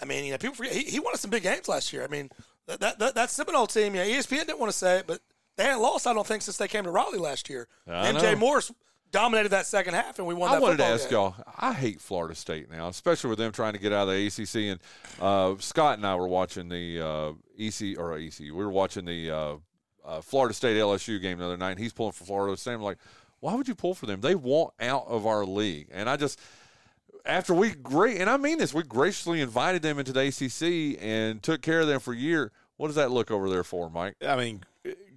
I 0.00 0.04
mean, 0.04 0.24
you 0.24 0.32
know, 0.32 0.38
people 0.38 0.56
forget 0.56 0.72
he, 0.72 0.84
he 0.84 1.00
won 1.00 1.16
some 1.16 1.30
big 1.30 1.42
games 1.42 1.68
last 1.68 1.92
year. 1.92 2.02
I 2.02 2.08
mean, 2.08 2.30
that 2.66 2.80
that 2.80 2.98
that, 2.98 3.14
that 3.14 3.30
Seminole 3.30 3.66
team, 3.66 3.94
yeah, 3.94 4.04
ESPN 4.04 4.46
didn't 4.46 4.58
want 4.58 4.72
to 4.72 4.78
say 4.78 4.98
it, 4.98 5.06
but 5.06 5.20
they 5.56 5.64
hadn't 5.64 5.82
lost, 5.82 6.06
I 6.06 6.12
don't 6.12 6.26
think, 6.26 6.42
since 6.42 6.56
they 6.56 6.68
came 6.68 6.84
to 6.84 6.90
Raleigh 6.90 7.18
last 7.18 7.48
year. 7.48 7.68
I 7.86 8.12
MJ 8.12 8.32
know. 8.32 8.36
Morris 8.36 8.72
dominated 9.14 9.50
that 9.50 9.64
second 9.64 9.94
half, 9.94 10.18
and 10.18 10.26
we 10.26 10.34
won. 10.34 10.50
I 10.50 10.54
that 10.54 10.62
wanted 10.62 10.78
to 10.78 10.84
ask 10.84 11.08
game. 11.08 11.12
y'all. 11.12 11.34
I 11.56 11.72
hate 11.72 12.00
Florida 12.00 12.34
State 12.34 12.68
now, 12.70 12.88
especially 12.88 13.30
with 13.30 13.38
them 13.38 13.52
trying 13.52 13.72
to 13.74 13.78
get 13.78 13.92
out 13.92 14.08
of 14.08 14.14
the 14.14 14.26
ACC. 14.26 14.56
And 14.72 14.80
uh, 15.20 15.54
Scott 15.60 15.98
and 15.98 16.06
I 16.06 16.16
were 16.16 16.26
watching 16.26 16.68
the 16.68 17.00
uh, 17.00 17.32
EC 17.56 17.96
or 17.96 18.18
EC. 18.18 18.40
We 18.40 18.50
were 18.50 18.70
watching 18.70 19.04
the 19.04 19.30
uh, 19.30 19.56
uh, 20.04 20.20
Florida 20.20 20.52
State 20.52 20.76
LSU 20.76 21.22
game 21.22 21.38
the 21.38 21.44
other 21.44 21.56
night. 21.56 21.72
And 21.72 21.80
he's 21.80 21.92
pulling 21.92 22.12
for 22.12 22.24
Florida 22.24 22.56
State. 22.56 22.72
I'm 22.72 22.82
like, 22.82 22.98
why 23.38 23.54
would 23.54 23.68
you 23.68 23.76
pull 23.76 23.94
for 23.94 24.06
them? 24.06 24.20
They 24.20 24.34
want 24.34 24.74
out 24.80 25.06
of 25.06 25.26
our 25.26 25.44
league. 25.44 25.88
And 25.92 26.10
I 26.10 26.16
just 26.16 26.40
after 27.24 27.54
we 27.54 27.70
great 27.70 28.20
and 28.20 28.28
I 28.28 28.36
mean 28.36 28.58
this, 28.58 28.74
we 28.74 28.82
graciously 28.82 29.40
invited 29.40 29.82
them 29.82 30.00
into 30.00 30.12
the 30.12 30.26
ACC 30.26 31.00
and 31.00 31.40
took 31.40 31.62
care 31.62 31.80
of 31.80 31.86
them 31.86 32.00
for 32.00 32.12
a 32.12 32.16
year. 32.16 32.50
What 32.76 32.88
does 32.88 32.96
that 32.96 33.12
look 33.12 33.30
over 33.30 33.48
there 33.48 33.62
for, 33.62 33.88
Mike? 33.88 34.16
I 34.26 34.34
mean, 34.34 34.64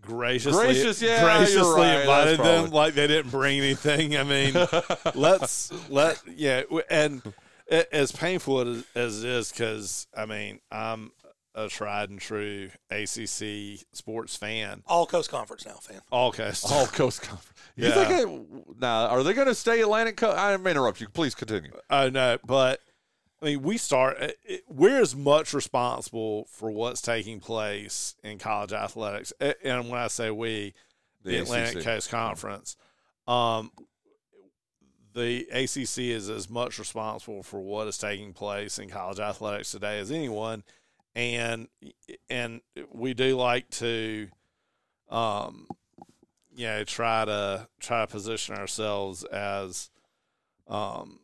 graciously, 0.07 0.65
Gracious, 0.65 1.01
yeah, 1.01 1.23
graciously 1.23 1.81
right. 1.81 1.99
invited 2.01 2.39
That's 2.39 2.63
them 2.63 2.71
like 2.71 2.93
they 2.95 3.07
didn't 3.07 3.31
bring 3.31 3.59
anything. 3.59 4.17
I 4.17 4.23
mean, 4.23 4.53
let's 5.15 5.71
let 5.89 6.21
yeah, 6.35 6.63
and 6.89 7.21
a- 7.69 7.95
as 7.95 8.11
painful 8.11 8.61
as, 8.61 8.83
as 8.95 9.23
it 9.23 9.29
is, 9.29 9.51
because 9.51 10.07
I 10.15 10.25
mean, 10.25 10.59
I'm 10.71 11.11
a 11.55 11.67
tried 11.67 12.09
and 12.11 12.19
true 12.19 12.69
ACC 12.91 13.79
sports 13.91 14.35
fan. 14.35 14.83
All 14.85 15.05
Coast 15.07 15.29
Conference 15.31 15.65
now, 15.65 15.73
fan. 15.81 16.01
All 16.11 16.31
Coast. 16.31 16.71
All 16.71 16.85
Coast 16.87 17.21
Conference. 17.23 17.53
You 17.75 17.87
Yeah. 17.87 18.05
think 18.05 18.09
they, 18.09 18.75
now 18.79 19.07
are 19.07 19.23
they 19.23 19.33
going 19.33 19.47
to 19.47 19.55
stay 19.55 19.81
Atlantic 19.81 20.17
Coast? 20.17 20.37
I 20.37 20.51
didn't 20.51 20.67
interrupt 20.67 21.01
you. 21.01 21.09
Please 21.09 21.33
continue. 21.35 21.71
Uh, 21.75 21.79
I 21.89 22.09
know, 22.09 22.37
but 22.45 22.79
I 23.41 23.45
mean, 23.45 23.61
we 23.61 23.77
start. 23.77 24.17
it- 24.19 24.39
it- 24.43 24.63
We're 24.67 24.99
as 25.01 25.15
much 25.15 25.53
responsible 25.53 26.45
for 26.45 26.71
what's 26.71 27.01
taking 27.01 27.39
place 27.39 28.15
in 28.23 28.39
college 28.39 28.73
athletics, 28.73 29.31
and 29.39 29.89
when 29.89 29.99
I 29.99 30.07
say 30.07 30.31
we, 30.31 30.73
the, 31.23 31.31
The 31.31 31.37
Atlantic 31.39 31.75
ACC. 31.77 31.83
Coast 31.83 32.09
Conference, 32.09 32.77
um, 33.27 33.71
the 35.13 35.47
ACC 35.51 36.11
is 36.11 36.29
as 36.29 36.49
much 36.49 36.79
responsible 36.79 37.43
for 37.43 37.59
what 37.59 37.87
is 37.87 37.97
taking 37.97 38.33
place 38.33 38.79
in 38.79 38.89
college 38.89 39.19
athletics 39.19 39.71
today 39.71 39.99
as 39.99 40.11
anyone, 40.11 40.63
and 41.15 41.67
and 42.29 42.61
we 42.91 43.13
do 43.13 43.35
like 43.35 43.69
to, 43.71 44.29
um, 45.09 45.67
you 46.55 46.65
know, 46.65 46.83
try 46.83 47.25
to 47.25 47.67
try 47.79 48.01
to 48.01 48.07
position 48.07 48.55
ourselves 48.55 49.23
as, 49.25 49.89
um, 50.67 51.19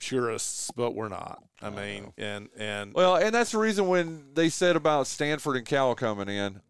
purists, 0.00 0.70
but 0.74 0.94
we're 0.96 1.08
not. 1.08 1.44
I 1.62 1.70
mean, 1.70 2.12
and 2.18 2.48
and 2.58 2.92
Well, 2.94 3.16
and 3.16 3.34
that's 3.34 3.52
the 3.52 3.58
reason 3.58 3.86
when 3.86 4.30
they 4.34 4.48
said 4.48 4.74
about 4.74 5.06
Stanford 5.06 5.56
and 5.56 5.66
Cal 5.66 5.94
coming 5.94 6.28
in, 6.28 6.60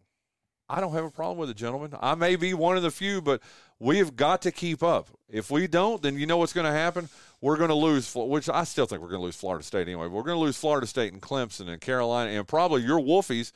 I 0.68 0.80
don't 0.80 0.92
have 0.92 1.04
a 1.04 1.10
problem 1.10 1.38
with 1.38 1.48
it, 1.50 1.56
gentlemen. 1.56 1.94
I 2.00 2.14
may 2.14 2.36
be 2.36 2.52
one 2.54 2.76
of 2.76 2.82
the 2.82 2.90
few, 2.90 3.22
but 3.22 3.40
we 3.78 3.98
have 3.98 4.14
got 4.16 4.42
to 4.42 4.52
keep 4.52 4.82
up. 4.82 5.08
If 5.28 5.50
we 5.50 5.66
don't, 5.66 6.02
then 6.02 6.18
you 6.18 6.26
know 6.26 6.36
what's 6.36 6.52
going 6.52 6.66
to 6.66 6.72
happen. 6.72 7.08
We're 7.40 7.56
going 7.56 7.70
to 7.70 7.74
lose, 7.74 8.12
which 8.14 8.48
I 8.48 8.64
still 8.64 8.84
think 8.86 9.00
we're 9.00 9.08
going 9.08 9.20
to 9.20 9.24
lose 9.24 9.36
Florida 9.36 9.64
State 9.64 9.82
anyway. 9.88 10.04
But 10.06 10.12
we're 10.12 10.22
going 10.24 10.36
to 10.36 10.44
lose 10.44 10.58
Florida 10.58 10.86
State 10.86 11.12
and 11.12 11.22
Clemson 11.22 11.68
and 11.68 11.80
Carolina 11.80 12.30
and 12.32 12.46
probably 12.46 12.82
your 12.82 13.00
Wolfies. 13.00 13.52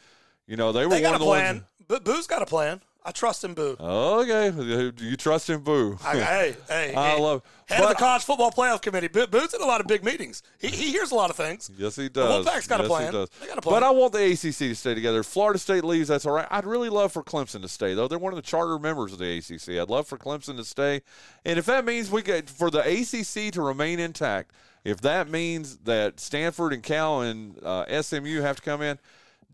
You 0.46 0.56
know, 0.56 0.72
they 0.72 0.87
were 0.87 0.94
They 0.94 1.02
one 1.02 1.14
of 1.14 1.20
the 1.20 1.26
plan. 1.26 1.54
ones. 1.56 1.66
But 1.87 2.04
Boo's 2.04 2.26
got 2.26 2.40
a 2.42 2.46
plan. 2.46 2.80
I 3.06 3.10
trust 3.10 3.44
in 3.44 3.52
Boo. 3.52 3.76
Okay, 3.78 4.50
you 4.98 5.16
trust 5.16 5.50
him, 5.50 5.60
Boo? 5.60 5.98
I, 6.02 6.16
hey, 6.16 6.56
hey, 6.68 6.94
I 6.94 7.10
hey. 7.10 7.20
love- 7.20 7.42
head 7.66 7.82
of 7.82 7.90
the 7.90 7.94
college 7.96 8.24
football 8.24 8.50
playoff 8.50 8.80
committee. 8.80 9.08
Boo, 9.08 9.26
Boo's 9.26 9.52
in 9.52 9.60
a 9.60 9.66
lot 9.66 9.82
of 9.82 9.86
big 9.86 10.02
meetings. 10.02 10.42
He, 10.58 10.68
he 10.68 10.90
hears 10.90 11.10
a 11.10 11.14
lot 11.14 11.28
of 11.28 11.36
things. 11.36 11.70
Yes, 11.76 11.96
he 11.96 12.08
does. 12.08 12.46
Wolfpack's 12.46 12.66
got 12.66 12.80
a 12.80 12.84
yes, 12.84 12.90
plan. 12.90 13.12
He 13.12 13.18
does. 13.18 13.28
They 13.40 13.46
got 13.46 13.58
a 13.58 13.60
plan. 13.60 13.76
But 13.76 13.82
I 13.82 13.90
want 13.90 14.14
the 14.14 14.24
ACC 14.24 14.70
to 14.70 14.74
stay 14.74 14.94
together. 14.94 15.20
If 15.20 15.26
Florida 15.26 15.58
State 15.58 15.84
leaves, 15.84 16.08
that's 16.08 16.24
all 16.24 16.32
right. 16.32 16.48
I'd 16.50 16.64
really 16.64 16.88
love 16.88 17.12
for 17.12 17.22
Clemson 17.22 17.60
to 17.60 17.68
stay, 17.68 17.92
though. 17.92 18.08
They're 18.08 18.18
one 18.18 18.32
of 18.32 18.36
the 18.36 18.42
charter 18.42 18.78
members 18.78 19.12
of 19.12 19.18
the 19.18 19.36
ACC. 19.36 19.80
I'd 19.80 19.90
love 19.90 20.06
for 20.06 20.16
Clemson 20.16 20.56
to 20.56 20.64
stay. 20.64 21.02
And 21.44 21.58
if 21.58 21.66
that 21.66 21.84
means 21.84 22.10
we 22.10 22.22
get 22.22 22.48
for 22.48 22.70
the 22.70 22.80
ACC 22.80 23.52
to 23.52 23.60
remain 23.60 23.98
intact, 24.00 24.52
if 24.82 25.02
that 25.02 25.28
means 25.28 25.76
that 25.84 26.20
Stanford 26.20 26.72
and 26.72 26.82
Cal 26.82 27.20
and 27.20 27.62
uh, 27.62 28.02
SMU 28.02 28.40
have 28.40 28.56
to 28.56 28.62
come 28.62 28.80
in, 28.80 28.98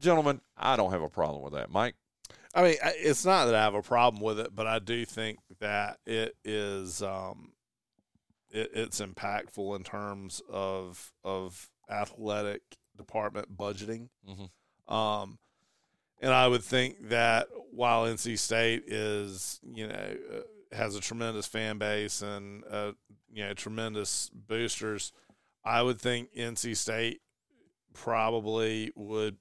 gentlemen, 0.00 0.40
I 0.56 0.76
don't 0.76 0.92
have 0.92 1.02
a 1.02 1.08
problem 1.08 1.42
with 1.42 1.52
that. 1.54 1.70
Mike? 1.70 1.94
I 2.54 2.62
mean, 2.62 2.76
it's 2.82 3.24
not 3.24 3.46
that 3.46 3.54
I 3.54 3.62
have 3.62 3.74
a 3.74 3.82
problem 3.82 4.22
with 4.22 4.40
it, 4.40 4.54
but 4.54 4.66
I 4.66 4.78
do 4.80 5.04
think 5.04 5.38
that 5.60 5.98
it 6.04 6.34
is 6.44 7.00
um, 7.02 7.52
it, 8.50 8.70
it's 8.74 9.00
impactful 9.00 9.76
in 9.76 9.84
terms 9.84 10.42
of 10.48 11.12
of 11.24 11.70
athletic 11.88 12.62
department 12.96 13.56
budgeting. 13.56 14.08
Mhm. 14.28 14.50
Um, 14.92 15.38
and 16.20 16.32
I 16.32 16.48
would 16.48 16.64
think 16.64 17.08
that 17.08 17.46
while 17.70 18.04
NC 18.04 18.36
State 18.38 18.82
is 18.86 19.60
you 19.62 19.86
know 19.86 20.16
uh, 20.34 20.76
has 20.76 20.96
a 20.96 21.00
tremendous 21.00 21.46
fan 21.46 21.78
base 21.78 22.20
and 22.20 22.64
uh, 22.68 22.92
you 23.32 23.44
know 23.44 23.54
tremendous 23.54 24.28
boosters, 24.34 25.12
I 25.64 25.82
would 25.82 26.00
think 26.00 26.34
NC 26.34 26.76
State 26.76 27.20
probably 27.94 28.90
would 28.96 29.36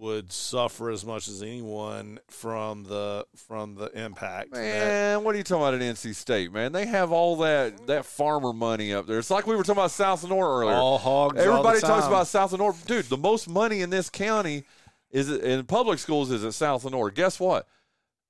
would 0.00 0.32
suffer 0.32 0.90
as 0.90 1.04
much 1.04 1.28
as 1.28 1.42
anyone 1.42 2.18
from 2.28 2.84
the 2.84 3.26
from 3.36 3.74
the 3.74 3.86
impact. 3.98 4.52
that- 4.52 4.58
Man, 4.60 5.24
what 5.24 5.34
are 5.34 5.38
you 5.38 5.44
talking 5.44 5.62
about 5.62 5.74
at 5.74 5.82
NC 5.82 6.14
State, 6.14 6.52
man? 6.52 6.72
They 6.72 6.86
have 6.86 7.12
all 7.12 7.36
that 7.36 7.86
that 7.86 8.06
farmer 8.06 8.52
money 8.52 8.94
up 8.94 9.06
there. 9.06 9.18
It's 9.18 9.30
like 9.30 9.46
we 9.46 9.54
were 9.54 9.62
talking 9.62 9.78
about 9.78 9.90
South 9.90 10.22
and 10.22 10.30
North 10.30 10.62
earlier. 10.62 10.74
all 10.76 10.98
hogs. 10.98 11.34
all 11.38 11.44
the 11.44 11.50
Everybody 11.50 11.80
talks 11.80 12.04
time. 12.04 12.12
about 12.12 12.26
South 12.26 12.52
and 12.52 12.60
North. 12.60 12.86
Dude, 12.86 13.04
the 13.06 13.16
most 13.18 13.48
money 13.48 13.82
in 13.82 13.90
this 13.90 14.08
county 14.08 14.64
is 15.10 15.30
in 15.30 15.64
public 15.66 15.98
schools 15.98 16.30
is 16.30 16.44
at 16.44 16.54
South 16.54 16.84
and 16.84 16.92
North. 16.92 17.14
Guess 17.14 17.38
what? 17.38 17.66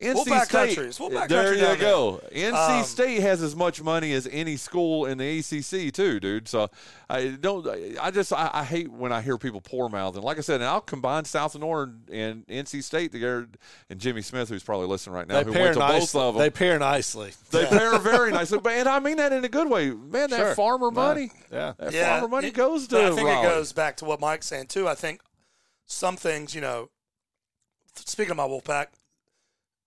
NC 0.01 0.15
Wolfpack 0.15 0.45
State. 0.45 0.49
country. 0.51 0.87
It's 0.87 0.99
Wolfpack 0.99 1.29
there 1.29 1.43
country 1.43 1.57
you 1.59 1.63
down 1.67 1.79
there. 1.79 1.91
go. 1.91 2.21
NC 2.33 2.79
Um, 2.79 2.85
State 2.85 3.21
has 3.21 3.43
as 3.43 3.55
much 3.55 3.83
money 3.83 4.15
as 4.15 4.27
any 4.33 4.57
school 4.57 5.05
in 5.05 5.19
the 5.19 5.39
ACC 5.41 5.93
too, 5.93 6.19
dude. 6.21 6.49
So 6.49 6.71
I 7.11 7.29
don't. 7.39 7.67
I 8.01 8.11
just 8.11 8.33
I, 8.33 8.51
I 8.53 8.65
hate 8.65 8.91
when 8.91 9.13
I 9.13 9.21
hear 9.21 9.37
people 9.37 9.61
pour 9.61 9.91
mouth. 9.91 10.15
And 10.15 10.25
like 10.25 10.39
I 10.39 10.41
said, 10.41 10.63
and 10.63 10.65
I'll 10.71 10.81
combine 10.81 11.27
South 11.27 11.55
and 11.55 11.61
North 11.63 11.91
and 12.11 12.47
NC 12.47 12.83
State 12.83 13.13
together. 13.13 13.49
And 13.91 14.01
Jimmy 14.01 14.23
Smith, 14.23 14.49
who's 14.49 14.63
probably 14.63 14.87
listening 14.87 15.17
right 15.17 15.29
now, 15.29 15.41
they 15.41 15.45
who 15.45 15.53
pair 15.53 15.63
went 15.65 15.75
to 15.75 15.81
nicely. 15.81 15.99
both 16.01 16.29
of 16.29 16.35
them. 16.35 16.41
They 16.43 16.51
pair 16.51 16.79
nicely. 16.79 17.33
They 17.51 17.67
pair 17.67 17.99
very 17.99 18.31
nicely, 18.33 18.59
but 18.59 18.73
and 18.73 18.89
I 18.89 19.01
mean 19.01 19.19
that 19.19 19.33
in 19.35 19.45
a 19.45 19.49
good 19.51 19.69
way. 19.69 19.91
Man, 19.91 20.31
that 20.31 20.37
Sure. 20.39 20.55
farmer 20.55 20.91
money, 20.91 21.31
Yeah. 21.53 21.75
that 21.79 21.93
Yeah, 21.93 22.21
farmer 22.21 22.29
money 22.29 22.49
it- 22.49 22.55
goes 22.55 22.89
to. 22.89 22.99
I 23.03 23.11
think 23.11 23.29
Raleigh. 23.29 23.47
it 23.47 23.51
goes 23.51 23.73
back 23.75 23.97
to 23.99 24.07
what 24.07 24.19
Mike's 24.19 24.47
saying 24.47 24.69
too. 24.69 24.89
I 24.89 24.95
think 24.95 25.21
some 25.85 26.17
things, 26.17 26.55
you 26.55 26.63
know, 26.63 26.89
speaking 27.95 28.31
of 28.31 28.37
my 28.39 28.45
Wolfpack, 28.47 28.87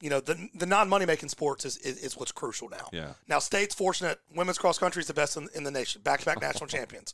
you 0.04 0.10
know, 0.10 0.20
the 0.20 0.50
the 0.54 0.66
non 0.66 0.89
money 0.89 1.06
making 1.06 1.30
sports 1.30 1.63
is, 1.66 1.78
is 1.78 1.98
is 2.04 2.18
what's 2.18 2.32
crucial 2.34 2.68
now. 2.70 2.89
Yeah. 2.92 3.13
Now, 3.28 3.39
state's 3.39 3.74
fortunate. 3.74 4.20
Women's 4.36 4.58
cross 4.58 4.78
country 4.78 5.00
is 5.00 5.08
the 5.08 5.13
best 5.13 5.38
in, 5.38 5.48
in 5.56 5.63
the 5.63 5.72
nation, 5.72 6.02
back 6.04 6.20
to 6.20 6.26
back 6.26 6.42
national 6.42 6.68
champions. 6.68 7.13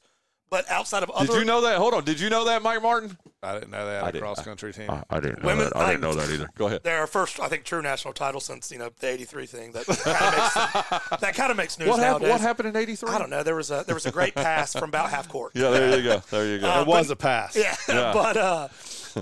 But 0.51 0.67
outside 0.71 1.03
of 1.03 1.11
other, 1.11 1.27
Did 1.27 1.35
you 1.41 1.45
know 1.45 1.61
that? 1.61 1.77
Hold 1.77 1.93
on. 1.93 2.03
Did 2.03 2.19
you 2.19 2.27
know 2.31 2.45
that, 2.45 2.63
Mike 2.63 2.81
Martin? 2.81 3.15
I 3.43 3.53
didn't 3.53 3.69
know 3.69 3.85
they 3.85 3.93
had 3.93 4.03
I 4.03 4.09
a 4.09 4.11
didn't. 4.13 4.23
cross 4.23 4.43
country 4.43 4.73
team. 4.73 4.89
I 5.07 5.19
didn't 5.19 5.43
know 5.43 5.47
Women- 5.49 5.65
that. 5.65 5.75
I 5.77 5.85
didn't 5.91 6.01
know 6.01 6.13
that 6.15 6.27
either. 6.31 6.49
Go 6.55 6.65
ahead. 6.65 6.81
they're 6.83 6.97
our 7.01 7.05
first, 7.05 7.39
I 7.39 7.47
think, 7.49 7.65
true 7.65 7.83
national 7.83 8.15
title 8.15 8.41
since 8.41 8.71
you 8.71 8.79
know 8.79 8.89
the 8.99 9.07
'83 9.09 9.45
thing. 9.45 9.71
That 9.73 9.85
kind 9.85 10.25
of 10.25 10.33
makes 10.39 11.19
that 11.21 11.35
kind 11.35 11.51
of 11.51 11.57
makes 11.57 11.77
news 11.77 11.89
What 11.89 11.99
happened? 11.99 12.23
nowadays. 12.23 12.31
What 12.31 12.41
happened 12.41 12.69
in 12.69 12.75
'83? 12.75 13.11
I 13.11 13.19
don't 13.19 13.29
know. 13.29 13.43
There 13.43 13.55
was 13.55 13.69
a 13.69 13.83
there 13.85 13.93
was 13.93 14.07
a 14.07 14.11
great 14.11 14.33
pass 14.33 14.73
from 14.73 14.89
about 14.89 15.11
half 15.11 15.29
court. 15.29 15.51
Yeah, 15.53 15.69
there 15.69 15.95
you 15.95 16.03
go. 16.03 16.23
There 16.31 16.47
you 16.47 16.57
go. 16.59 16.67
Uh, 16.67 16.81
it 16.81 16.87
was 16.87 17.11
a 17.11 17.15
pass. 17.15 17.55
Yeah, 17.55 17.75
Yeah. 17.87 18.11
but 18.11 18.35
uh, 18.35 18.67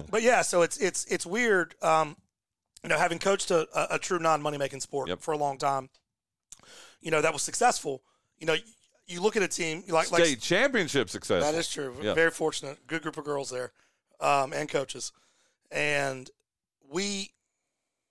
but 0.09 0.21
yeah, 0.21 0.43
so 0.43 0.61
it's 0.61 0.77
it's 0.77 1.03
it's 1.09 1.25
weird. 1.25 1.75
Um, 1.81 2.15
you 2.83 2.89
know, 2.89 2.97
having 2.97 3.19
coached 3.19 3.51
a, 3.51 3.67
a, 3.77 3.95
a 3.95 3.99
true 3.99 4.19
non 4.19 4.41
money 4.41 4.57
making 4.57 4.79
sport 4.81 5.09
Yep. 5.09 5.19
for 5.21 5.33
a 5.33 5.37
long 5.37 5.57
time, 5.57 5.89
you 7.01 7.11
know 7.11 7.21
that 7.21 7.33
was 7.33 7.41
successful. 7.43 8.01
You 8.39 8.47
know, 8.47 8.53
you, 8.53 8.61
you 9.07 9.21
look 9.21 9.35
at 9.35 9.43
a 9.43 9.47
team 9.47 9.83
like 9.89 10.07
State 10.07 10.19
like 10.19 10.39
championship 10.41 11.09
success. 11.09 11.43
that 11.43 11.55
is 11.55 11.69
true. 11.69 11.95
Yeah. 12.01 12.13
Very 12.13 12.31
fortunate, 12.31 12.85
good 12.87 13.01
group 13.01 13.17
of 13.17 13.23
girls 13.25 13.49
there, 13.49 13.71
um, 14.19 14.53
and 14.53 14.69
coaches, 14.69 15.11
and 15.71 16.29
we. 16.89 17.31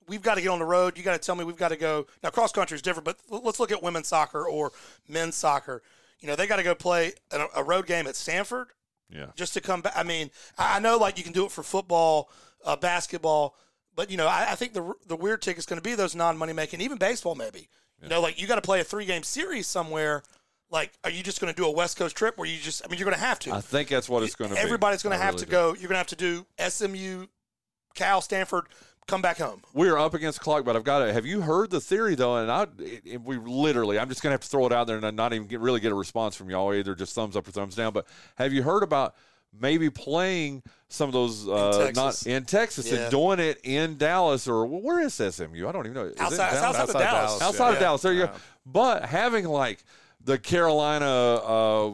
We've 0.08 0.22
got 0.22 0.36
to 0.36 0.40
get 0.40 0.50
on 0.50 0.60
the 0.60 0.64
road. 0.64 0.96
You 0.96 1.02
got 1.02 1.14
to 1.14 1.18
tell 1.18 1.34
me 1.34 1.42
we've 1.42 1.56
got 1.56 1.70
to 1.70 1.76
go. 1.76 2.06
Now, 2.22 2.30
cross 2.30 2.52
country 2.52 2.76
is 2.76 2.80
different, 2.82 3.04
but 3.04 3.16
let's 3.28 3.58
look 3.58 3.72
at 3.72 3.82
women's 3.82 4.06
soccer 4.06 4.46
or 4.48 4.70
men's 5.08 5.34
soccer. 5.34 5.82
You 6.20 6.28
know, 6.28 6.36
they 6.36 6.46
got 6.46 6.58
to 6.58 6.62
go 6.62 6.76
play 6.76 7.14
a, 7.32 7.44
a 7.56 7.64
road 7.64 7.86
game 7.88 8.06
at 8.06 8.14
Stanford 8.14 8.68
Yeah. 9.10 9.26
just 9.34 9.52
to 9.54 9.60
come 9.60 9.80
back. 9.80 9.94
I 9.96 10.04
mean, 10.04 10.30
I 10.56 10.76
I 10.76 10.78
know 10.78 10.96
like 10.96 11.18
you 11.18 11.24
can 11.24 11.32
do 11.32 11.44
it 11.44 11.50
for 11.50 11.64
football, 11.64 12.30
uh, 12.64 12.76
basketball, 12.76 13.56
but 13.96 14.10
you 14.10 14.16
know, 14.16 14.26
I, 14.28 14.52
I 14.52 14.54
think 14.54 14.72
the 14.74 14.94
the 15.06 15.16
weird 15.16 15.42
tick 15.42 15.58
is 15.58 15.66
going 15.66 15.78
to 15.78 15.82
be 15.82 15.94
those 15.96 16.14
non 16.14 16.36
money 16.36 16.52
making, 16.52 16.80
even 16.80 16.98
baseball 16.98 17.34
maybe. 17.34 17.68
You 18.02 18.08
know, 18.10 18.20
like 18.20 18.40
you 18.40 18.46
got 18.46 18.56
to 18.56 18.60
play 18.62 18.80
a 18.80 18.84
three 18.84 19.06
game 19.06 19.22
series 19.22 19.66
somewhere. 19.66 20.22
Like, 20.70 20.92
are 21.04 21.10
you 21.10 21.22
just 21.22 21.40
going 21.40 21.52
to 21.52 21.56
do 21.56 21.64
a 21.66 21.70
West 21.70 21.96
Coast 21.96 22.14
trip 22.16 22.36
where 22.36 22.46
you 22.48 22.58
just? 22.58 22.84
I 22.84 22.88
mean, 22.88 22.98
you're 22.98 23.06
going 23.06 23.16
to 23.16 23.24
have 23.24 23.38
to. 23.40 23.52
I 23.54 23.60
think 23.60 23.88
that's 23.88 24.08
what 24.08 24.22
it's 24.22 24.34
going 24.34 24.50
to 24.50 24.56
be. 24.56 24.60
Everybody's 24.60 25.02
going 25.02 25.16
to 25.16 25.22
have 25.22 25.34
really 25.34 25.44
to 25.44 25.46
do. 25.46 25.50
go. 25.52 25.66
You're 25.68 25.88
going 25.88 25.90
to 25.90 25.96
have 25.96 26.06
to 26.08 26.16
do 26.16 26.44
SMU, 26.68 27.26
Cal, 27.94 28.20
Stanford, 28.20 28.66
come 29.06 29.22
back 29.22 29.38
home. 29.38 29.62
We 29.72 29.88
are 29.88 29.96
up 29.98 30.12
against 30.12 30.40
the 30.40 30.44
clock, 30.44 30.64
but 30.64 30.74
I've 30.76 30.84
got 30.84 30.98
to. 31.06 31.12
Have 31.12 31.24
you 31.24 31.40
heard 31.40 31.70
the 31.70 31.80
theory 31.80 32.16
though? 32.16 32.36
And 32.36 32.50
I, 32.50 32.66
it- 32.80 33.22
we 33.22 33.38
literally, 33.38 33.98
I'm 33.98 34.08
just 34.08 34.22
going 34.22 34.30
to 34.30 34.34
have 34.34 34.40
to 34.42 34.48
throw 34.48 34.66
it 34.66 34.72
out 34.72 34.88
there 34.88 34.98
and 34.98 35.16
not 35.16 35.32
even 35.32 35.46
get, 35.46 35.60
really 35.60 35.80
get 35.80 35.92
a 35.92 35.94
response 35.94 36.34
from 36.36 36.50
y'all 36.50 36.74
either, 36.74 36.94
just 36.94 37.14
thumbs 37.14 37.36
up 37.36 37.46
or 37.48 37.52
thumbs 37.52 37.76
down. 37.76 37.92
But 37.92 38.06
have 38.36 38.52
you 38.52 38.62
heard 38.64 38.82
about 38.82 39.14
maybe 39.60 39.90
playing 39.90 40.62
some 40.88 41.08
of 41.08 41.12
those 41.12 41.48
uh, 41.48 41.90
not 41.94 42.04
Texas. 42.12 42.26
in 42.26 42.44
Texas 42.44 42.90
Yeah. 42.90 42.98
and 43.00 43.10
doing 43.10 43.38
it 43.40 43.60
in 43.64 43.96
Dallas 43.98 44.46
or 44.48 44.66
where 44.66 45.00
is 45.00 45.14
SMU? 45.14 45.66
I 45.68 45.72
don't 45.72 45.86
even 45.86 45.94
know. 45.94 46.04
Is 46.04 46.12
it 46.12 46.20
Outside- 46.20 46.52
it's 46.52 46.60
Dallas? 46.60 46.64
outside 46.64 46.70
of 46.70 46.78
Outside 46.78 46.98
Dallas. 47.02 47.38
Dallas, 47.38 47.42
outside 47.42 47.72
of 47.74 47.78
Dallas. 47.80 48.02
There 48.02 48.12
you 48.12 48.26
go. 48.26 48.32
But 48.64 49.04
having 49.06 49.44
like 49.46 49.82
the 50.22 50.38
Carolina 50.38 51.06
uh, 51.06 51.90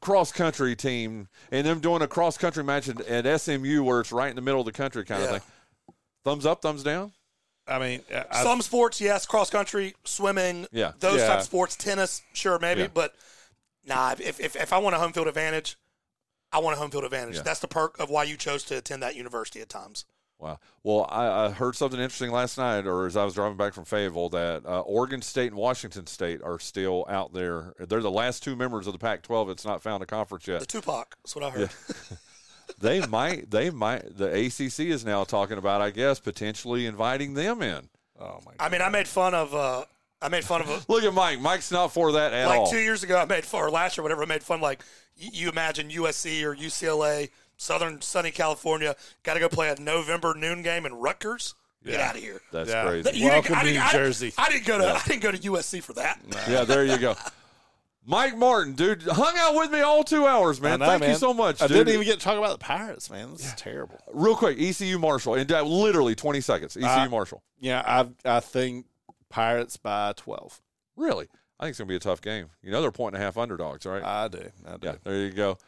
cross 0.00 0.32
country 0.32 0.74
team 0.76 1.28
and 1.50 1.66
them 1.66 1.80
doing 1.80 2.02
a 2.02 2.08
cross 2.08 2.36
country 2.36 2.64
match 2.64 2.88
at, 2.88 3.00
at 3.06 3.40
SMU 3.40 3.82
where 3.84 4.00
it's 4.00 4.12
right 4.12 4.30
in 4.30 4.36
the 4.36 4.42
middle 4.42 4.60
of 4.60 4.66
the 4.66 4.72
country 4.72 5.04
kind 5.04 5.22
Yeah. 5.22 5.36
of 5.36 5.42
thing. 5.42 5.94
Thumbs 6.24 6.46
up, 6.46 6.62
thumbs 6.62 6.82
down. 6.82 7.12
I 7.66 7.78
mean, 7.78 8.00
I, 8.30 8.42
Some 8.42 8.60
sports, 8.60 9.00
yes, 9.00 9.24
cross 9.24 9.48
country, 9.50 9.94
swimming, 10.04 10.66
Yeah. 10.72 10.92
those 10.98 11.20
Yeah. 11.20 11.28
type 11.28 11.38
of 11.40 11.44
sports, 11.44 11.76
tennis, 11.76 12.22
sure, 12.32 12.58
maybe, 12.58 12.82
Yeah. 12.82 12.86
but 12.92 13.14
nah. 13.84 14.12
If, 14.18 14.40
if 14.40 14.56
if 14.56 14.72
I 14.72 14.78
want 14.78 14.96
a 14.96 14.98
home 14.98 15.12
field 15.12 15.28
advantage, 15.28 15.76
I 16.52 16.58
want 16.58 16.76
a 16.76 16.80
home 16.80 16.90
field 16.90 17.04
advantage. 17.04 17.36
Yeah. 17.36 17.42
That's 17.42 17.60
the 17.60 17.68
perk 17.68 17.98
of 17.98 18.10
why 18.10 18.24
you 18.24 18.36
chose 18.36 18.62
to 18.64 18.78
attend 18.78 19.02
that 19.02 19.16
university 19.16 19.60
at 19.60 19.68
times. 19.68 20.04
Wow. 20.38 20.58
Well, 20.82 21.06
I, 21.08 21.46
I 21.46 21.50
heard 21.50 21.76
something 21.76 22.00
interesting 22.00 22.32
last 22.32 22.58
night, 22.58 22.84
or 22.84 23.06
as 23.06 23.16
I 23.16 23.24
was 23.24 23.34
driving 23.34 23.56
back 23.56 23.74
from 23.74 23.84
Fayetteville, 23.84 24.28
that 24.30 24.66
uh, 24.66 24.80
Oregon 24.80 25.22
State 25.22 25.52
and 25.52 25.56
Washington 25.56 26.08
State 26.08 26.42
are 26.42 26.58
still 26.58 27.06
out 27.08 27.32
there. 27.32 27.74
They're 27.78 28.00
the 28.00 28.10
last 28.10 28.42
two 28.42 28.56
members 28.56 28.88
of 28.88 28.92
the 28.92 28.98
Pac-12 28.98 29.46
that's 29.46 29.64
not 29.64 29.82
found 29.82 30.02
a 30.02 30.06
conference 30.06 30.48
yet. 30.48 30.54
The 30.54 30.62
yet. 30.64 30.68
Tupac. 30.68 31.16
That's 31.22 31.36
what 31.36 31.44
I 31.44 31.50
heard. 31.50 31.70
they 32.80 33.06
might. 33.06 33.52
They 33.52 33.70
might. 33.70 34.16
The 34.18 34.46
ACC 34.46 34.80
is 34.80 35.04
now 35.04 35.22
talking 35.22 35.58
about, 35.58 35.80
I 35.80 35.90
guess, 35.90 36.18
potentially 36.18 36.86
inviting 36.86 37.34
them 37.34 37.62
in. 37.62 37.88
oh 38.18 38.40
my, 38.44 38.52
I 38.58 38.68
mean, 38.68 38.82
I 38.82 38.88
made 38.88 39.06
fun 39.06 39.34
of. 39.34 39.54
Uh, 39.54 39.84
I 40.22 40.28
made 40.28 40.44
fun 40.44 40.60
of 40.60 40.68
a, 40.70 40.80
Look 40.92 41.02
at 41.04 41.12
Mike. 41.12 41.40
Mike's 41.40 41.70
not 41.72 41.92
for 41.92 42.12
that 42.12 42.32
at 42.32 42.46
all. 42.46 42.62
like 42.62 42.70
two 42.70 42.78
years 42.78 43.02
ago. 43.02 43.16
I 43.18 43.24
made 43.24 43.44
fun, 43.44 43.62
or 43.62 43.70
last 43.70 43.96
year, 43.96 44.02
whatever. 44.02 44.22
I 44.22 44.26
made 44.26 44.42
fun 44.42 44.60
like 44.60 44.82
you 45.16 45.48
imagine 45.48 45.88
USC 45.90 46.42
or 46.44 46.54
UCLA, 46.54 47.30
Southern 47.56 48.00
sunny 48.00 48.30
California, 48.30 48.94
got 49.24 49.34
to 49.34 49.40
go 49.40 49.48
play 49.48 49.68
a 49.68 49.80
November 49.80 50.34
noon 50.34 50.62
game 50.62 50.86
in 50.86 50.94
Rutgers. 50.94 51.54
Get 51.84 51.94
Yeah. 51.94 52.08
out 52.08 52.14
of 52.16 52.22
here. 52.22 52.40
That's 52.52 52.70
Yeah. 52.70 52.84
crazy. 52.84 53.08
You 53.10 53.12
didn't- 53.30 53.30
Welcome 53.32 53.54
I 53.56 53.62
to 53.64 53.72
New 53.72 53.80
I- 53.80 53.92
Jersey. 53.92 54.32
I 54.38 54.48
didn't 54.50 54.66
go 54.66 54.78
to. 54.78 54.92
I 54.94 55.02
didn't 55.06 55.22
go 55.22 55.32
to 55.32 55.38
USC 55.38 55.80
for 55.80 55.92
that. 55.94 56.20
yeah, 56.48 56.62
there 56.64 56.84
you 56.84 56.96
go. 56.98 57.16
Mike 58.04 58.36
Martin, 58.36 58.72
dude, 58.74 59.02
hung 59.02 59.34
out 59.38 59.54
with 59.54 59.70
me 59.70 59.80
all 59.80 60.02
two 60.02 60.26
hours, 60.26 60.60
man. 60.60 60.80
know, 60.80 60.86
Thank 60.86 61.04
you 61.04 61.14
so 61.14 61.32
much. 61.32 61.62
I 61.62 61.68
dude. 61.68 61.76
didn't 61.78 61.94
even 61.94 62.04
get 62.06 62.18
to 62.18 62.24
talk 62.24 62.36
about 62.36 62.50
the 62.58 62.58
Pirates, 62.64 63.08
man. 63.10 63.30
This 63.32 63.46
is 63.46 63.54
terrible. 63.54 63.96
Real 64.12 64.34
quick, 64.34 64.58
ECU 64.58 64.98
Marshall, 64.98 65.36
in 65.36 65.46
literally 65.46 66.16
20 66.16 66.40
seconds. 66.40 66.76
ECU 66.76 66.86
Uh, 66.88 67.08
Marshall. 67.08 67.42
Yeah, 67.60 67.80
I 67.86 68.06
I 68.28 68.40
think 68.40 68.86
Pirates 69.32 69.76
by 69.76 70.12
twelve. 70.16 70.60
Really? 70.96 71.26
I 71.58 71.64
think 71.64 71.70
it's 71.70 71.78
going 71.78 71.86
to 71.88 71.92
be 71.92 71.96
a 71.96 72.00
tough 72.00 72.20
game. 72.20 72.46
You 72.62 72.70
know 72.70 72.82
they're 72.82 72.90
point 72.92 73.14
and 73.14 73.22
a 73.22 73.24
half 73.24 73.38
underdogs, 73.38 73.86
right? 73.86 74.02
I 74.02 74.28
do. 74.28 74.42
I 74.66 74.76
do. 74.76 74.86
yeah, 74.88 74.94
there 75.04 75.16
you 75.18 75.30
go. 75.30 75.58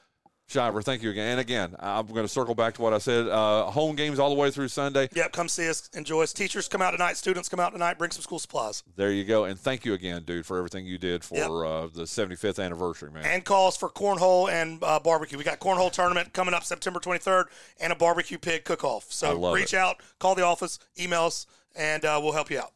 Shivar, 0.50 0.82
thank 0.84 1.02
you 1.02 1.08
again. 1.08 1.28
And 1.30 1.40
again, 1.40 1.74
I'm 1.78 2.06
going 2.06 2.24
to 2.26 2.28
circle 2.28 2.54
back 2.54 2.74
to 2.74 2.82
what 2.82 2.92
I 2.92 2.98
said. 2.98 3.26
Uh, 3.28 3.64
home 3.70 3.96
games 3.96 4.18
all 4.18 4.28
the 4.28 4.34
way 4.34 4.50
through 4.50 4.68
Sunday. 4.68 5.08
Yep, 5.14 5.32
come 5.32 5.48
see 5.48 5.70
us, 5.70 5.88
enjoy 5.94 6.22
us. 6.22 6.34
Teachers 6.34 6.68
come 6.68 6.82
out 6.82 6.90
tonight, 6.90 7.16
students 7.16 7.48
come 7.48 7.60
out 7.60 7.72
tonight, 7.72 7.96
bring 7.96 8.10
some 8.10 8.20
school 8.20 8.38
supplies. 8.38 8.82
There 8.94 9.10
you 9.10 9.24
go. 9.24 9.44
And 9.44 9.58
thank 9.58 9.86
you 9.86 9.94
again, 9.94 10.22
dude, 10.24 10.44
for 10.44 10.58
everything 10.58 10.84
you 10.84 10.98
did 10.98 11.24
for 11.24 11.36
Yep. 11.36 11.48
uh, 11.50 11.86
the 11.94 12.02
75th 12.02 12.62
anniversary, 12.62 13.10
man. 13.10 13.24
And 13.24 13.42
calls 13.42 13.74
for 13.78 13.88
cornhole 13.88 14.50
and 14.50 14.82
uh, 14.84 15.00
barbecue. 15.00 15.38
We 15.38 15.44
got 15.44 15.60
cornhole 15.60 15.90
tournament 15.90 16.34
coming 16.34 16.52
up 16.52 16.64
September 16.64 17.00
23rd 17.00 17.44
and 17.80 17.90
a 17.90 17.96
barbecue 17.96 18.36
pig 18.36 18.64
cook-off. 18.64 19.06
I 19.08 19.12
So 19.14 19.38
love 19.38 19.54
reach 19.54 19.72
it. 19.72 19.78
out, 19.78 20.02
call 20.18 20.34
the 20.34 20.44
office, 20.44 20.78
email 21.00 21.22
us, 21.24 21.46
and 21.74 22.04
uh, 22.04 22.20
we'll 22.22 22.32
help 22.32 22.50
you 22.50 22.58
out. 22.58 22.72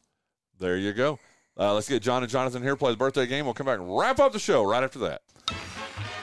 There 0.59 0.77
you 0.77 0.91
go. 0.93 1.19
Uh, 1.57 1.73
let's 1.73 1.89
get 1.89 2.01
Jon 2.01 2.21
and 2.23 2.31
Jonathan 2.31 2.61
here, 2.61 2.75
play 2.75 2.91
the 2.91 2.97
birthday 2.97 3.25
game. 3.25 3.45
We'll 3.45 3.53
come 3.53 3.65
back 3.65 3.79
and 3.79 3.97
wrap 3.97 4.19
up 4.19 4.33
the 4.33 4.39
show 4.39 4.63
right 4.63 4.83
after 4.83 4.99
that. 4.99 5.21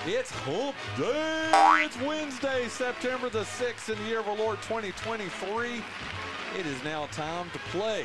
It's 0.07 0.31
Hump 0.31 0.77
Day. 0.97 1.51
It's 1.85 1.99
Wednesday, 2.01 2.69
September 2.69 3.29
the 3.29 3.43
6th 3.43 3.91
in 3.91 3.99
the 3.99 4.09
year 4.09 4.21
of 4.21 4.29
our 4.29 4.37
Lord 4.37 4.59
2023. 4.63 5.83
It 6.59 6.67
is 6.67 6.85
now 6.85 7.07
time 7.07 7.51
to 7.51 7.59
play 7.71 8.05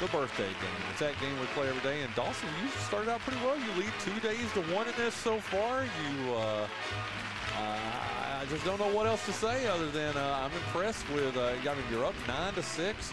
the 0.00 0.06
birthday 0.08 0.46
game. 0.46 0.82
It's 0.90 1.00
that 1.00 1.18
game 1.20 1.38
we 1.40 1.46
play 1.46 1.68
every 1.68 1.82
day. 1.82 2.02
And 2.02 2.14
Dawson, 2.14 2.48
you 2.62 2.68
started 2.86 3.10
out 3.10 3.20
pretty 3.20 3.44
well. 3.44 3.58
You 3.58 3.80
lead 3.80 3.92
two 4.00 4.18
days 4.20 4.52
to 4.52 4.62
one 4.74 4.86
in 4.86 4.94
this 4.96 5.14
so 5.14 5.38
far. 5.38 5.84
You, 5.84 6.34
uh, 6.34 6.68
uh, 7.58 7.78
I 8.40 8.44
just 8.48 8.64
don't 8.64 8.78
know 8.78 8.92
what 8.94 9.06
else 9.06 9.24
to 9.26 9.32
say 9.32 9.66
other 9.66 9.90
than 9.90 10.16
uh, 10.16 10.40
I'm 10.44 10.52
impressed 10.52 11.08
with. 11.10 11.36
Uh, 11.36 11.54
I 11.60 11.74
mean, 11.74 11.84
you're 11.90 12.04
up 12.04 12.14
nine 12.28 12.54
to 12.54 12.62
six. 12.62 13.12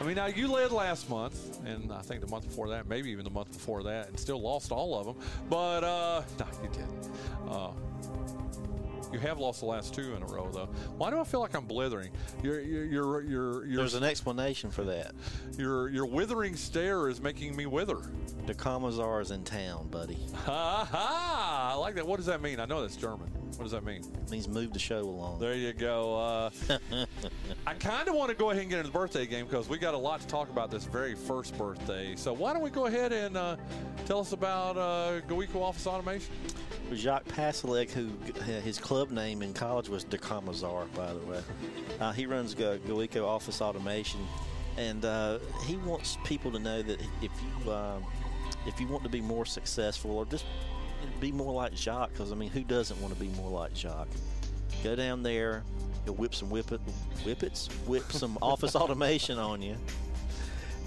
I 0.00 0.04
mean, 0.04 0.14
now 0.14 0.26
you 0.26 0.46
led 0.50 0.70
last 0.70 1.10
month, 1.10 1.58
and 1.66 1.92
I 1.92 2.02
think 2.02 2.20
the 2.20 2.28
month 2.28 2.46
before 2.46 2.68
that, 2.68 2.86
maybe 2.86 3.10
even 3.10 3.24
the 3.24 3.30
month 3.30 3.52
before 3.52 3.82
that, 3.82 4.08
and 4.08 4.18
still 4.18 4.40
lost 4.40 4.70
all 4.70 4.96
of 4.98 5.06
them. 5.06 5.16
But 5.50 5.82
uh, 5.82 6.22
no, 6.38 6.46
you 6.62 6.68
didn't. 6.68 7.10
Uh, 7.48 7.70
you 9.12 9.18
have 9.20 9.38
lost 9.38 9.60
the 9.60 9.66
last 9.66 9.94
two 9.94 10.14
in 10.14 10.22
a 10.22 10.26
row, 10.26 10.48
though. 10.52 10.68
Why 10.96 11.10
do 11.10 11.18
I 11.20 11.24
feel 11.24 11.40
like 11.40 11.54
I'm 11.54 11.64
blithering? 11.66 12.10
Your 12.42 12.60
your 12.60 12.84
your 12.84 13.20
your 13.22 13.66
your 13.66 13.76
There's 13.78 13.94
an 13.94 14.04
explanation 14.04 14.70
for 14.70 14.84
that. 14.84 15.12
your, 15.56 15.88
your 15.88 16.06
withering 16.06 16.56
stare 16.56 17.08
is 17.08 17.20
making 17.20 17.56
me 17.56 17.66
wither. 17.66 17.98
The 18.46 18.54
Commissar 18.54 19.20
is 19.20 19.30
in 19.30 19.44
town, 19.44 19.88
buddy. 19.88 20.18
Ha 20.44 20.88
ha! 20.90 21.70
I 21.72 21.76
like 21.76 21.94
that. 21.96 22.06
What 22.06 22.16
does 22.16 22.26
that 22.26 22.40
mean? 22.42 22.60
I 22.60 22.64
know 22.66 22.80
that's 22.82 22.96
German. 22.96 23.28
What 23.56 23.64
does 23.64 23.72
that 23.72 23.84
mean? 23.84 24.02
It 24.26 24.30
means 24.30 24.46
move 24.46 24.72
the 24.72 24.78
show 24.78 25.00
along. 25.00 25.40
There 25.40 25.54
you 25.54 25.72
go. 25.72 26.50
Uh, 26.68 27.06
I 27.66 27.74
kind 27.74 28.08
of 28.08 28.14
want 28.14 28.30
to 28.30 28.36
go 28.36 28.50
ahead 28.50 28.62
and 28.62 28.70
get 28.70 28.78
into 28.78 28.90
the 28.90 28.98
birthday 28.98 29.26
game 29.26 29.46
because 29.46 29.68
we 29.68 29.78
got 29.78 29.94
a 29.94 29.98
lot 29.98 30.20
to 30.20 30.26
talk 30.26 30.48
about 30.50 30.70
this 30.70 30.84
very 30.84 31.14
first 31.14 31.56
birthday. 31.56 32.14
So 32.16 32.32
why 32.32 32.52
don't 32.52 32.62
we 32.62 32.70
go 32.70 32.86
ahead 32.86 33.12
and 33.12 33.36
uh, 33.36 33.56
tell 34.06 34.20
us 34.20 34.32
about 34.32 34.76
uh, 34.76 35.20
GoEco 35.28 35.56
Office 35.56 35.86
Automation? 35.86 36.34
Jacques 36.94 37.26
Pasalek, 37.26 37.90
who 37.90 38.10
his 38.60 38.78
club 38.78 39.10
name 39.10 39.42
in 39.42 39.52
college 39.52 39.88
was 39.88 40.04
De 40.04 40.18
by 40.18 41.12
the 41.12 41.26
way. 41.26 41.40
Uh, 42.00 42.12
he 42.12 42.26
runs 42.26 42.54
Go, 42.54 42.78
GoEco 42.78 43.24
Office 43.24 43.60
Automation, 43.60 44.20
and 44.76 45.04
uh, 45.04 45.38
he 45.66 45.76
wants 45.76 46.16
people 46.24 46.50
to 46.52 46.58
know 46.58 46.82
that 46.82 47.00
if 47.22 47.30
you 47.42 47.72
um, 47.72 48.04
if 48.66 48.80
you 48.80 48.86
want 48.86 49.02
to 49.02 49.08
be 49.08 49.20
more 49.20 49.44
successful 49.44 50.12
or 50.12 50.26
just 50.26 50.44
be 51.20 51.32
more 51.32 51.52
like 51.52 51.74
Jacques, 51.74 52.12
because 52.12 52.32
I 52.32 52.34
mean, 52.34 52.50
who 52.50 52.64
doesn't 52.64 53.00
want 53.00 53.14
to 53.14 53.20
be 53.20 53.28
more 53.28 53.50
like 53.50 53.74
Jacques? 53.74 54.08
Go 54.82 54.94
down 54.94 55.22
there, 55.22 55.64
he'll 56.04 56.14
whip 56.14 56.34
some 56.34 56.50
whip 56.50 56.72
it, 56.72 56.80
whippets, 57.24 57.68
whip 57.86 58.10
some 58.12 58.38
office 58.42 58.76
automation 58.76 59.38
on 59.38 59.60
you, 59.62 59.76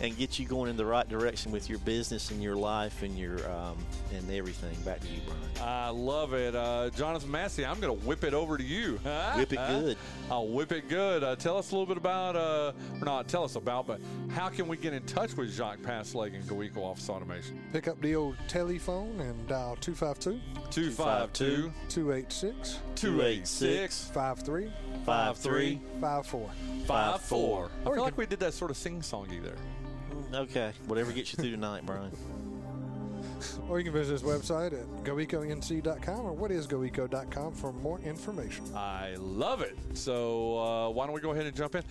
and 0.02 0.18
get 0.18 0.40
you 0.40 0.46
going 0.48 0.70
in 0.70 0.76
the 0.76 0.86
right 0.86 1.08
direction 1.08 1.52
with 1.52 1.70
your 1.70 1.78
business 1.80 2.32
and 2.32 2.42
your 2.42 2.56
life 2.56 3.04
and 3.04 3.18
your 3.18 3.38
um, 3.52 3.78
and 4.14 4.30
everything. 4.32 4.76
Back 4.84 5.00
to 5.02 5.08
you, 5.08 5.22
Bryan. 5.26 5.68
I 5.68 5.90
love 5.90 6.34
it. 6.34 6.56
Uh, 6.56 6.90
Jonathan 6.90 7.30
Massey, 7.30 7.64
I'm 7.66 7.80
going 7.80 7.98
to 7.98 8.06
whip 8.06 8.24
it 8.24 8.34
over 8.34 8.58
to 8.58 8.64
you. 8.64 9.00
Whip 9.36 9.54
it 9.54 9.60
good. 9.68 9.98
I'll 10.30 10.48
whip 10.48 10.72
it 10.72 10.90
good. 10.90 11.24
Uh, 11.24 11.36
tell 11.36 11.56
us 11.58 11.72
a 11.72 11.76
little 11.76 11.86
bit 11.86 11.98
about, 11.98 12.36
uh, 12.36 12.72
or 13.00 13.06
not 13.06 13.28
tell 13.28 13.44
us 13.44 13.56
about, 13.56 13.86
but 13.86 14.02
how 14.32 14.50
can 14.50 14.68
we 14.68 14.76
get 14.76 14.94
in 14.94 15.04
touch 15.04 15.38
with 15.38 15.52
Jacques 15.54 15.82
Passleg 15.82 16.34
and 16.34 16.44
GoEco 16.46 16.78
Office 16.78 17.08
Automation? 17.10 17.62
Pick 17.72 17.88
up 17.88 18.02
the 18.02 18.16
old 18.16 18.38
telephone 18.48 19.20
and 19.20 19.48
dial 19.48 19.78
252 19.82 20.40
252 20.72 21.72
286 21.90 22.80
286 22.96 24.12
53 24.14 24.72
Five 25.06 25.38
three 25.38 25.82
54. 26.00 26.50
Five 26.86 27.22
four. 27.22 27.70
I 27.86 27.90
Or 27.90 27.96
feel 27.96 28.04
like 28.04 28.18
we 28.18 28.26
did 28.26 28.40
that 28.40 28.54
sort 28.54 28.72
of 28.72 28.78
sing 28.78 29.02
songy 29.02 29.42
there. 29.44 29.56
Okay, 30.34 30.72
whatever 30.88 31.12
gets 31.12 31.34
you 31.34 31.38
through 31.38 31.52
tonight, 31.52 31.86
Bryan. 31.86 32.12
Or 33.70 33.80
you 33.80 33.86
can 33.86 33.94
visit 33.94 34.14
his 34.14 34.24
website 34.24 34.74
at 34.74 34.86
goeconc.com 35.04 36.20
or 36.26 36.34
what 36.34 36.52
is 36.52 36.68
whatisgoeco.com 36.68 37.54
for 37.54 37.74
more 37.74 38.00
information. 38.02 38.66
I 38.76 39.16
love 39.18 39.62
it. 39.62 39.78
So 39.94 40.58
uh, 40.58 40.90
why 40.90 41.06
don't 41.06 41.16
we 41.16 41.22
go 41.22 41.32
ahead 41.32 41.46
and 41.46 41.56
jump 41.56 41.76
in? 41.76 41.84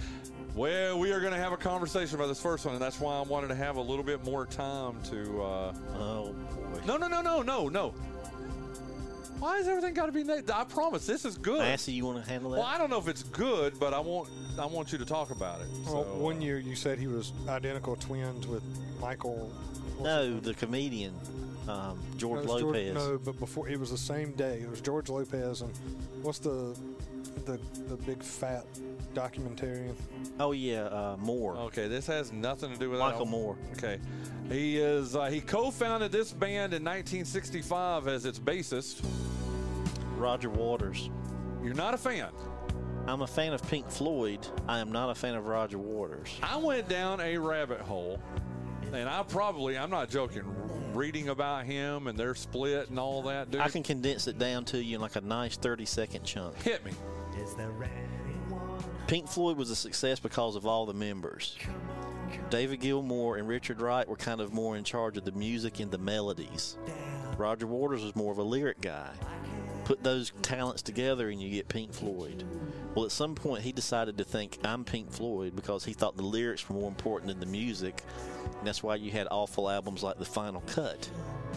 Well, 0.55 0.99
we 0.99 1.13
are 1.13 1.21
going 1.21 1.33
to 1.33 1.39
have 1.39 1.53
a 1.53 1.57
conversation 1.57 2.17
about 2.17 2.29
this 2.29 2.41
first 2.41 2.65
one, 2.65 2.75
and 2.75 2.83
that's 2.83 3.01
why 3.01 3.17
I 3.17 3.23
wanted 3.23 3.49
to 3.49 3.55
have 3.55 3.77
a 3.77 3.81
little 3.81 4.03
bit 4.03 4.25
more 4.25 4.47
time 4.47 5.01
to. 5.05 5.43
Uh... 5.43 5.75
Oh 5.97 6.33
boy. 6.33 6.81
No, 6.87 6.97
no, 6.97 7.09
no, 7.09 7.21
no, 7.21 7.43
no, 7.43 7.69
no. 7.69 7.95
Why 9.41 9.57
has 9.57 9.67
everything 9.69 9.95
got 9.95 10.07
to 10.07 10.13
be? 10.13 10.23
Na- 10.23 10.41
I 10.55 10.65
promise 10.65 11.07
this 11.07 11.25
is 11.25 11.37
good. 11.39 11.61
Massey, 11.61 11.93
you 11.93 12.05
want 12.07 12.23
to 12.23 12.31
handle 12.31 12.51
that? 12.51 12.59
Well, 12.59 12.67
I 12.69 12.79
don't 12.79 12.91
know 12.91 12.99
if 12.99 13.09
it's 13.09 13.23
good, 13.25 13.79
but 13.81 13.93
I 13.95 13.99
want 14.01 14.29
I 14.59 14.67
want 14.67 14.93
you 14.93 14.99
to 14.99 15.05
talk 15.05 15.31
about 15.31 15.61
it. 15.63 15.67
Well, 15.87 16.05
So, 16.05 16.15
one 16.17 16.37
uh, 16.37 16.41
year 16.41 16.59
you 16.59 16.77
said 16.77 16.99
he 16.99 17.07
was 17.07 17.33
identical 17.49 17.97
twins 17.97 18.47
with 18.47 18.63
Michael. 19.01 19.51
what's 19.97 20.05
no, 20.05 20.39
the 20.41 20.55
comedian 20.55 21.15
um, 21.69 21.99
George 22.17 22.45
No, 22.45 22.51
it 22.51 22.53
was 22.53 22.61
George- 22.63 22.77
Lopez. 22.77 22.95
no, 22.95 23.19
but 23.19 23.39
before 23.39 23.69
it 23.69 23.79
was 23.81 23.91
the 23.91 23.99
same 23.99 24.33
day. 24.33 24.61
It 24.61 24.71
was 24.71 24.81
George 24.81 25.09
Lopez 25.09 25.63
and 25.63 25.73
what's 26.23 26.39
the 26.39 26.77
the 27.47 27.59
the 27.89 27.97
big 27.97 28.23
fat 28.23 28.67
documentarian? 29.15 29.95
Oh 30.39 30.53
yeah, 30.53 30.85
uh, 30.85 31.17
Moore. 31.19 31.57
Okay, 31.57 31.89
this 31.89 32.07
has 32.07 32.33
nothing 32.33 32.73
to 32.73 32.79
do 32.79 32.91
with 32.91 33.01
Michael 33.01 33.25
that. 33.25 33.31
Moore. 33.31 33.57
Okay, 33.73 33.99
he 34.49 34.79
is 34.79 35.17
uh, 35.17 35.27
he 35.27 35.41
co-founded 35.41 36.13
this 36.13 36.33
band 36.33 36.73
in 36.75 36.83
1965 36.85 38.09
as 38.09 38.25
its 38.27 38.39
bassist. 38.39 39.05
Roger 40.17 40.51
Waters. 40.51 41.11
You're 41.63 41.75
not 41.75 41.95
a 41.95 41.99
fan. 41.99 42.29
I'm 43.07 43.23
a 43.23 43.27
fan 43.27 43.53
of 43.55 43.63
Pink 43.69 43.91
Floyd. 43.91 44.47
I 44.69 44.79
am 44.81 44.93
not 44.93 45.11
a 45.11 45.15
fan 45.15 45.35
of 45.35 45.47
Roger 45.47 45.79
Waters. 45.79 46.29
I 46.43 46.57
went 46.59 46.89
down 46.89 47.21
a 47.21 47.39
rabbit 47.39 47.81
hole, 47.81 48.21
and 48.93 49.09
I 49.09 49.23
probably 49.23 49.79
I'm 49.79 49.91
not 49.91 50.11
joking. 50.11 50.45
Reading 50.93 51.29
about 51.29 51.65
him 51.67 52.09
and 52.09 52.19
their 52.19 52.35
split 52.35 52.91
and 52.91 52.99
all 52.99 53.23
that, 53.23 53.51
dude. 53.51 53.61
I 53.61 53.69
can 53.69 53.85
condense 53.85 54.27
it 54.27 54.39
down 54.39 54.65
to 54.67 54.83
you 54.83 54.97
in 54.97 55.01
like 55.01 55.15
a 55.15 55.21
nice 55.21 55.57
30 55.57 55.85
second 55.87 56.25
chunk. 56.25 56.61
hit 56.63 56.85
me. 56.85 56.91
Pink 59.07 59.29
Floyd 59.29 59.57
was 59.57 59.71
a 59.71 59.77
success 59.77 60.21
because 60.21 60.57
of 60.57 60.67
all 60.67 60.87
the 60.87 60.95
members. 60.95 61.57
David 62.49 62.81
Gilmour 62.81 63.39
and 63.39 63.49
Richard 63.49 63.81
Wright 63.81 64.09
were 64.09 64.17
kind 64.17 64.41
of 64.41 64.53
more 64.53 64.77
in 64.77 64.85
charge 64.85 65.17
of 65.17 65.25
the 65.25 65.33
music 65.33 65.81
and 65.81 65.91
the 65.91 65.99
melodies. 65.99 66.77
Roger 67.37 67.67
Waters 67.67 68.05
was 68.05 68.15
more 68.15 68.33
of 68.33 68.39
a 68.39 68.43
lyric 68.43 68.81
guy. 68.81 69.11
Put 69.85 70.03
those 70.05 70.33
talents 70.43 70.83
together 70.83 71.31
and 71.31 71.41
you 71.41 71.51
get 71.51 71.69
Pink 71.69 71.93
Floyd. 71.93 72.45
Well, 72.95 73.05
at 73.05 73.13
some 73.13 73.35
point, 73.35 73.63
he 73.63 73.73
decided 73.73 74.19
to 74.19 74.25
think, 74.25 74.59
I'm 74.65 74.85
Pink 74.85 75.11
Floyd 75.11 75.57
because 75.57 75.85
he 75.85 75.93
thought 75.93 76.17
the 76.17 76.23
lyrics 76.23 76.69
were 76.69 76.77
more 76.77 76.89
important 76.89 77.29
than 77.29 77.41
the 77.41 77.47
music. 77.47 78.03
And 78.59 78.67
that's 78.67 78.83
why 78.83 78.97
you 78.97 79.11
had 79.11 79.27
awful 79.31 79.69
albums 79.71 80.03
like 80.03 80.19
The 80.19 80.25
Final 80.25 80.61
Cut, 80.63 81.07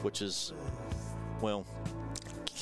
which 0.02 0.22
is, 0.22 0.54
well, 1.42 1.66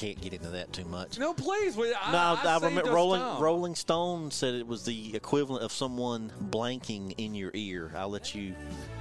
can't 0.02 0.20
get 0.20 0.34
into 0.34 0.50
that 0.50 0.74
too 0.74 0.86
much. 0.86 1.20
No, 1.20 1.32
please. 1.32 1.78
I, 1.78 2.12
No, 2.12 2.18
I, 2.18 2.42
I, 2.44 2.58
remember 2.58 2.92
Rolling 2.92 3.22
time. 3.22 3.42
Rolling 3.42 3.76
Stone 3.76 4.32
said 4.32 4.56
it 4.56 4.66
was 4.66 4.84
the 4.84 5.16
equivalent 5.16 5.64
of 5.64 5.72
someone 5.72 6.34
blanking 6.50 7.14
in 7.20 7.36
your 7.36 7.52
ear. 7.54 7.94
I'll 7.96 8.10
let 8.10 8.34
you, 8.34 8.56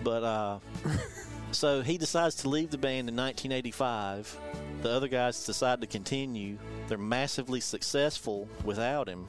but 0.04 0.22
uh, 0.22 0.58
so 1.52 1.80
he 1.80 1.96
decides 1.96 2.34
to 2.36 2.50
leave 2.50 2.70
the 2.70 2.76
band 2.76 3.08
in 3.08 3.16
1985. 3.16 4.38
The 4.82 4.90
other 4.90 5.08
guys 5.08 5.46
decide 5.46 5.80
to 5.80 5.86
continue. 5.86 6.58
They're 6.88 6.98
massively 6.98 7.60
successful 7.60 8.46
without 8.62 9.08
him, 9.08 9.26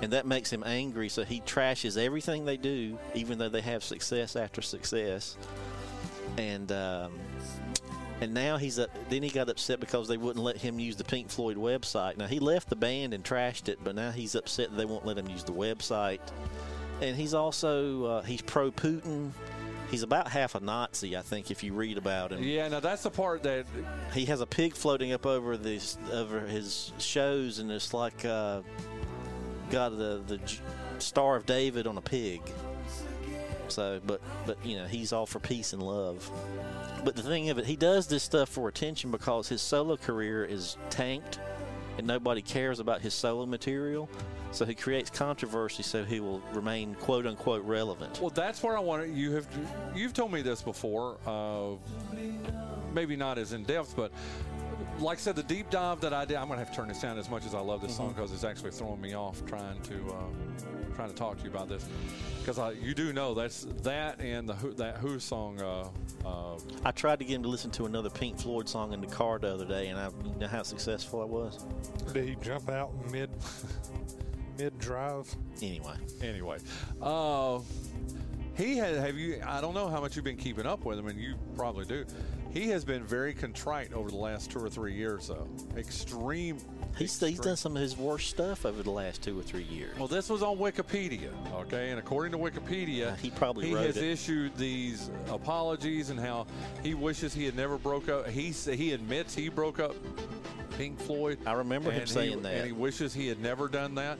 and 0.00 0.12
that 0.12 0.26
makes 0.26 0.50
him 0.50 0.64
angry. 0.64 1.10
So 1.10 1.24
he 1.24 1.42
trashes 1.42 2.02
everything 2.02 2.46
they 2.46 2.56
do, 2.56 2.98
even 3.14 3.36
though 3.36 3.50
they 3.50 3.60
have 3.60 3.84
success 3.84 4.34
after 4.34 4.62
success. 4.62 5.36
And 6.38 6.72
um, 6.72 7.12
and 8.22 8.32
now 8.32 8.56
he's 8.56 8.78
up, 8.78 8.88
then 9.10 9.24
he 9.24 9.30
got 9.30 9.48
upset 9.48 9.80
because 9.80 10.06
they 10.06 10.16
wouldn't 10.16 10.44
let 10.44 10.56
him 10.56 10.78
use 10.78 10.94
the 10.94 11.02
Pink 11.02 11.28
Floyd 11.28 11.56
website. 11.56 12.16
Now 12.16 12.28
he 12.28 12.38
left 12.38 12.68
the 12.68 12.76
band 12.76 13.14
and 13.14 13.24
trashed 13.24 13.68
it, 13.68 13.80
but 13.82 13.96
now 13.96 14.12
he's 14.12 14.36
upset 14.36 14.70
that 14.70 14.76
they 14.76 14.84
won't 14.84 15.04
let 15.04 15.18
him 15.18 15.28
use 15.28 15.42
the 15.42 15.52
website. 15.52 16.20
And 17.00 17.16
he's 17.16 17.34
also 17.34 18.04
uh, 18.04 18.22
he's 18.22 18.40
pro 18.40 18.70
Putin. 18.70 19.32
He's 19.90 20.04
about 20.04 20.28
half 20.28 20.54
a 20.54 20.60
Nazi, 20.60 21.16
I 21.16 21.22
think, 21.22 21.50
if 21.50 21.64
you 21.64 21.74
read 21.74 21.98
about 21.98 22.30
him. 22.30 22.44
Yeah, 22.44 22.68
now 22.68 22.78
that's 22.78 23.02
the 23.02 23.10
part 23.10 23.42
that 23.42 23.66
He 24.14 24.24
has 24.26 24.40
a 24.40 24.46
pig 24.46 24.74
floating 24.74 25.12
up 25.12 25.26
over 25.26 25.56
this 25.56 25.98
over 26.12 26.40
his 26.40 26.92
shows, 26.98 27.58
and 27.58 27.72
it's 27.72 27.92
like 27.92 28.24
uh, 28.24 28.62
got 29.70 29.98
the 29.98 30.22
the 30.28 30.40
Star 31.00 31.34
of 31.34 31.44
David 31.44 31.88
on 31.88 31.98
a 31.98 32.00
pig. 32.00 32.40
So, 33.72 34.00
but 34.06 34.20
but 34.46 34.64
you 34.64 34.76
know 34.76 34.84
he's 34.84 35.12
all 35.12 35.26
for 35.26 35.38
peace 35.38 35.72
and 35.72 35.82
love. 35.82 36.30
But 37.04 37.16
the 37.16 37.22
thing 37.22 37.50
of 37.50 37.58
it, 37.58 37.64
he 37.64 37.76
does 37.76 38.06
this 38.06 38.22
stuff 38.22 38.48
for 38.48 38.68
attention 38.68 39.10
because 39.10 39.48
his 39.48 39.60
solo 39.62 39.96
career 39.96 40.44
is 40.44 40.76
tanked, 40.90 41.40
and 41.98 42.06
nobody 42.06 42.42
cares 42.42 42.80
about 42.80 43.00
his 43.00 43.14
solo 43.14 43.46
material. 43.46 44.08
So 44.52 44.66
he 44.66 44.74
creates 44.74 45.08
controversy 45.08 45.82
so 45.82 46.04
he 46.04 46.20
will 46.20 46.42
remain 46.52 46.94
quote 46.96 47.26
unquote 47.26 47.64
relevant. 47.64 48.20
Well, 48.20 48.30
that's 48.30 48.62
where 48.62 48.76
I 48.76 48.80
want. 48.80 49.08
You 49.08 49.32
have 49.32 49.48
you've 49.94 50.12
told 50.12 50.30
me 50.30 50.42
this 50.42 50.60
before. 50.60 51.16
Uh, 51.26 51.76
maybe 52.92 53.16
not 53.16 53.38
as 53.38 53.52
in 53.54 53.64
depth, 53.64 53.94
but 53.96 54.12
like 54.98 55.18
I 55.18 55.20
said, 55.20 55.36
the 55.36 55.42
deep 55.42 55.70
dive 55.70 56.00
that 56.00 56.12
I 56.12 56.24
did. 56.24 56.36
I'm 56.36 56.48
gonna 56.48 56.58
have 56.58 56.70
to 56.70 56.76
turn 56.76 56.88
this 56.88 57.00
down 57.00 57.18
as 57.18 57.28
much 57.28 57.44
as 57.44 57.54
I 57.54 57.60
love 57.60 57.80
this 57.80 57.96
song 57.96 58.08
because 58.08 58.32
it's 58.32 58.44
actually 58.44 58.70
throwing 58.70 59.00
me 59.00 59.14
off 59.14 59.44
trying 59.46 59.80
to 59.82 59.94
uh, 60.08 60.94
trying 60.94 61.08
to 61.08 61.14
talk 61.14 61.38
to 61.38 61.44
you 61.44 61.50
about 61.50 61.68
this 61.68 61.86
because 62.44 62.58
you 62.80 62.94
do 62.94 63.12
know 63.12 63.34
that's 63.34 63.66
that 63.82 64.20
and 64.20 64.48
the 64.48 64.54
Who, 64.54 64.72
that 64.74 64.98
Who 64.98 65.18
song. 65.18 65.60
Uh, 65.60 65.88
uh, 66.26 66.58
I 66.84 66.92
tried 66.92 67.18
to 67.18 67.24
get 67.24 67.36
him 67.36 67.42
to 67.42 67.48
listen 67.48 67.70
to 67.72 67.86
another 67.86 68.10
Pink 68.10 68.38
Floyd 68.38 68.68
song 68.68 68.92
in 68.92 69.00
the 69.00 69.06
car 69.06 69.38
the 69.38 69.52
other 69.52 69.66
day, 69.66 69.88
and 69.88 69.98
I 69.98 70.10
you 70.24 70.34
know 70.38 70.46
how 70.46 70.62
successful 70.62 71.20
I 71.20 71.24
was. 71.24 71.64
Did 72.12 72.28
he 72.28 72.36
jump 72.40 72.70
out 72.70 72.92
mid 73.10 73.30
mid 74.58 74.78
drive? 74.78 75.34
Anyway, 75.60 75.96
anyway, 76.22 76.58
uh, 77.00 77.60
he 78.56 78.76
had. 78.76 78.96
Have 78.96 79.16
you? 79.16 79.40
I 79.46 79.60
don't 79.60 79.74
know 79.74 79.88
how 79.88 80.00
much 80.00 80.16
you've 80.16 80.24
been 80.24 80.36
keeping 80.36 80.66
up 80.66 80.84
with 80.84 80.98
him, 80.98 81.08
and 81.08 81.18
you 81.18 81.34
probably 81.56 81.84
do. 81.84 82.04
He 82.52 82.68
has 82.68 82.84
been 82.84 83.02
very 83.02 83.32
contrite 83.32 83.92
over 83.94 84.10
the 84.10 84.16
last 84.16 84.50
two 84.50 84.58
or 84.58 84.68
three 84.68 84.92
years, 84.92 85.28
though. 85.28 85.48
Extreme. 85.76 86.58
he's, 86.98 87.18
he's 87.18 87.38
done 87.40 87.56
some 87.56 87.74
of 87.76 87.80
his 87.82 87.96
worst 87.96 88.28
stuff 88.28 88.66
over 88.66 88.82
the 88.82 88.90
last 88.90 89.22
two 89.22 89.38
or 89.38 89.42
three 89.42 89.62
years. 89.62 89.98
Well, 89.98 90.06
this 90.08 90.28
was 90.28 90.42
on 90.42 90.58
Wikipedia, 90.58 91.30
okay? 91.54 91.88
And 91.90 91.98
according 91.98 92.32
to 92.32 92.38
Wikipedia, 92.38 93.12
Uh, 93.12 93.16
he 93.16 93.30
probably 93.30 93.68
he 93.68 93.72
has 93.72 93.96
it. 93.96 94.04
issued 94.04 94.54
these 94.58 95.10
apologies 95.30 96.10
and 96.10 96.20
how 96.20 96.46
he 96.82 96.92
wishes 96.94 97.32
he 97.32 97.44
had 97.46 97.56
never 97.56 97.78
broke 97.78 98.08
up. 98.10 98.28
He 98.28 98.50
he 98.50 98.92
admits 98.92 99.34
he 99.34 99.48
broke 99.48 99.80
up 99.80 99.94
Pink 100.76 100.98
Floyd. 101.00 101.38
I 101.46 101.52
remember 101.52 101.90
him 101.90 102.00
and 102.00 102.08
he- 102.08 102.14
saying 102.14 102.42
that. 102.42 102.52
and 102.54 102.66
he 102.66 102.72
wishes 102.72 103.14
he 103.14 103.28
had 103.28 103.40
never 103.40 103.66
done 103.68 103.94
that. 103.94 104.18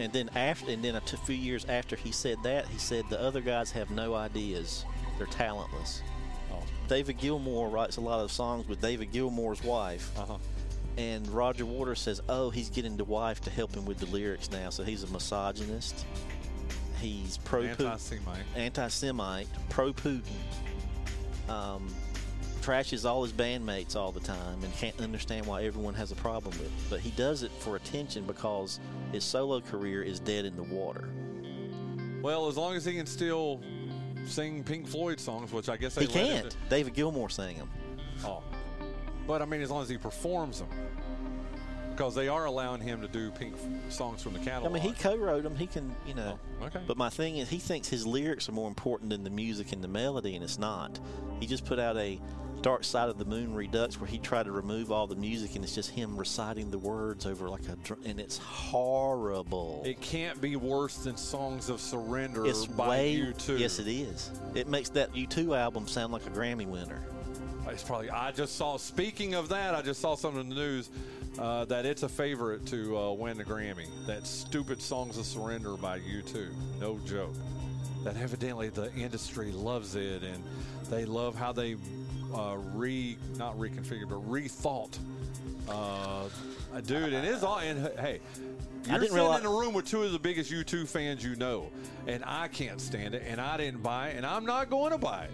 And 0.00 0.12
then 0.12 0.30
after, 0.34 0.70
and 0.72 0.82
then 0.84 0.96
a 0.96 1.00
few 1.00 1.36
years 1.36 1.64
after 1.68 1.94
he 1.94 2.10
said 2.10 2.38
that, 2.42 2.66
he 2.66 2.78
said 2.78 3.04
the 3.08 3.20
other 3.20 3.40
guys 3.40 3.70
have 3.70 3.90
no 3.92 4.14
ideas. 4.14 4.84
They're 5.18 5.26
talentless. 5.28 6.02
David 6.88 7.18
Gilmour 7.18 7.70
writes 7.70 7.98
a 7.98 8.00
lot 8.00 8.20
of 8.20 8.32
songs 8.32 8.66
with 8.66 8.80
David 8.80 9.12
Gilmour's 9.12 9.62
wife, 9.62 10.10
uh 10.18 10.24
huh. 10.24 10.38
and 10.96 11.28
Roger 11.28 11.66
Waters 11.66 12.00
says, 12.00 12.20
"Oh, 12.28 12.50
he's 12.50 12.70
getting 12.70 12.96
the 12.96 13.04
wife 13.04 13.40
to 13.42 13.50
help 13.50 13.74
him 13.74 13.84
with 13.84 13.98
the 13.98 14.06
lyrics 14.06 14.50
now." 14.50 14.70
So 14.70 14.82
he's 14.82 15.02
a 15.02 15.06
misogynist. 15.08 16.06
He's 17.00 17.38
pro 17.38 17.62
Anti-Semite. 17.62 18.42
anti-Semite, 18.56 19.48
pro 19.68 19.92
Putin. 19.92 20.22
Um, 21.48 21.88
trashes 22.60 23.08
all 23.08 23.22
his 23.22 23.32
bandmates 23.32 23.96
all 23.96 24.12
the 24.12 24.20
time 24.20 24.62
and 24.62 24.74
can't 24.74 25.00
understand 25.00 25.46
why 25.46 25.64
everyone 25.64 25.94
has 25.94 26.12
a 26.12 26.16
problem 26.16 26.56
with 26.58 26.66
it. 26.66 26.90
But 26.90 27.00
he 27.00 27.10
does 27.12 27.42
it 27.42 27.50
for 27.50 27.76
attention 27.76 28.24
because 28.24 28.80
his 29.12 29.24
solo 29.24 29.60
career 29.60 30.02
is 30.02 30.20
dead 30.20 30.44
in 30.44 30.56
the 30.56 30.64
water. 30.64 31.08
Well, 32.20 32.48
as 32.48 32.56
long 32.56 32.74
as 32.74 32.84
he 32.84 32.94
can 32.94 33.06
still 33.06 33.62
sing 34.28 34.62
Pink 34.62 34.86
Floyd 34.86 35.18
songs, 35.18 35.52
which 35.52 35.68
I 35.68 35.76
guess 35.76 35.94
they 35.94 36.02
He 36.02 36.12
can't. 36.12 36.56
David 36.68 36.94
Gilmour 36.94 37.30
sang 37.30 37.58
them. 37.58 37.70
Oh, 38.24 38.42
but 39.26 39.42
I 39.42 39.44
mean, 39.44 39.60
as 39.60 39.70
long 39.70 39.82
as 39.82 39.88
he 39.88 39.98
performs 39.98 40.60
them, 40.60 40.68
because 41.90 42.14
they 42.14 42.28
are 42.28 42.44
allowing 42.44 42.80
him 42.80 43.00
to 43.00 43.08
do 43.08 43.30
Pink 43.32 43.56
songs 43.88 44.22
from 44.22 44.32
the 44.32 44.38
catalog. 44.38 44.70
I 44.70 44.74
mean, 44.74 44.82
he 44.82 44.92
co-wrote 44.92 45.42
them. 45.42 45.56
He 45.56 45.66
can, 45.66 45.94
you 46.06 46.14
know. 46.14 46.38
Oh, 46.62 46.66
okay. 46.66 46.80
But 46.86 46.96
my 46.96 47.08
thing 47.08 47.38
is, 47.38 47.48
he 47.48 47.58
thinks 47.58 47.88
his 47.88 48.06
lyrics 48.06 48.48
are 48.48 48.52
more 48.52 48.68
important 48.68 49.10
than 49.10 49.24
the 49.24 49.30
music 49.30 49.72
and 49.72 49.82
the 49.82 49.88
melody, 49.88 50.36
and 50.36 50.44
it's 50.44 50.58
not. 50.58 51.00
He 51.40 51.46
just 51.46 51.64
put 51.64 51.80
out 51.80 51.96
a 51.96 52.20
Dark 52.62 52.84
Side 52.84 53.08
of 53.08 53.18
the 53.18 53.24
Moon 53.24 53.54
Redux 53.54 54.00
where 54.00 54.08
he 54.08 54.18
tried 54.18 54.44
to 54.44 54.52
remove 54.52 54.90
all 54.90 55.06
the 55.06 55.16
music, 55.16 55.54
and 55.54 55.64
it's 55.64 55.74
just 55.74 55.90
him 55.90 56.16
reciting 56.16 56.70
the 56.70 56.78
words 56.78 57.26
over 57.26 57.48
like 57.48 57.68
a, 57.68 57.76
dr- 57.84 58.04
and 58.04 58.18
it's 58.18 58.38
horrible. 58.38 59.82
It 59.84 60.00
can't 60.00 60.40
be 60.40 60.56
worse 60.56 60.96
than 60.98 61.16
Songs 61.16 61.68
of 61.68 61.80
Surrender 61.80 62.46
it's 62.46 62.66
by 62.66 62.88
way. 62.88 63.16
U2. 63.16 63.58
Yes, 63.58 63.78
it 63.78 63.88
is. 63.88 64.30
It 64.54 64.68
makes 64.68 64.88
that 64.90 65.12
U2 65.14 65.56
album 65.56 65.86
sound 65.86 66.12
like 66.12 66.26
a 66.26 66.30
Grammy 66.30 66.66
winner. 66.66 67.00
It's 67.68 67.82
probably. 67.82 68.10
I 68.10 68.32
just 68.32 68.56
saw. 68.56 68.76
Speaking 68.76 69.34
of 69.34 69.50
that, 69.50 69.74
I 69.74 69.82
just 69.82 70.00
saw 70.00 70.14
something 70.14 70.40
in 70.40 70.48
the 70.48 70.54
news 70.54 70.90
uh, 71.38 71.64
that 71.66 71.84
it's 71.84 72.02
a 72.02 72.08
favorite 72.08 72.66
to 72.66 72.96
uh, 72.96 73.12
win 73.12 73.36
the 73.36 73.44
Grammy. 73.44 73.86
That 74.06 74.26
stupid 74.26 74.80
"Songs 74.80 75.18
of 75.18 75.26
Surrender" 75.26 75.76
by 75.76 76.00
U2. 76.00 76.48
No 76.80 76.98
joke. 77.06 77.34
That 78.04 78.16
evidently 78.16 78.70
the 78.70 78.92
industry 78.94 79.52
loves 79.52 79.94
it, 79.96 80.22
and 80.22 80.42
they 80.88 81.04
love 81.04 81.34
how 81.34 81.52
they 81.52 81.76
uh, 82.34 82.56
re 82.74 83.16
not 83.36 83.56
reconfigured 83.58 84.08
but 84.08 84.28
rethought. 84.28 84.98
Uh, 85.68 86.24
dude, 86.86 87.12
and 87.12 87.26
it's 87.26 87.42
all. 87.42 87.58
And 87.58 87.78
hey. 87.98 88.20
You're 88.84 89.00
didn't 89.00 89.10
sitting 89.10 89.14
realize- 89.16 89.40
in 89.40 89.46
a 89.46 89.50
room 89.50 89.74
with 89.74 89.86
two 89.86 90.02
of 90.04 90.12
the 90.12 90.18
biggest 90.18 90.50
U2 90.50 90.88
fans 90.88 91.22
you 91.22 91.36
know, 91.36 91.68
and 92.06 92.22
I 92.24 92.48
can't 92.48 92.80
stand 92.80 93.14
it, 93.14 93.22
and 93.26 93.38
I 93.40 93.56
didn't 93.58 93.82
buy 93.82 94.08
it, 94.10 94.16
and 94.16 94.24
I'm 94.24 94.46
not 94.46 94.70
going 94.70 94.92
to 94.92 94.98
buy 94.98 95.24
it. 95.24 95.30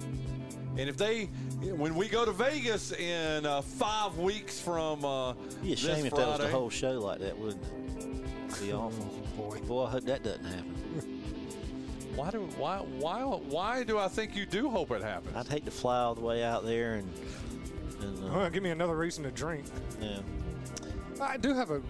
And 0.77 0.89
if 0.89 0.97
they, 0.97 1.27
when 1.61 1.95
we 1.95 2.09
go 2.09 2.25
to 2.25 2.33
Vegas 2.33 2.91
in 2.93 3.47
uh, 3.47 3.61
five 3.63 4.19
weeks 4.19 4.61
from 4.61 5.05
uh, 5.05 5.35
Be 5.63 5.69
a 5.69 5.77
this 5.77 5.79
shame 5.81 6.07
if 6.07 6.15
that 6.17 6.27
was 6.27 6.39
the 6.41 6.49
whole 6.49 6.71
show 6.71 6.93
like 6.99 7.21
that, 7.21 7.39
wouldn't 7.39 7.63
it? 7.63 8.61
Be 8.61 8.73
awful. 8.73 9.05
boy. 9.37 9.59
Boy, 9.69 9.85
I 9.85 9.91
hope 9.91 10.05
that 10.07 10.25
doesn't 10.25 10.45
happen. 10.45 10.74
Why 12.17 12.31
do 12.31 12.41
why 12.57 12.79
why 12.79 13.23
why 13.23 13.83
do 13.85 13.99
I 13.99 14.09
think 14.09 14.37
you 14.37 14.47
do 14.47 14.71
hope 14.71 14.91
it 14.93 15.03
happens? 15.03 15.37
I'd 15.37 15.49
hate 15.49 15.65
to 15.65 15.71
fly 15.71 15.99
all 15.99 16.15
the 16.15 16.21
way 16.21 16.43
out 16.45 16.65
there 16.65 16.95
and. 16.95 17.11
and 18.03 18.25
uh, 18.25 18.33
Well, 18.35 18.51
give 18.51 18.63
me 18.63 18.71
another 18.71 18.97
reason 18.97 19.25
to 19.25 19.31
drink. 19.31 19.65
yeah. 20.01 20.19
I 21.21 21.37
do 21.37 21.55
have 21.55 21.71
a, 21.71 21.81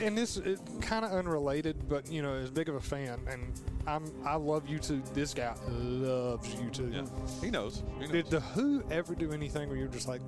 and 0.00 0.16
this 0.16 0.36
is 0.36 0.60
kind 0.80 1.04
of 1.04 1.10
unrelated, 1.10 1.88
but 1.88 2.08
you 2.10 2.22
know, 2.22 2.34
as 2.34 2.50
big 2.52 2.68
of 2.68 2.76
a 2.76 2.80
fan, 2.80 3.18
and 3.28 3.52
I'm 3.86 4.04
I 4.24 4.36
love 4.36 4.68
you 4.68 4.78
too. 4.78 5.02
This 5.12 5.34
guy 5.34 5.54
loves 5.68 6.54
you 6.54 6.70
too. 6.70 6.88
yeah, 6.92 7.02
he 7.42 7.50
knows. 7.50 7.82
He 7.98 8.06
knows. 8.06 8.12
Did 8.12 8.26
the 8.30 8.40
Who 8.40 8.84
ever 8.92 9.16
do 9.16 9.32
anything 9.32 9.68
where 9.68 9.76
you're 9.76 9.88
just 9.88 10.06
like, 10.06 10.20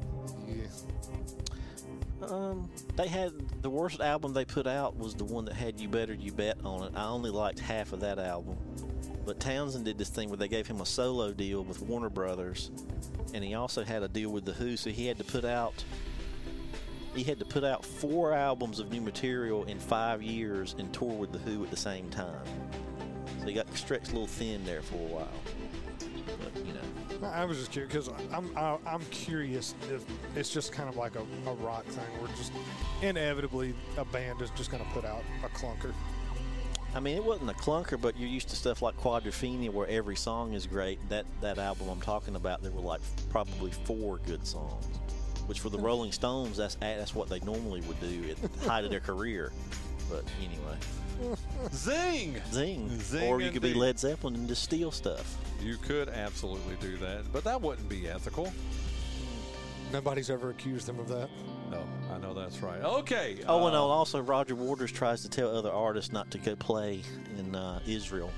yeah, 0.49 0.65
Um, 2.23 2.69
they 2.97 3.07
had 3.07 3.33
the 3.63 3.71
worst 3.71 4.01
album 4.01 4.33
they 4.33 4.45
put 4.45 4.67
out 4.67 4.97
was 4.99 5.15
the 5.15 5.25
one 5.25 5.45
that 5.45 5.55
had 5.55 5.79
"You 5.79 5.89
Better 5.89 6.13
You 6.15 6.33
Bet" 6.33 6.59
on 6.65 6.83
it. 6.83 6.93
I 6.97 7.05
only 7.07 7.31
liked 7.31 7.61
half 7.61 7.93
of 7.93 8.01
that 8.01 8.19
album, 8.19 8.57
but 9.27 9.41
Townshend 9.41 9.85
did 9.85 9.99
this 9.99 10.09
thing 10.09 10.29
where 10.31 10.37
they 10.37 10.47
gave 10.47 10.69
him 10.69 10.81
a 10.81 10.87
solo 10.87 11.33
deal 11.33 11.65
with 11.65 11.83
Warner 11.83 12.09
Brothers, 12.09 12.71
and 13.35 13.43
he 13.43 13.55
also 13.55 13.85
had 13.85 14.05
a 14.05 14.09
deal 14.09 14.31
with 14.31 14.45
the 14.45 14.53
Who, 14.53 14.77
so 14.77 14.91
he 14.91 15.07
had 15.07 15.19
to 15.19 15.25
put 15.25 15.45
out 15.45 15.85
he 17.17 17.23
had 17.23 17.39
to 17.39 17.47
put 17.47 17.65
out 17.65 17.83
four 17.85 18.35
albums 18.35 18.79
of 18.79 18.93
new 18.93 19.01
material 19.01 19.65
in 19.65 19.79
five 19.79 20.23
years 20.23 20.77
and 20.79 20.93
tour 20.93 21.15
with 21.15 21.33
the 21.33 21.39
Who 21.39 21.65
at 21.65 21.71
the 21.71 21.77
same 21.77 22.11
time. 22.11 22.45
So 23.41 23.47
he 23.47 23.55
got 23.55 23.75
stretched 23.75 24.09
a 24.09 24.13
little 24.13 24.27
thin 24.27 24.65
there 24.67 24.83
for 24.83 24.97
a 24.97 24.99
while. 24.99 25.29
But 26.45 26.67
you 26.67 26.75
know, 26.75 27.27
I 27.27 27.47
was 27.47 27.59
just 27.59 27.73
curious 27.73 27.93
because 27.93 28.11
I'm 28.33 28.57
I, 28.57 28.77
I'm 28.87 29.03
curious 29.07 29.75
if 29.91 30.05
it's 30.37 30.51
just 30.51 30.73
kind 30.73 30.89
of 30.89 30.97
like 30.97 31.15
a, 31.17 31.23
a 31.49 31.55
rock 31.55 31.87
thing 31.87 32.21
where 32.21 32.31
just 32.37 32.53
inevitably 33.03 33.75
a 33.97 34.05
band 34.05 34.43
is 34.43 34.51
just 34.51 34.71
going 34.71 34.85
to 34.85 34.91
put 34.91 35.05
out 35.05 35.23
a 35.43 35.49
clunker. 35.49 35.93
I 36.97 37.01
mean, 37.01 37.15
it 37.15 37.25
wasn't 37.25 37.51
a 37.51 37.55
clunker, 37.55 38.01
but 38.01 38.19
you're 38.19 38.31
used 38.31 38.49
to 38.49 38.57
stuff 38.57 38.81
like 38.81 38.97
Quadrophenia, 38.97 39.71
where 39.71 39.87
every 39.87 40.17
song 40.17 40.55
is 40.55 40.67
great. 40.67 40.99
That 41.11 41.27
that 41.43 41.59
album 41.59 41.91
I'm 41.91 42.01
talking 42.01 42.37
about, 42.37 42.63
there 42.63 42.73
were 42.73 42.81
like 42.81 43.03
probably 43.29 43.71
four 43.71 44.17
good 44.27 44.47
songs, 44.47 44.87
which 45.45 45.61
for 45.61 45.69
the 45.69 45.77
hmm. 45.77 45.85
Rolling 45.85 46.13
Stones, 46.13 46.57
that's 46.57 46.77
that's 46.77 47.15
what 47.15 47.29
they 47.29 47.41
normally 47.41 47.83
would 47.83 48.01
do 48.01 48.31
at 48.31 48.41
the 48.41 48.69
height 48.71 48.85
of 48.85 48.91
their 48.91 49.01
career. 49.13 49.53
But 50.09 50.25
anyway, 50.41 51.37
Zing! 51.75 52.41
zing. 52.51 52.99
Zing 52.99 53.31
or 53.31 53.43
you 53.43 53.51
could 53.51 53.61
be. 53.61 53.75
Led 53.75 53.99
Zeppelin 53.99 54.35
and 54.35 54.49
just 54.49 54.63
steal 54.63 54.91
stuff. 54.91 55.37
You 55.63 55.77
could 55.77 56.09
absolutely 56.09 56.77
do 56.81 56.97
that, 56.97 57.31
but 57.31 57.45
that 57.45 57.61
wouldn't 57.61 57.91
be 57.91 58.09
ethical. 58.09 58.51
Nobody's 59.93 60.31
ever 60.31 60.49
accused 60.49 60.87
them 60.87 60.99
of 60.99 61.09
that. 61.09 61.29
No, 61.71 61.87
I 62.13 62.19
know 62.19 62.35
that's 62.35 62.61
right. 62.61 62.81
Okay. 62.81 63.39
Oh, 63.47 63.67
and 63.67 63.75
uh, 63.75 63.85
also 63.85 64.21
Roger 64.21 64.55
Waters 64.55 64.93
tries 64.93 65.23
to 65.23 65.29
tell 65.29 65.57
other 65.57 65.71
artists 65.71 66.13
not 66.13 66.31
to 66.33 66.39
go 66.39 66.57
play 66.57 67.03
in 67.39 67.55
uh, 67.55 67.81
Israel. 67.87 68.31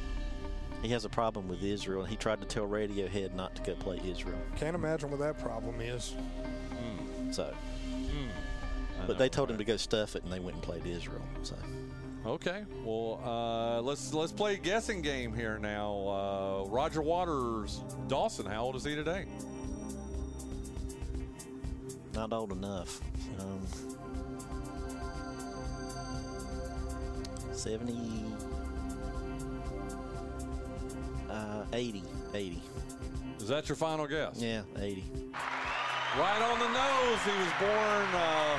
He 0.83 0.89
has 0.91 1.05
a 1.05 1.09
problem 1.09 1.49
with 1.49 1.62
Israel, 1.62 2.03
and 2.03 2.11
he 2.11 2.16
tried 2.16 2.41
to 2.41 2.47
tell 2.47 2.66
Radiohead 2.66 3.35
not 3.35 3.55
to 3.57 3.62
go 3.62 3.74
play 3.74 4.01
Israel. 4.05 4.39
Can't 4.57 4.76
imagine 4.76 5.11
what 5.11 5.18
that 5.20 5.39
problem 5.39 5.81
is. 5.81 6.14
So, 7.33 7.53
I 7.53 9.07
but 9.07 9.14
know, 9.14 9.18
they 9.18 9.29
told 9.29 9.51
him 9.51 9.59
to 9.59 9.64
go 9.64 9.76
stuff 9.76 10.16
it, 10.16 10.22
and 10.22 10.33
they 10.33 10.41
went 10.41 10.55
and 10.55 10.62
played 10.62 10.87
Israel. 10.87 11.22
So, 11.43 11.57
Okay. 12.26 12.64
Well, 12.85 13.20
uh, 13.24 13.81
let's 13.81 14.12
let's 14.12 14.33
play 14.33 14.55
a 14.55 14.59
guessing 14.59 15.03
game 15.03 15.33
here 15.33 15.59
now. 15.59 16.64
Uh, 16.66 16.68
Roger 16.68 17.01
Waters, 17.01 17.83
Dawson. 18.07 18.45
How 18.45 18.64
old 18.64 18.76
is 18.76 18.85
he 18.85 18.95
today? 18.95 19.26
Not 22.19 22.33
old 22.33 22.51
enough. 22.51 23.01
Um, 23.39 23.61
70, 27.53 28.25
uh, 31.31 31.62
80, 31.73 32.03
80. 32.35 32.62
Is 33.39 33.47
that 33.47 33.69
your 33.69 33.77
final 33.77 34.09
guess? 34.09 34.37
Yeah, 34.37 34.62
80. 34.77 35.05
Right 36.19 36.43
on 36.43 36.59
the 36.59 36.66
nose. 36.66 37.21
He 37.23 37.39
was 37.39 37.53
born 37.61 38.09
uh, 38.21 38.59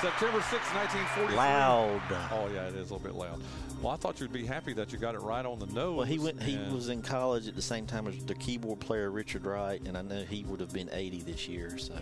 September 0.00 0.40
6, 0.40 0.52
1943. 0.52 1.36
Loud. 1.36 2.00
Oh 2.32 2.48
yeah, 2.52 2.66
it 2.66 2.74
is 2.74 2.90
a 2.90 2.94
little 2.94 2.98
bit 2.98 3.14
loud. 3.14 3.40
Well, 3.80 3.92
I 3.92 3.96
thought 3.96 4.20
you'd 4.20 4.32
be 4.32 4.44
happy 4.44 4.72
that 4.72 4.92
you 4.92 4.98
got 4.98 5.14
it 5.14 5.20
right 5.20 5.46
on 5.46 5.60
the 5.60 5.66
nose. 5.66 5.98
Well, 5.98 6.04
he 6.04 6.18
went. 6.18 6.42
He 6.42 6.58
was 6.74 6.88
in 6.88 7.00
college 7.00 7.46
at 7.46 7.54
the 7.54 7.62
same 7.62 7.86
time 7.86 8.08
as 8.08 8.24
the 8.24 8.34
keyboard 8.34 8.80
player 8.80 9.12
Richard 9.12 9.46
Wright, 9.46 9.80
and 9.86 9.96
I 9.96 10.02
know 10.02 10.24
he 10.28 10.42
would 10.48 10.58
have 10.58 10.72
been 10.72 10.90
80 10.92 11.22
this 11.22 11.46
year. 11.46 11.78
So, 11.78 11.94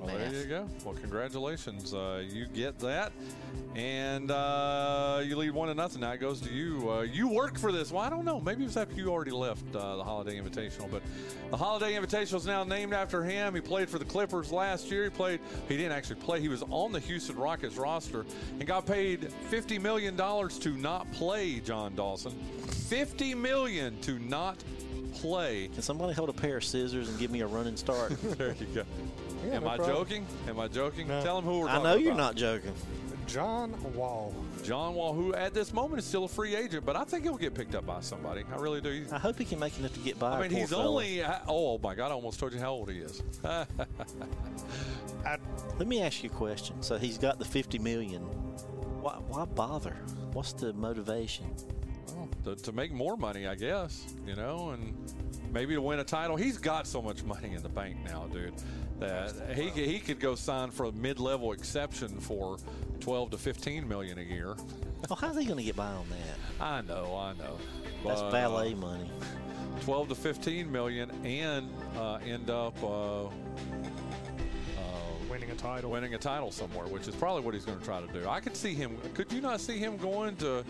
Well, 0.00 0.16
there 0.16 0.32
you 0.32 0.44
go. 0.44 0.68
Well, 0.84 0.94
congratulations. 0.94 1.92
Uh, 1.92 2.22
you 2.28 2.46
get 2.46 2.78
that. 2.80 3.12
And 3.74 4.30
uh, 4.30 5.20
you 5.24 5.36
lead 5.36 5.50
one 5.50 5.68
to 5.68 5.74
nothing. 5.74 6.00
Now 6.00 6.12
it 6.12 6.20
goes 6.20 6.40
to 6.42 6.50
you. 6.50 6.90
Uh, 6.90 7.02
you 7.02 7.28
work 7.28 7.58
for 7.58 7.72
this. 7.72 7.90
Well, 7.90 8.02
I 8.02 8.10
don't 8.10 8.24
know. 8.24 8.40
Maybe 8.40 8.62
it 8.62 8.66
was 8.66 8.76
after 8.76 8.94
you 8.94 9.08
already 9.08 9.30
left 9.30 9.74
uh, 9.74 9.96
the 9.96 10.04
Holiday 10.04 10.38
Invitational. 10.38 10.90
But 10.90 11.02
the 11.50 11.56
Holiday 11.56 11.94
Invitational 11.94 12.36
is 12.36 12.46
now 12.46 12.64
named 12.64 12.92
after 12.92 13.22
him. 13.24 13.54
He 13.54 13.60
played 13.60 13.88
for 13.88 13.98
the 13.98 14.04
Clippers 14.04 14.52
last 14.52 14.90
year. 14.90 15.04
He 15.04 15.10
played. 15.10 15.40
He 15.68 15.76
didn't 15.76 15.92
actually 15.92 16.16
play. 16.16 16.40
He 16.40 16.48
was 16.48 16.62
on 16.70 16.92
the 16.92 17.00
Houston 17.00 17.36
Rockets 17.36 17.76
roster 17.76 18.24
and 18.58 18.66
got 18.66 18.86
paid 18.86 19.28
$50 19.50 19.80
million 19.80 20.16
to 20.16 20.70
not 20.76 21.10
play, 21.12 21.60
Jon 21.60 21.94
Dawson. 21.94 22.32
50 22.88 23.34
million 23.34 24.00
to 24.00 24.18
not 24.18 24.62
play. 25.08 25.68
can 25.72 25.82
somebody 25.82 26.12
hold 26.12 26.28
a 26.28 26.32
pair 26.32 26.56
of 26.58 26.64
scissors 26.64 27.08
and 27.08 27.18
give 27.18 27.30
me 27.30 27.40
a 27.40 27.46
running 27.46 27.76
start? 27.76 28.12
There 28.38 28.54
you 28.58 28.66
go. 28.74 28.84
Yeah, 29.46 29.54
Am 29.54 29.62
no 29.64 29.68
I 29.68 29.76
problem. 29.76 29.96
joking? 29.96 30.26
Am 30.48 30.58
I 30.60 30.68
joking? 30.68 31.08
No. 31.08 31.22
Tell 31.22 31.36
them 31.36 31.44
who 31.44 31.60
we're 31.60 31.68
I 31.68 31.72
talking 31.72 31.84
know 31.84 31.94
you're 31.96 32.12
about. 32.12 32.22
not 32.22 32.34
joking. 32.36 32.72
John 33.26 33.74
Wall. 33.94 34.34
John 34.64 34.94
Wall, 34.94 35.12
who 35.12 35.34
at 35.34 35.52
this 35.52 35.72
moment 35.74 35.98
is 35.98 36.06
still 36.06 36.24
a 36.24 36.28
free 36.28 36.56
agent, 36.56 36.86
but 36.86 36.96
I 36.96 37.04
think 37.04 37.24
he'll 37.24 37.36
get 37.36 37.54
picked 37.54 37.74
up 37.74 37.84
by 37.86 38.00
somebody. 38.00 38.42
I 38.50 38.56
really 38.56 38.80
do. 38.80 38.90
He's- 38.90 39.12
I 39.12 39.18
hope 39.18 39.38
he 39.38 39.44
can 39.44 39.58
make 39.58 39.78
enough 39.78 39.92
to 39.92 40.00
get 40.00 40.18
by. 40.18 40.38
I 40.38 40.42
mean, 40.48 40.50
he's 40.50 40.70
fella. 40.70 40.88
only. 40.88 41.22
Oh 41.46 41.78
my 41.82 41.94
God! 41.94 42.10
I 42.10 42.14
almost 42.14 42.40
told 42.40 42.54
you 42.54 42.58
how 42.58 42.72
old 42.72 42.90
he 42.90 42.98
is. 43.00 43.22
I, 43.44 43.66
Let 45.78 45.86
me 45.86 46.00
ask 46.02 46.22
you 46.22 46.30
a 46.30 46.32
question. 46.32 46.82
So 46.82 46.96
he's 46.98 47.18
got 47.18 47.38
the 47.38 47.44
50 47.44 47.78
million. 47.78 48.22
Why, 48.22 49.12
why 49.28 49.44
bother? 49.44 49.96
What's 50.32 50.52
the 50.54 50.72
motivation? 50.72 51.54
To, 52.44 52.54
to 52.56 52.72
make 52.72 52.92
more 52.92 53.16
money, 53.16 53.46
I 53.46 53.54
guess. 53.54 54.14
You 54.26 54.36
know, 54.36 54.70
and 54.70 54.94
maybe 55.52 55.74
to 55.74 55.82
win 55.82 55.98
a 56.00 56.04
title. 56.04 56.36
He's 56.36 56.58
got 56.58 56.86
so 56.86 57.00
much 57.02 57.22
money 57.24 57.54
in 57.54 57.62
the 57.62 57.68
bank 57.68 57.96
now, 58.04 58.26
dude, 58.32 58.52
that 59.00 59.32
he 59.54 59.70
could- 59.70 59.84
he 59.88 59.98
could 59.98 60.20
go 60.20 60.34
sign 60.34 60.70
for 60.70 60.86
a 60.86 60.92
mid-level 60.92 61.52
exception 61.52 62.08
for 62.20 62.58
12 63.00 63.30
to 63.30 63.38
15 63.38 63.86
million 63.88 64.18
a 64.18 64.22
year. 64.22 64.56
Oh, 65.10 65.14
how's 65.14 65.38
he 65.38 65.44
going 65.44 65.58
to 65.58 65.62
get 65.62 65.76
by 65.76 65.86
on 65.86 66.04
that? 66.10 66.60
I 66.62 66.80
know, 66.82 67.14
I 67.16 67.32
know. 67.34 67.56
That's 68.04 68.20
But, 68.20 68.26
uh, 68.26 68.30
ballet 68.32 68.74
money. 68.74 69.08
12 69.82 70.08
to 70.08 70.14
15 70.16 70.70
million 70.72 71.08
and 71.24 71.70
uh, 71.96 72.14
end 72.26 72.50
up 72.50 72.74
uh, 72.82 73.26
title. 75.58 75.90
winning 75.90 76.14
a 76.14 76.18
title 76.18 76.50
somewhere, 76.50 76.86
which 76.86 77.06
is 77.08 77.14
probably 77.14 77.42
what 77.42 77.52
he's 77.54 77.64
going 77.64 77.78
to 77.78 77.84
try 77.84 78.00
to 78.00 78.06
do. 78.12 78.26
I 78.28 78.40
could 78.40 78.56
see 78.56 78.72
him. 78.74 78.96
Could 79.14 79.30
you 79.32 79.40
not 79.40 79.60
see 79.60 79.78
him 79.78 79.96
going 79.96 80.36
to 80.36 80.64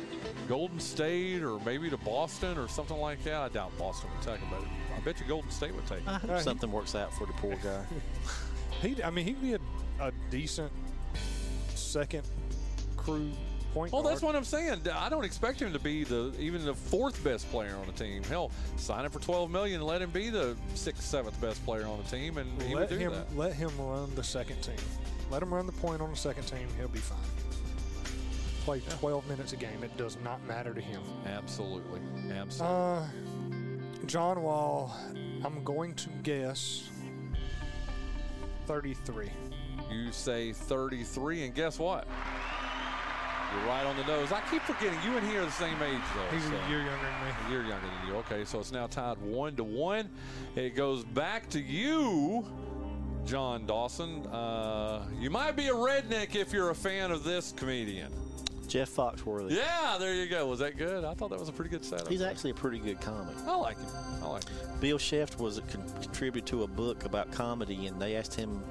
Golden 0.48 0.80
State 0.80 1.42
or 1.42 1.58
maybe 1.60 1.88
to 1.90 1.96
Boston 1.98 2.58
or 2.58 2.68
something 2.68 2.96
like 2.98 3.22
that? 3.24 3.34
I 3.40 3.48
doubt 3.48 3.76
Boston 3.78 4.10
would 4.14 4.22
take 4.26 4.40
him, 4.40 4.48
but 4.50 4.62
I 4.96 5.00
bet 5.00 5.20
you 5.20 5.26
Golden 5.26 5.50
State 5.50 5.74
would 5.74 5.86
take 5.86 6.00
him. 6.00 6.08
I 6.08 6.18
hope 6.18 6.30
he- 6.38 6.42
something 6.42 6.72
works 6.72 6.94
out 6.94 7.12
for 7.14 7.26
the 7.26 7.32
poor 7.34 7.56
guy. 7.62 7.84
He, 8.80 9.02
I 9.02 9.10
mean, 9.10 9.24
he'd 9.26 9.42
be 9.42 9.54
a, 9.54 9.58
a 10.00 10.12
decent 10.30 10.70
second 11.74 12.22
crew 12.96 13.32
point 13.78 13.92
Well, 13.92 14.02
guard. 14.02 14.12
that's 14.12 14.22
what 14.22 14.34
I'm 14.34 14.44
saying. 14.44 14.80
I 14.92 15.08
don't 15.08 15.24
expect 15.24 15.62
him 15.62 15.72
to 15.72 15.78
be 15.78 16.02
the 16.04 16.32
even 16.40 16.64
the 16.64 16.74
fourth 16.74 17.22
best 17.22 17.48
player 17.50 17.76
on 17.80 17.86
the 17.86 17.92
team. 17.92 18.24
Hell, 18.24 18.50
sign 18.76 19.04
him 19.04 19.10
for 19.12 19.20
12 19.20 19.50
million 19.50 19.76
and 19.80 19.86
let 19.86 20.02
him 20.02 20.10
be 20.10 20.30
the 20.30 20.56
sixth, 20.74 21.02
seventh 21.04 21.40
best 21.40 21.64
player 21.64 21.86
on 21.86 21.98
the 22.02 22.08
team, 22.10 22.38
and 22.38 22.50
he 22.62 22.74
let 22.74 22.90
would 22.90 22.98
do 22.98 23.04
him 23.04 23.12
that. 23.12 23.36
let 23.36 23.52
him 23.52 23.70
run 23.78 24.12
the 24.16 24.24
second 24.24 24.60
team. 24.62 24.74
Let 25.30 25.42
him 25.42 25.54
run 25.54 25.66
the 25.66 25.72
point 25.72 26.00
on 26.02 26.10
the 26.10 26.16
second 26.16 26.44
team. 26.44 26.66
He'll 26.76 26.88
be 26.88 26.98
fine. 26.98 27.18
Play 28.64 28.80
12 28.98 29.28
minutes 29.28 29.52
a 29.52 29.56
game. 29.56 29.82
It 29.84 29.96
does 29.96 30.18
not 30.24 30.44
matter 30.46 30.74
to 30.74 30.80
him. 30.80 31.00
Absolutely, 31.26 32.00
absolutely. 32.32 32.76
Uh, 32.76 33.06
John 34.06 34.42
Wall. 34.42 34.94
I'm 35.44 35.62
going 35.62 35.94
to 35.94 36.08
guess 36.24 36.88
33. 38.66 39.30
You 39.90 40.10
say 40.12 40.52
33, 40.52 41.44
and 41.44 41.54
guess 41.54 41.78
what? 41.78 42.06
You're 43.54 43.66
right 43.66 43.84
on 43.86 43.96
the 43.96 44.04
nose. 44.04 44.30
I 44.32 44.40
keep 44.50 44.62
forgetting 44.62 44.98
you 45.04 45.16
and 45.16 45.26
he 45.26 45.36
are 45.36 45.44
the 45.44 45.50
same 45.50 45.80
age, 45.82 46.00
though. 46.14 46.36
He's 46.36 46.44
so- 46.44 46.50
a 46.54 46.68
year 46.68 46.78
younger 46.82 46.90
than 47.06 47.24
me. 47.28 47.34
A 47.46 47.50
year 47.50 47.60
younger 47.62 47.86
than 47.86 48.08
you. 48.08 48.14
Okay, 48.16 48.44
so 48.44 48.60
it's 48.60 48.72
now 48.72 48.86
tied 48.86 49.18
one 49.18 49.56
to 49.56 49.64
one. 49.64 50.10
It 50.54 50.76
goes 50.76 51.04
back 51.04 51.48
to 51.50 51.60
you, 51.60 52.46
Jon 53.24 53.64
Dawson. 53.66 54.26
Uh, 54.26 55.06
you 55.18 55.30
might 55.30 55.56
be 55.56 55.68
a 55.68 55.74
redneck 55.74 56.34
if 56.36 56.52
you're 56.52 56.70
a 56.70 56.74
fan 56.74 57.10
of 57.10 57.24
this 57.24 57.52
comedian. 57.56 58.12
Jeff 58.66 58.90
Foxworthy. 58.90 59.52
Yeah, 59.52 59.96
there 59.98 60.14
you 60.14 60.28
go. 60.28 60.46
Was 60.46 60.58
that 60.58 60.76
good? 60.76 61.02
I 61.02 61.14
thought 61.14 61.30
that 61.30 61.40
was 61.40 61.48
a 61.48 61.52
pretty 61.52 61.70
good 61.70 61.82
setup. 61.82 62.06
He's 62.08 62.20
actually 62.20 62.50
a 62.50 62.54
pretty 62.54 62.78
good 62.78 63.00
comic. 63.00 63.34
I 63.46 63.54
like 63.56 63.78
him. 63.78 63.86
I 64.22 64.26
like 64.26 64.46
him. 64.46 64.58
Bill 64.78 64.98
Scheft 64.98 65.38
was 65.38 65.56
a 65.56 65.62
con- 65.62 65.88
contributed 66.02 66.46
to 66.48 66.64
a 66.64 66.66
book 66.66 67.06
about 67.06 67.32
comedy, 67.32 67.86
and 67.86 67.98
they 68.00 68.14
asked 68.14 68.34
him. 68.34 68.62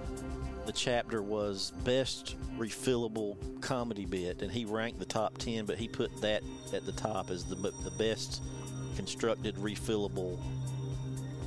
The 0.68 0.74
chapter 0.74 1.22
was 1.24 1.72
best 1.86 2.36
refillable 2.58 3.38
comedy 3.62 4.06
bit, 4.06 4.42
and 4.42 4.52
he 4.52 4.66
ranked 4.66 5.00
the 5.00 5.06
top 5.06 5.38
ten, 5.38 5.66
but 5.66 5.78
he 5.78 5.88
put 5.88 6.20
that 6.20 6.44
at 6.74 6.86
the 6.86 6.92
top 6.92 7.32
as 7.32 7.46
the 7.46 7.56
the 7.56 7.92
best 7.98 8.42
constructed 8.98 9.56
refillable 9.56 10.38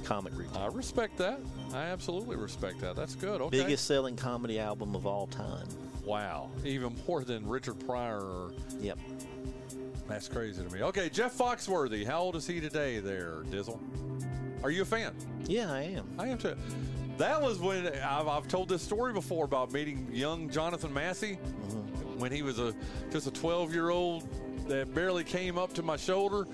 comic 0.04 0.32
routine. 0.34 0.56
I 0.56 0.68
respect 0.68 1.18
that. 1.18 1.38
I 1.74 1.82
absolutely 1.82 2.36
respect 2.36 2.80
that. 2.80 2.96
That's 2.96 3.14
good. 3.14 3.42
Okay. 3.42 3.62
Biggest 3.62 3.86
selling 3.86 4.16
comedy 4.16 4.58
album 4.58 4.96
of 4.96 5.06
all 5.06 5.26
time. 5.26 5.68
Wow. 6.02 6.48
Even 6.64 6.96
more 7.06 7.22
than 7.22 7.46
Richard 7.46 7.78
Pryor 7.86 8.52
Yep. 8.80 8.98
That's 10.08 10.28
crazy 10.28 10.64
to 10.64 10.74
me. 10.74 10.82
Okay, 10.82 11.10
Jeff 11.10 11.36
Foxworthy. 11.36 12.06
How 12.06 12.20
old 12.20 12.36
is 12.36 12.46
he 12.46 12.58
today 12.58 13.00
there, 13.00 13.42
Dizzle? 13.50 13.78
Are 14.64 14.70
you 14.70 14.80
a 14.80 14.86
fan? 14.86 15.12
Yeah, 15.44 15.70
I 15.70 15.82
am. 15.82 16.08
I 16.18 16.28
am 16.28 16.38
too. 16.38 16.56
That 17.20 17.42
was 17.42 17.58
when 17.58 17.86
I've, 17.86 18.28
I've 18.28 18.48
told 18.48 18.70
this 18.70 18.80
story 18.80 19.12
before 19.12 19.44
about 19.44 19.74
meeting 19.74 20.08
young 20.10 20.48
Jonathan 20.48 20.90
Massey 20.90 21.34
when 22.16 22.32
he 22.32 22.40
was 22.40 22.58
a 22.58 22.74
just 23.12 23.26
a 23.26 23.30
12 23.30 23.74
year 23.74 23.90
old 23.90 24.26
that 24.68 24.94
barely 24.94 25.22
came 25.22 25.58
up 25.58 25.74
to 25.74 25.82
my 25.82 25.98
shoulder, 25.98 26.46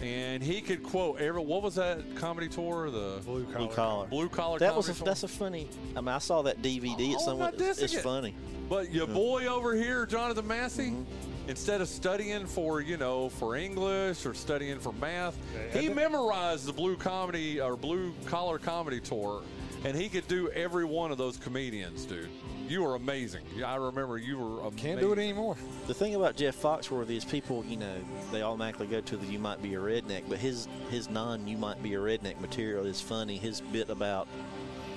and 0.00 0.40
he 0.40 0.60
could 0.60 0.84
quote 0.84 1.20
every. 1.20 1.42
What 1.42 1.62
was 1.62 1.74
that 1.74 2.14
comedy 2.14 2.46
tour? 2.46 2.88
The 2.88 3.20
Blue 3.24 3.44
collar. 3.46 3.66
Blue 3.66 3.74
collar. 3.74 4.06
blue 4.06 4.28
collar. 4.28 4.58
That 4.60 4.76
was 4.76 4.88
a, 4.88 4.94
tour? 4.94 5.06
that's 5.06 5.24
a 5.24 5.28
funny. 5.28 5.68
I 5.96 6.00
mean, 6.00 6.08
I 6.08 6.18
saw 6.18 6.42
that 6.42 6.62
DVD. 6.62 6.94
Oh, 7.00 7.12
It's 7.14 7.22
I'm 7.22 7.30
somewhat. 7.30 7.60
It's, 7.60 7.82
it's 7.82 8.00
funny. 8.00 8.32
But 8.68 8.92
your 8.92 9.08
boy 9.08 9.46
over 9.46 9.74
here, 9.74 10.06
Jonathan 10.06 10.46
Massey, 10.46 10.90
mm-hmm. 10.90 11.48
instead 11.48 11.80
of 11.80 11.88
studying 11.88 12.46
for 12.46 12.80
you 12.80 12.96
know 12.96 13.28
for 13.28 13.56
English 13.56 14.24
or 14.24 14.34
studying 14.34 14.78
for 14.78 14.92
math, 14.92 15.36
Yeah, 15.74 15.80
he 15.80 15.88
memorized 15.88 16.66
the 16.66 16.72
blue 16.72 16.96
comedy 16.96 17.60
or 17.60 17.76
blue 17.76 18.14
collar 18.26 18.58
comedy 18.58 19.00
tour, 19.00 19.42
and 19.84 19.96
he 19.96 20.08
could 20.08 20.26
do 20.28 20.48
every 20.50 20.84
one 20.84 21.10
of 21.10 21.18
those 21.18 21.36
comedians, 21.36 22.04
dude. 22.04 22.28
You 22.68 22.82
were 22.82 22.94
amazing. 22.94 23.42
I 23.64 23.76
remember 23.76 24.18
you 24.18 24.38
were 24.38 24.60
amazing. 24.60 24.78
Can't 24.78 25.00
do 25.00 25.12
it 25.12 25.18
anymore. 25.18 25.56
The 25.86 25.94
thing 25.94 26.14
about 26.14 26.36
Jeff 26.36 26.60
Foxworthy 26.60 27.16
is 27.16 27.24
people, 27.24 27.64
you 27.66 27.76
know, 27.76 27.96
they 28.30 28.42
automatically 28.42 28.86
go 28.86 29.00
to 29.00 29.16
the 29.16 29.26
"you 29.26 29.38
might 29.38 29.60
be 29.62 29.74
a 29.74 29.78
redneck," 29.78 30.22
but 30.28 30.38
his 30.38 30.68
his 30.90 31.10
non 31.10 31.46
"you 31.46 31.56
might 31.56 31.82
be 31.82 31.94
a 31.94 31.98
redneck" 31.98 32.40
material 32.40 32.86
is 32.86 33.00
funny. 33.00 33.36
His 33.36 33.60
bit 33.60 33.90
about 33.90 34.28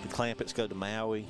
the 0.03 0.07
Clampetts 0.09 0.53
go 0.53 0.67
to 0.67 0.75
Maui 0.75 1.27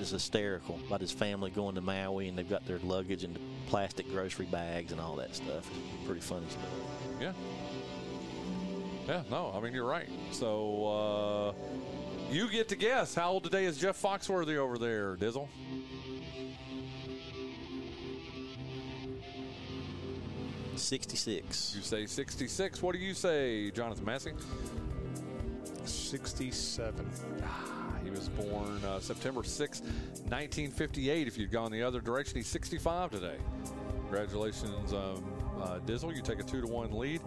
is 0.00 0.10
hysterical. 0.10 0.78
About 0.86 1.00
his 1.00 1.12
family 1.12 1.50
going 1.50 1.74
to 1.74 1.80
Maui 1.80 2.28
and 2.28 2.36
they've 2.36 2.48
got 2.48 2.66
their 2.66 2.78
luggage 2.78 3.24
and 3.24 3.38
plastic 3.66 4.10
grocery 4.10 4.46
bags 4.46 4.92
and 4.92 5.00
all 5.00 5.16
that 5.16 5.34
stuff. 5.34 5.70
Pretty 6.04 6.20
funny 6.20 6.46
stuff. 6.48 6.62
Yeah. 7.20 7.32
Yeah, 9.06 9.22
no, 9.30 9.52
I 9.54 9.60
mean, 9.60 9.72
you're 9.72 9.86
right. 9.86 10.08
So, 10.32 10.86
uh, 10.86 11.52
you 12.30 12.48
get 12.50 12.68
to 12.68 12.76
guess. 12.76 13.14
How 13.14 13.30
old 13.30 13.44
today 13.44 13.64
is 13.64 13.78
Jeff 13.78 14.00
Foxworthy 14.00 14.56
over 14.56 14.78
there, 14.78 15.16
Dizzle? 15.16 15.48
Sixty-six. 20.74 21.74
You 21.74 21.82
say 21.82 22.06
66. 22.06 22.82
What 22.82 22.92
do 22.92 22.98
you 22.98 23.14
say, 23.14 23.70
Jonathan 23.70 24.04
Massey? 24.04 24.32
67. 25.84 27.10
He 28.04 28.10
was 28.10 28.28
born 28.28 28.84
uh, 28.84 29.00
September 29.00 29.42
6, 29.42 29.80
1958. 29.80 31.26
If 31.26 31.38
you'd 31.38 31.50
gone 31.50 31.72
the 31.72 31.82
other 31.82 32.00
direction, 32.00 32.36
he's 32.36 32.46
65 32.48 33.10
today. 33.10 33.36
Congratulations, 34.02 34.92
um, 34.92 35.24
uh, 35.60 35.78
Dizzle. 35.86 36.14
You 36.14 36.22
take 36.22 36.38
a 36.38 36.42
two 36.42 36.60
to 36.60 36.66
one 36.66 36.92
lead. 36.92 37.20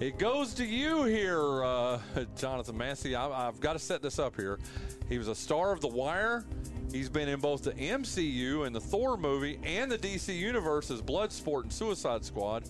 It 0.00 0.16
goes 0.16 0.54
to 0.54 0.64
you 0.64 1.04
here, 1.04 1.62
uh, 1.62 2.00
Jonathan 2.38 2.78
Massey. 2.78 3.14
I, 3.14 3.48
I've 3.48 3.60
got 3.60 3.74
to 3.74 3.78
set 3.78 4.00
this 4.00 4.18
up 4.18 4.34
here. 4.34 4.58
He 5.10 5.18
was 5.18 5.28
a 5.28 5.34
star 5.34 5.72
of 5.72 5.82
The 5.82 5.88
Wire. 5.88 6.46
He's 6.90 7.10
been 7.10 7.28
in 7.28 7.38
both 7.38 7.64
the 7.64 7.72
MCU 7.72 8.66
and 8.66 8.74
the 8.74 8.80
Thor 8.80 9.18
movie 9.18 9.60
and 9.62 9.92
the 9.92 9.98
DC 9.98 10.34
Universe 10.34 10.90
as 10.90 11.02
Bloodsport 11.02 11.64
and 11.64 11.72
Suicide 11.72 12.24
Squad. 12.24 12.62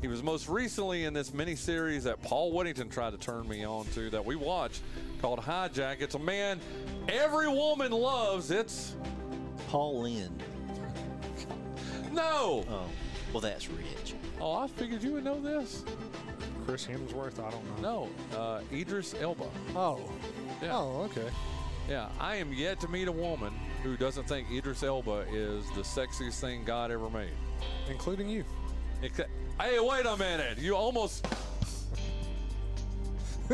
He 0.00 0.08
was 0.08 0.22
most 0.22 0.48
recently 0.48 1.04
in 1.04 1.12
this 1.12 1.32
miniseries 1.32 2.04
that 2.04 2.22
Paul 2.22 2.52
Whittington 2.52 2.88
tried 2.88 3.10
to 3.10 3.18
turn 3.18 3.46
me 3.46 3.64
on 3.64 3.84
to 3.88 4.08
that 4.08 4.24
we 4.24 4.34
watched 4.34 4.80
called 5.20 5.40
Hijack. 5.40 6.00
It's 6.00 6.14
a 6.14 6.18
man 6.18 6.58
every 7.06 7.48
woman 7.48 7.92
loves. 7.92 8.50
It's 8.50 8.96
Paul 9.68 10.00
Lynde. 10.00 10.42
no. 12.12 12.64
Oh, 12.70 12.84
well, 13.34 13.42
that's 13.42 13.68
rich. 13.68 14.14
Oh, 14.40 14.54
I 14.54 14.68
figured 14.68 15.02
you 15.02 15.12
would 15.12 15.24
know 15.24 15.38
this. 15.38 15.84
Chris 16.68 16.86
Hemsworth, 16.86 17.42
I 17.42 17.50
don't 17.50 17.80
know. 17.80 18.10
No, 18.30 18.38
uh, 18.38 18.60
Idris 18.70 19.14
Elba. 19.18 19.46
Oh. 19.74 20.02
Yeah. 20.60 20.76
Oh, 20.76 21.08
okay. 21.10 21.30
Yeah, 21.88 22.10
I 22.20 22.36
am 22.36 22.52
yet 22.52 22.78
to 22.80 22.88
meet 22.88 23.08
a 23.08 23.12
woman 23.12 23.54
who 23.82 23.96
doesn't 23.96 24.24
think 24.24 24.50
Idris 24.52 24.82
Elba 24.82 25.24
is 25.32 25.64
the 25.70 25.80
sexiest 25.80 26.40
thing 26.40 26.64
God 26.64 26.90
ever 26.90 27.08
made. 27.08 27.30
Including 27.88 28.28
you. 28.28 28.44
Except, 29.00 29.30
hey, 29.58 29.80
wait 29.80 30.04
a 30.04 30.14
minute. 30.18 30.58
You 30.58 30.76
almost. 30.76 31.26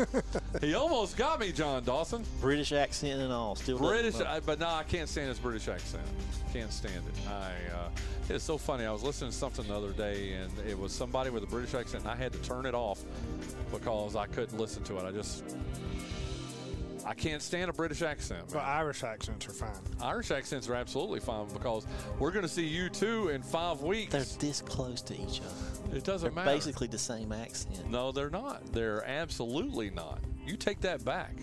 he 0.61 0.73
almost 0.73 1.17
got 1.17 1.39
me, 1.39 1.51
Jon 1.51 1.83
Dawson. 1.83 2.23
British 2.41 2.71
accent 2.71 3.21
and 3.21 3.31
all. 3.31 3.55
Still 3.55 3.77
British. 3.77 4.19
I, 4.19 4.39
but 4.39 4.59
no, 4.59 4.67
I 4.67 4.83
can't 4.83 5.09
stand 5.09 5.29
his 5.29 5.39
British 5.39 5.67
accent. 5.67 6.03
Can't 6.53 6.71
stand 6.71 7.03
it. 7.07 7.29
I. 7.29 7.51
Uh, 7.73 7.89
it's 8.29 8.43
so 8.43 8.57
funny. 8.57 8.85
I 8.85 8.91
was 8.91 9.03
listening 9.03 9.31
to 9.31 9.35
something 9.35 9.67
the 9.67 9.75
other 9.75 9.91
day, 9.91 10.33
and 10.33 10.51
it 10.67 10.77
was 10.77 10.91
somebody 10.91 11.29
with 11.29 11.43
a 11.43 11.47
British 11.47 11.75
accent, 11.75 12.03
and 12.03 12.11
I 12.11 12.15
had 12.15 12.31
to 12.33 12.39
turn 12.39 12.65
it 12.65 12.73
off 12.73 13.03
because 13.71 14.15
I 14.15 14.25
couldn't 14.25 14.57
listen 14.57 14.83
to 14.85 14.97
it. 14.97 15.03
I 15.03 15.11
just. 15.11 15.43
I 17.05 17.13
can't 17.13 17.41
stand 17.41 17.69
a 17.69 17.73
British 17.73 18.01
accent. 18.01 18.45
But 18.47 18.63
man. 18.63 18.67
Irish 18.67 19.03
accents 19.03 19.47
are 19.47 19.51
fine. 19.51 19.69
Irish 20.01 20.31
accents 20.31 20.67
are 20.67 20.73
absolutely 20.73 21.19
fine 21.19 21.47
because 21.53 21.85
we're 22.17 22.31
going 22.31 22.43
to 22.43 22.49
see 22.49 22.65
you 22.65 22.89
two 22.89 23.29
in 23.29 23.43
five 23.43 23.81
weeks. 23.81 24.11
They're 24.11 24.23
this 24.39 24.61
close 24.61 25.01
to 25.03 25.13
each 25.13 25.41
other. 25.41 25.97
it 25.97 26.03
doesn't 26.03 26.33
They're 26.33 26.43
matter. 26.43 26.55
basically 26.55 26.87
the 26.87 26.97
same 26.97 27.31
accent. 27.31 27.89
No, 27.91 28.11
they're 28.11 28.31
not. 28.31 28.65
They're 28.73 29.05
absolutely 29.07 29.91
not. 29.91 30.19
You 30.47 30.57
take 30.57 30.81
that 30.81 31.05
back. 31.05 31.35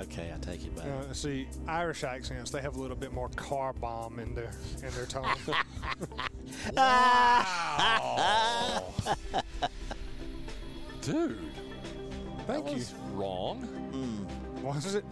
Okay, 0.00 0.32
I 0.34 0.38
take 0.38 0.64
it 0.64 0.74
back. 0.76 0.86
Uh, 0.86 1.12
see, 1.12 1.48
Irish 1.66 2.04
accents, 2.04 2.50
they 2.52 2.62
have 2.62 2.76
a 2.76 2.80
little 2.80 2.96
bit 2.96 3.12
more 3.12 3.28
car 3.30 3.72
bomb 3.72 4.20
in 4.20 4.32
their 4.34 4.52
in 4.82 4.90
their 4.94 5.06
tone. 5.06 5.26
wow. 6.76 8.84
Dude, 11.02 11.38
Thank 12.48 12.64
that 12.64 12.70
you. 12.72 12.78
was 12.78 12.94
wrong. 13.12 13.58
Hmm. 13.62 14.64
Was 14.66 14.94
it? 14.96 15.04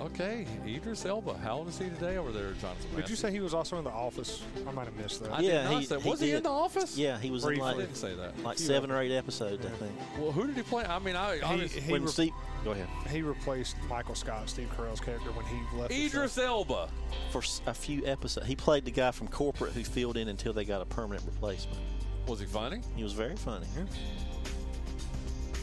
Okay, 0.00 0.44
Idris 0.66 1.06
Elba. 1.06 1.38
How 1.38 1.58
old 1.58 1.68
is 1.68 1.78
he 1.78 1.84
today 1.88 2.16
over 2.16 2.32
there, 2.32 2.50
Jonathan? 2.60 2.96
Did 2.96 3.08
you 3.08 3.14
say 3.16 3.30
he 3.30 3.38
was 3.40 3.54
also 3.54 3.78
in 3.78 3.84
the 3.84 3.90
office? 3.90 4.42
I 4.68 4.72
might 4.72 4.86
have 4.86 4.96
missed 4.96 5.22
that. 5.22 5.32
I 5.32 5.40
Yeah, 5.40 5.68
he- 5.78 5.84
say. 5.86 6.00
he 6.00 6.08
Was 6.10 6.20
he, 6.20 6.32
in 6.32 6.42
the 6.42 6.50
office? 6.50 6.98
Yeah, 6.98 7.16
he 7.18 7.30
was 7.30 7.44
in 7.44 7.48
Briefly. 7.50 7.62
I 7.64 7.68
like, 7.68 7.76
didn't 7.78 7.94
say 7.96 8.14
that. 8.16 8.42
like 8.42 8.58
seven 8.58 8.90
or 8.90 9.00
eight 9.00 9.12
episodes, 9.16 9.64
I 9.64 9.68
think. 9.70 9.92
Well, 10.18 10.32
who 10.32 10.48
did 10.48 10.56
he 10.56 10.62
play? 10.62 10.84
I 10.84 10.98
mean, 10.98 11.14
I 11.16 11.36
he, 11.36 11.42
honestly, 11.42 11.80
he, 11.80 11.92
when 11.92 12.02
re- 12.02 12.08
Steve, 12.10 12.32
go 12.64 12.72
ahead. 12.72 12.88
he 13.08 13.22
replaced 13.22 13.76
Michael 13.88 14.16
Scott, 14.16 14.48
Steve 14.50 14.68
Carell's 14.76 15.00
character, 15.00 15.30
when 15.30 15.46
he 15.46 15.56
left. 15.78 15.90
the 15.90 16.08
show. 16.08 16.18
Idris 16.18 16.38
Elba. 16.38 16.88
For 17.30 17.42
a 17.66 17.74
few 17.74 18.04
episodes, 18.04 18.46
he 18.48 18.56
played 18.56 18.84
the 18.84 18.90
guy 18.90 19.12
from 19.12 19.28
corporate 19.28 19.72
who 19.72 19.84
filled 19.84 20.16
in 20.16 20.26
until 20.28 20.52
they 20.52 20.64
got 20.64 20.82
a 20.82 20.86
permanent 20.86 21.24
replacement. 21.24 21.78
Was 22.26 22.40
he 22.40 22.46
funny? 22.46 22.80
He 22.96 23.04
was 23.04 23.12
very 23.12 23.36
funny. 23.36 23.66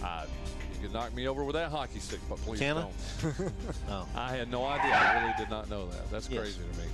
I, 0.04 0.24
you 0.24 0.41
could 0.82 0.94
knock 0.94 1.14
me 1.14 1.28
over 1.28 1.44
with 1.44 1.56
that 1.56 1.72
hockey 1.72 2.00
stick, 2.00 2.20
but 2.30 2.38
please 2.40 2.60
Can 2.60 2.78
I? 2.78 2.82
don't. 2.82 3.54
Oh, 3.90 4.08
I 4.16 4.36
had 4.36 4.50
no 4.52 4.66
idea. 4.66 4.94
I 4.94 5.22
really 5.22 5.34
did 5.38 5.50
not 5.50 5.70
know 5.70 5.88
that. 5.88 6.10
That's 6.12 6.30
Yes. 6.30 6.40
crazy 6.42 6.60
to 6.60 6.80
me. 6.80 6.86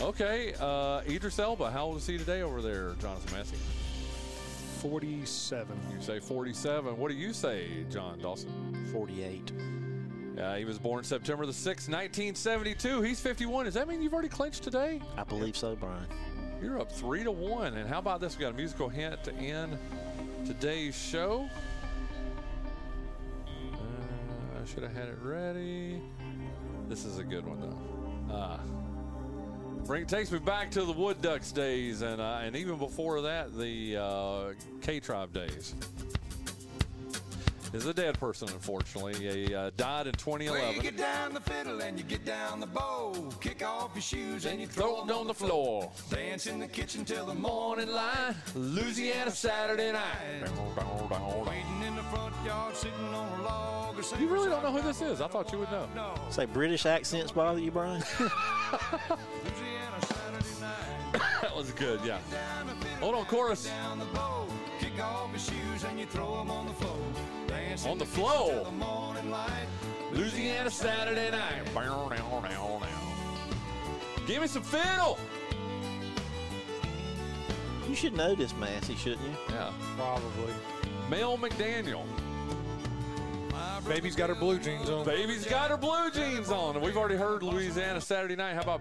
Okay, 0.00 0.54
uh, 0.60 1.00
Idris 1.08 1.38
Elba. 1.38 1.70
How 1.70 1.86
old 1.86 1.96
is 1.96 2.06
he 2.06 2.18
today 2.18 2.42
over 2.42 2.60
there, 2.62 2.94
Jonathan 3.00 3.36
Massey? 3.38 3.56
47. 4.82 5.78
You 5.94 6.02
say 6.02 6.20
47. 6.20 6.96
What 6.98 7.10
do 7.10 7.16
you 7.16 7.32
say, 7.32 7.84
Jon 7.90 8.18
Dawson? 8.18 8.88
48. 8.92 9.52
Uh, 10.38 10.54
he 10.56 10.64
was 10.66 10.78
born 10.78 11.02
September 11.02 11.46
the 11.46 11.52
6th, 11.52 11.88
1972. 11.88 13.00
He's 13.02 13.20
51. 13.20 13.64
Does 13.64 13.74
that 13.74 13.88
mean 13.88 14.02
you've 14.02 14.12
already 14.12 14.28
clinched 14.28 14.62
today? 14.62 15.00
I 15.16 15.24
believe 15.24 15.56
so, 15.56 15.74
Bryan. 15.76 16.06
You're 16.62 16.78
up 16.78 16.92
three 16.92 17.24
to 17.24 17.30
one. 17.32 17.74
And 17.74 17.88
how 17.88 17.98
about 17.98 18.20
this? 18.20 18.36
We 18.36 18.42
got 18.42 18.52
a 18.52 18.56
musical 18.56 18.88
hint 18.90 19.24
to 19.24 19.32
end 19.34 19.78
today's 20.46 20.94
show. 20.96 21.48
Should 24.66 24.82
have 24.82 24.94
had 24.94 25.08
it 25.08 25.18
ready. 25.22 26.02
This 26.88 27.04
is 27.04 27.18
a 27.18 27.24
good 27.24 27.46
one 27.46 27.60
though. 27.60 28.34
Uh, 28.34 28.58
bring 29.84 30.06
takes 30.06 30.32
me 30.32 30.40
back 30.40 30.72
to 30.72 30.84
the 30.84 30.92
Wood 30.92 31.22
Ducks 31.22 31.52
days, 31.52 32.02
and 32.02 32.20
uh, 32.20 32.40
and 32.42 32.56
even 32.56 32.76
before 32.76 33.20
that, 33.22 33.56
the 33.56 33.96
uh, 33.96 34.52
K 34.82 34.98
Tribe 34.98 35.32
days. 35.32 35.74
Is 37.76 37.84
a 37.84 37.92
dead 37.92 38.18
person, 38.18 38.48
unfortunately. 38.48 39.14
He 39.16 39.54
uh, 39.54 39.70
died 39.76 40.06
in 40.06 40.14
Well, 40.24 40.40
you 40.40 40.48
2011. 40.48 40.82
get 40.82 40.96
down 40.96 41.34
the 41.34 41.40
fiddle 41.42 41.82
and 41.82 41.98
you 41.98 42.04
get 42.04 42.24
down 42.24 42.58
the 42.58 42.66
bow. 42.66 43.12
Kick 43.42 43.62
off 43.62 43.90
your 43.94 44.00
shoes 44.00 44.46
and 44.46 44.58
you 44.58 44.66
Throw 44.66 45.04
it 45.04 45.10
on 45.10 45.26
the 45.26 45.34
floor. 45.34 45.90
Dance 46.08 46.46
in 46.46 46.58
the 46.58 46.68
kitchen 46.68 47.04
till 47.04 47.26
the 47.26 47.34
Morning 47.34 47.88
light, 47.88 48.34
Louisiana 48.54 49.30
Saturday 49.30 49.92
night. 49.92 50.48
Waiting 51.46 51.82
in 51.86 51.96
the 51.96 52.02
front 52.04 52.34
yard, 52.46 52.74
sitting 52.74 52.98
on 53.12 53.40
a 53.40 53.42
log. 53.42 54.02
You 54.18 54.28
really 54.28 54.48
don't 54.48 54.62
know 54.62 54.72
who 54.72 54.80
this 54.80 55.02
is. 55.02 55.20
I 55.20 55.28
thought 55.28 55.52
you 55.52 55.58
would 55.58 55.70
know. 55.70 55.86
No, 55.94 56.14
Say 56.30 56.46
British 56.46 56.86
accents 56.86 57.30
bother 57.30 57.60
you, 57.60 57.70
Bryan? 57.70 58.02
Louisiana 58.20 60.00
Saturday 60.00 60.60
night. 60.62 61.22
That 61.42 61.54
was 61.54 61.72
good, 61.72 62.00
yeah. 62.04 62.18
Down 62.30 62.66
the 62.68 62.74
fiddle, 62.74 62.98
Hold 63.00 63.14
on, 63.16 63.24
chorus. 63.26 63.70
Down 64.96 65.30
the 65.30 65.38
bow. 65.38 65.46
Kick 65.46 65.48
off 65.48 65.50
your 65.50 65.72
shoes 65.74 65.84
and 65.84 65.98
you 66.00 66.06
throw 66.06 66.40
'em 66.40 66.50
on 66.50 66.66
the 66.66 66.72
floor. 66.74 66.96
Dance 67.46 67.86
On 67.86 67.98
the 67.98 68.04
kitchen 68.04 68.22
floor. 68.22 68.64
the 68.64 68.70
morning 68.72 69.30
light. 69.30 69.66
Louisiana 70.12 70.70
Saturday 70.70 71.30
night. 71.30 71.64
Give 74.26 74.42
me 74.42 74.48
some 74.48 74.62
fiddle. 74.62 75.18
you 77.88 77.94
should 77.94 78.14
know 78.16 78.34
this, 78.34 78.52
Massey, 78.56 78.96
shouldn't 78.96 79.22
you? 79.22 79.36
Yeah. 79.50 79.72
Probably. 79.96 80.52
Mel 81.08 81.38
McDaniel. 81.38 82.04
Baby's 83.86 84.16
got 84.16 84.28
her 84.28 84.34
blue 84.34 84.58
jeans 84.58 84.90
on. 84.90 85.04
Baby's 85.04 85.46
got 85.46 85.70
her 85.70 85.76
blue 85.76 86.10
jeans 86.10 86.50
on. 86.50 86.74
And 86.74 86.84
we've 86.84 86.96
already 86.96 87.14
heard 87.16 87.44
Louisiana 87.44 88.00
Saturday 88.00 88.34
night. 88.34 88.54
How 88.54 88.62
about 88.62 88.80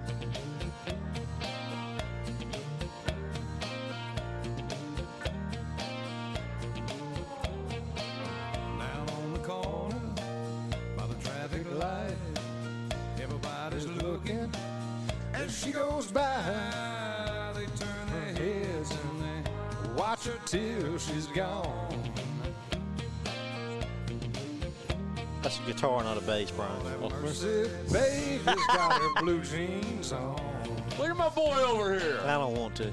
she's 21.08 21.28
gone. 21.28 22.12
That's 25.42 25.60
a 25.60 25.62
guitar, 25.64 26.04
not 26.04 26.18
a 26.18 26.22
bass, 26.22 26.50
Bryan. 26.52 26.74
Mercy, 27.22 27.70
baby's 27.92 28.44
got 28.46 29.00
her 29.00 29.22
blue 29.22 29.42
jeans 29.42 30.12
on. 30.12 30.42
Look 30.98 31.10
at 31.10 31.18
my 31.18 31.30
boy 31.30 31.56
over 31.68 32.00
here. 32.00 32.20
I 32.24 32.34
don't 32.34 32.56
want 32.58 32.76
to. 32.78 32.92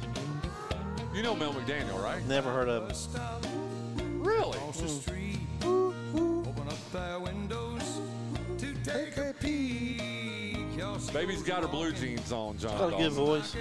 You 1.15 1.23
know 1.23 1.35
Mel 1.35 1.55
McDaniel, 1.55 2.03
right? 2.03 2.25
Never 2.27 2.53
heard 2.53 2.69
of 2.69 2.91
him. 2.91 4.23
Really? 4.23 4.51
across 4.51 4.81
the 4.81 4.89
street. 4.89 5.39
Open 5.63 6.69
up 6.69 6.93
their 6.93 7.21
windows 7.21 8.01
to 8.59 8.75
take 8.85 9.17
a 9.17 9.35
peek. 9.41 10.03
Baby's 11.13 11.43
got 11.43 11.63
her 11.63 11.69
blue 11.69 11.93
jeans 11.93 12.33
on, 12.33 12.59
John. 12.59 12.79
Got 12.79 12.95
a 12.95 12.97
good 12.97 13.13
voice. 13.13 13.55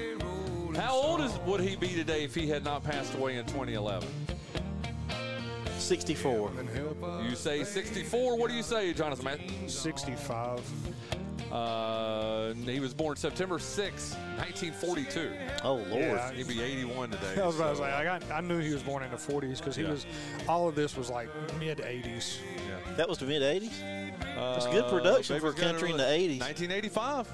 How 0.76 0.94
old 0.94 1.22
is 1.22 1.38
would 1.46 1.62
he 1.62 1.76
be 1.76 1.90
today 1.90 2.24
if 2.24 2.34
he 2.34 2.48
had 2.48 2.64
not 2.64 2.84
passed 2.84 3.14
away 3.16 3.38
in 3.38 3.46
2011? 3.46 4.08
64. 5.92 6.52
You 7.28 7.36
say 7.36 7.66
64. 7.66 8.38
What 8.38 8.50
do 8.50 8.56
you 8.56 8.64
say, 8.64 8.94
Jonathan? 8.94 9.26
Matt? 9.26 9.40
65. 9.68 10.62
Uh, 11.52 12.54
he 12.54 12.80
was 12.80 12.94
born 12.94 13.18
September 13.18 13.60
6, 13.60 14.14
1942. 14.38 15.32
Oh, 15.66 15.74
Lord. 15.74 15.90
Yeah. 15.92 16.32
He'd 16.32 16.48
be 16.48 16.62
81 16.62 17.10
today. 17.10 17.34
I 17.42 17.46
was 17.46 17.58
about 17.58 17.72
to 17.72 17.76
so, 17.76 17.84
say, 17.84 17.90
I, 17.92 18.06
got, 18.06 18.24
I 18.32 18.40
knew 18.40 18.60
he 18.60 18.72
was 18.74 18.84
born 18.84 19.04
in 19.04 19.12
the 19.12 19.18
40s 19.18 19.58
because 19.58 19.76
he 19.76 19.84
Yeah. 19.84 19.90
was, 19.92 20.06
all 20.48 20.70
of 20.70 20.76
this 20.76 20.96
was 20.96 21.10
like 21.10 21.28
mid 21.60 21.80
80s. 21.80 22.38
yeah. 22.56 22.94
That 22.96 23.10
was 23.10 23.18
the 23.18 23.26
mid 23.26 23.42
80s? 23.42 23.78
That's 24.34 24.68
good 24.68 24.86
Uh, 24.86 24.90
production 24.90 25.42
for 25.42 25.52
country 25.52 25.92
in 25.92 25.98
the 25.98 26.04
80s. 26.04 26.40
1985. 26.40 27.28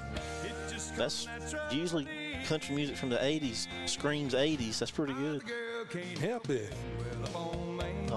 That's 0.96 1.28
usually 1.70 2.08
country 2.48 2.74
music 2.74 2.96
from 2.96 3.10
the 3.10 3.18
80s 3.18 3.68
screams 3.86 4.34
80s. 4.34 4.80
That's 4.80 4.90
pretty 4.90 5.12
good. 5.12 5.44
Help 6.20 6.50
it. 6.50 6.72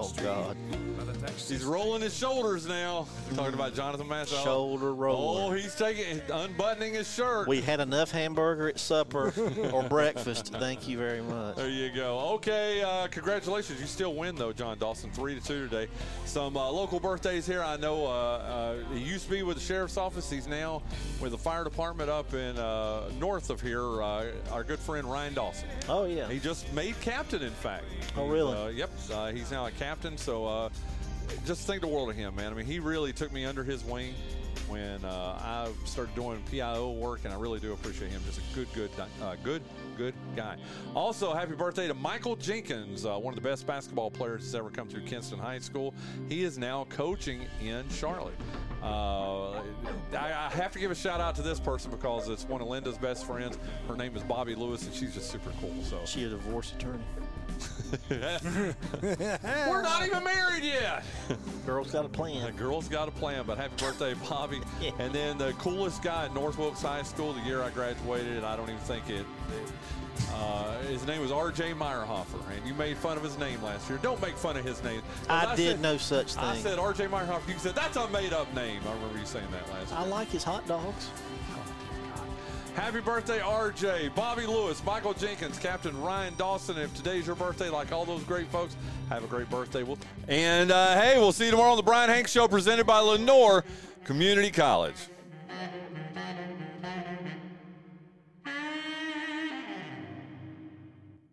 Well 0.02 0.42
up 0.42 0.50
on 0.50 0.56
Main 0.68 0.78
Oh, 0.78 0.98
God. 0.98 0.98
By 0.98 1.04
the 1.14 1.20
taxi 1.20 1.54
He's 1.54 1.66
rolling 1.66 2.02
his 2.02 2.16
shoulders 2.18 2.68
now. 2.68 3.08
Talking 3.36 3.54
about 3.54 3.74
Jonathan 3.76 4.08
Massey. 4.08 4.36
Shoulder 4.44 4.94
roller. 4.94 5.52
Oh, 5.52 5.52
he's 5.54 5.76
taking, 5.76 6.22
unbuttoning 6.32 6.94
his 6.94 7.12
shirt. 7.14 7.48
We 7.48 7.62
had 7.62 7.80
enough 7.80 8.12
hamburger 8.12 8.70
at 8.70 8.80
supper 8.80 9.34
or 9.74 9.84
breakfast. 9.84 10.54
Thank 10.54 10.88
you 10.88 10.98
very 10.98 11.22
much. 11.22 11.56
There 11.56 11.70
you 11.70 11.92
go. 11.92 12.20
Okay, 12.36 12.82
uh, 12.82 13.08
congratulations. 13.08 13.80
You 13.80 13.88
still 13.88 14.14
win 14.16 14.36
though, 14.36 14.54
Jon 14.54 14.78
Dawson, 14.78 15.12
three 15.12 15.36
to 15.40 15.46
two 15.46 15.68
today. 15.68 15.88
Some 16.26 16.56
uh, 16.58 16.70
local 16.70 17.00
birthdays 17.00 17.46
here. 17.46 17.62
I 17.64 17.78
know 17.78 18.06
uh, 18.06 18.10
uh, 18.10 18.76
he 18.94 19.00
used 19.00 19.26
to 19.26 19.32
be 19.32 19.44
with 19.44 19.58
the 19.58 19.64
sheriff's 19.64 19.98
office. 19.98 20.30
He's 20.30 20.48
now 20.48 20.82
with 21.20 21.32
the 21.32 21.38
fire 21.38 21.64
department 21.64 22.10
up 22.10 22.34
in 22.34 22.58
uh, 22.58 23.10
north 23.20 23.50
of 23.50 23.62
here. 23.62 24.02
Uh, 24.02 24.26
our 24.52 24.64
good 24.64 24.80
friend 24.80 25.10
Ryan 25.10 25.34
Dawson. 25.34 25.68
Oh, 25.90 26.06
yeah. 26.06 26.28
He 26.30 26.40
just 26.40 26.72
made 26.74 27.00
captain, 27.02 27.42
in 27.42 27.52
fact. 27.52 27.86
Oh, 28.18 28.28
really? 28.28 28.58
Uh, 28.58 28.68
yep. 28.68 28.90
Uh, 29.12 29.32
he's 29.32 29.52
now 29.52 29.66
a 29.66 29.72
captain. 29.72 29.91
So 30.18 30.46
uh, 30.46 30.70
just 31.46 31.68
think 31.68 31.82
the 31.82 31.88
world 31.88 32.10
of 32.10 32.16
him, 32.16 32.36
man. 32.36 32.52
I 32.52 32.56
mean, 32.56 32.66
he 32.66 32.80
really 32.80 33.12
took 33.12 33.32
me 33.34 33.44
under 33.44 33.62
his 33.64 33.84
wing 33.84 34.14
when 34.70 35.04
uh, 35.04 35.38
I 35.42 35.70
started 35.84 36.16
doing 36.16 36.42
PIO 36.50 36.92
work, 36.92 37.26
and 37.26 37.34
I 37.34 37.38
really 37.38 37.60
do 37.60 37.74
appreciate 37.74 38.10
him. 38.10 38.22
Just 38.26 38.40
a 38.40 38.56
good, 38.56 38.72
good, 38.74 38.90
uh, 39.22 39.36
good, 39.44 39.62
good 39.98 40.14
guy. 40.34 40.56
Also, 40.96 41.34
happy 41.34 41.56
birthday 41.56 41.90
to 41.90 41.94
Michael 41.94 42.38
Jenkins, 42.38 43.06
uh, 43.06 43.18
one 43.18 43.34
of 43.34 43.36
the 43.44 43.48
best 43.48 43.68
basketball 43.68 44.10
players 44.10 44.44
that's 44.44 44.54
ever 44.54 44.70
come 44.70 44.88
through 44.88 45.02
Kinston 45.02 45.40
High 45.40 45.60
School. 45.60 45.94
He 46.30 46.44
is 46.44 46.58
now 46.58 46.86
coaching 46.90 47.46
in 47.62 47.84
Charlotte. 47.90 48.40
Uh, 48.82 49.52
I, 49.52 49.62
I 50.14 50.50
have 50.54 50.72
to 50.72 50.80
give 50.80 50.90
a 50.90 50.96
shout 50.96 51.20
out 51.20 51.36
to 51.36 51.42
this 51.42 51.60
person 51.60 51.92
because 51.92 52.30
it's 52.30 52.46
one 52.46 52.62
of 52.62 52.68
Linda's 52.68 52.98
best 52.98 53.26
friends. 53.26 53.60
Her 53.90 53.98
name 53.98 54.16
is 54.16 54.24
Bobbie 54.24 54.56
Lewis, 54.56 54.86
and 54.86 54.94
she's 54.94 55.14
just 55.14 55.30
super 55.30 55.52
cool. 55.60 55.76
So 55.84 56.00
She 56.06 56.24
a 56.24 56.30
divorce 56.30 56.72
attorney. 56.72 57.04
we're 58.10 59.82
not 59.82 60.06
even 60.06 60.24
married 60.24 60.64
yet. 60.64 61.04
Girl's 61.66 61.92
got 61.92 62.06
a 62.06 62.08
The 62.08 62.14
plan. 62.14 62.56
girl's 62.56 62.88
got 62.88 63.08
a 63.08 63.12
plan, 63.12 63.44
but 63.46 63.58
happy 63.58 63.74
birthday, 63.84 64.14
Bobbie. 64.28 64.62
Yeah. 64.82 64.92
And 65.00 65.14
then 65.14 65.38
the 65.38 65.54
coolest 65.54 66.02
guy 66.02 66.26
at 66.26 66.34
North 66.34 66.58
Wilkes 66.58 66.82
High 66.82 67.04
School 67.04 67.34
the 67.34 67.42
year 67.42 67.62
I 67.62 67.70
graduated, 67.70 68.38
and 68.38 68.46
I 68.46 68.56
don't 68.56 68.70
even 68.70 68.82
think 68.82 69.10
it. 69.10 69.26
Uh, 70.34 70.78
his 70.84 71.06
name 71.06 71.22
was 71.22 71.32
R.J. 71.32 71.74
Meyerhoffer, 71.74 72.40
and 72.56 72.66
you 72.68 72.74
made 72.74 72.98
fun 72.98 73.18
of 73.18 73.24
his 73.24 73.38
name 73.38 73.62
last 73.62 73.90
year. 73.90 74.00
Don't 74.02 74.20
make 74.22 74.36
fun 74.38 74.58
of 74.58 74.66
his 74.66 74.82
name. 74.84 75.02
I 75.30 75.56
did 75.56 75.72
said- 75.74 75.82
no 75.82 75.98
such 75.98 76.34
thing. 76.34 76.44
I 76.44 76.58
said 76.58 76.80
R.J. 76.80 77.06
Meyerhoffer. 77.08 77.48
You 77.48 77.58
said 77.60 77.76
that's 77.76 77.96
a 77.98 78.08
made-up 78.10 78.52
name. 78.56 78.82
I 78.88 78.94
remember 78.94 79.20
you 79.20 79.26
saying 79.26 79.46
that 79.52 79.70
last 79.70 79.90
year. 79.92 80.00
I 80.00 80.04
year. 80.04 80.12
like 80.12 80.30
his 80.30 80.44
hot 80.44 80.68
dogs. 80.68 81.10
Happy 82.76 83.02
birthday, 83.02 83.42
R.J. 83.42 84.10
Bobbie 84.16 84.46
Lewis, 84.48 84.82
Michael 84.86 85.14
Jenkins, 85.14 85.60
Captain 85.60 86.00
Ryan 86.02 86.34
Dawson. 86.38 86.78
If 86.78 86.94
today's 86.96 87.28
your 87.28 87.36
birthday, 87.36 87.70
like 87.70 87.92
all 87.92 88.06
those 88.06 88.24
great 88.24 88.48
folks, 88.48 88.76
have 89.10 89.24
a 89.24 89.28
great 89.28 89.50
birthday. 89.50 89.84
We'll- 89.84 89.98
And 90.30 90.72
uh, 90.72 91.00
hey, 91.00 91.18
we'll 91.18 91.34
see 91.34 91.46
you 91.46 91.52
tomorrow 91.52 91.72
on 91.72 91.78
the 91.78 91.84
Bryan 91.84 92.10
Hanks 92.10 92.32
Show, 92.32 92.48
presented 92.48 92.86
by 92.88 93.00
Lenoir 93.00 93.66
Community 94.06 94.52
College. 94.52 94.96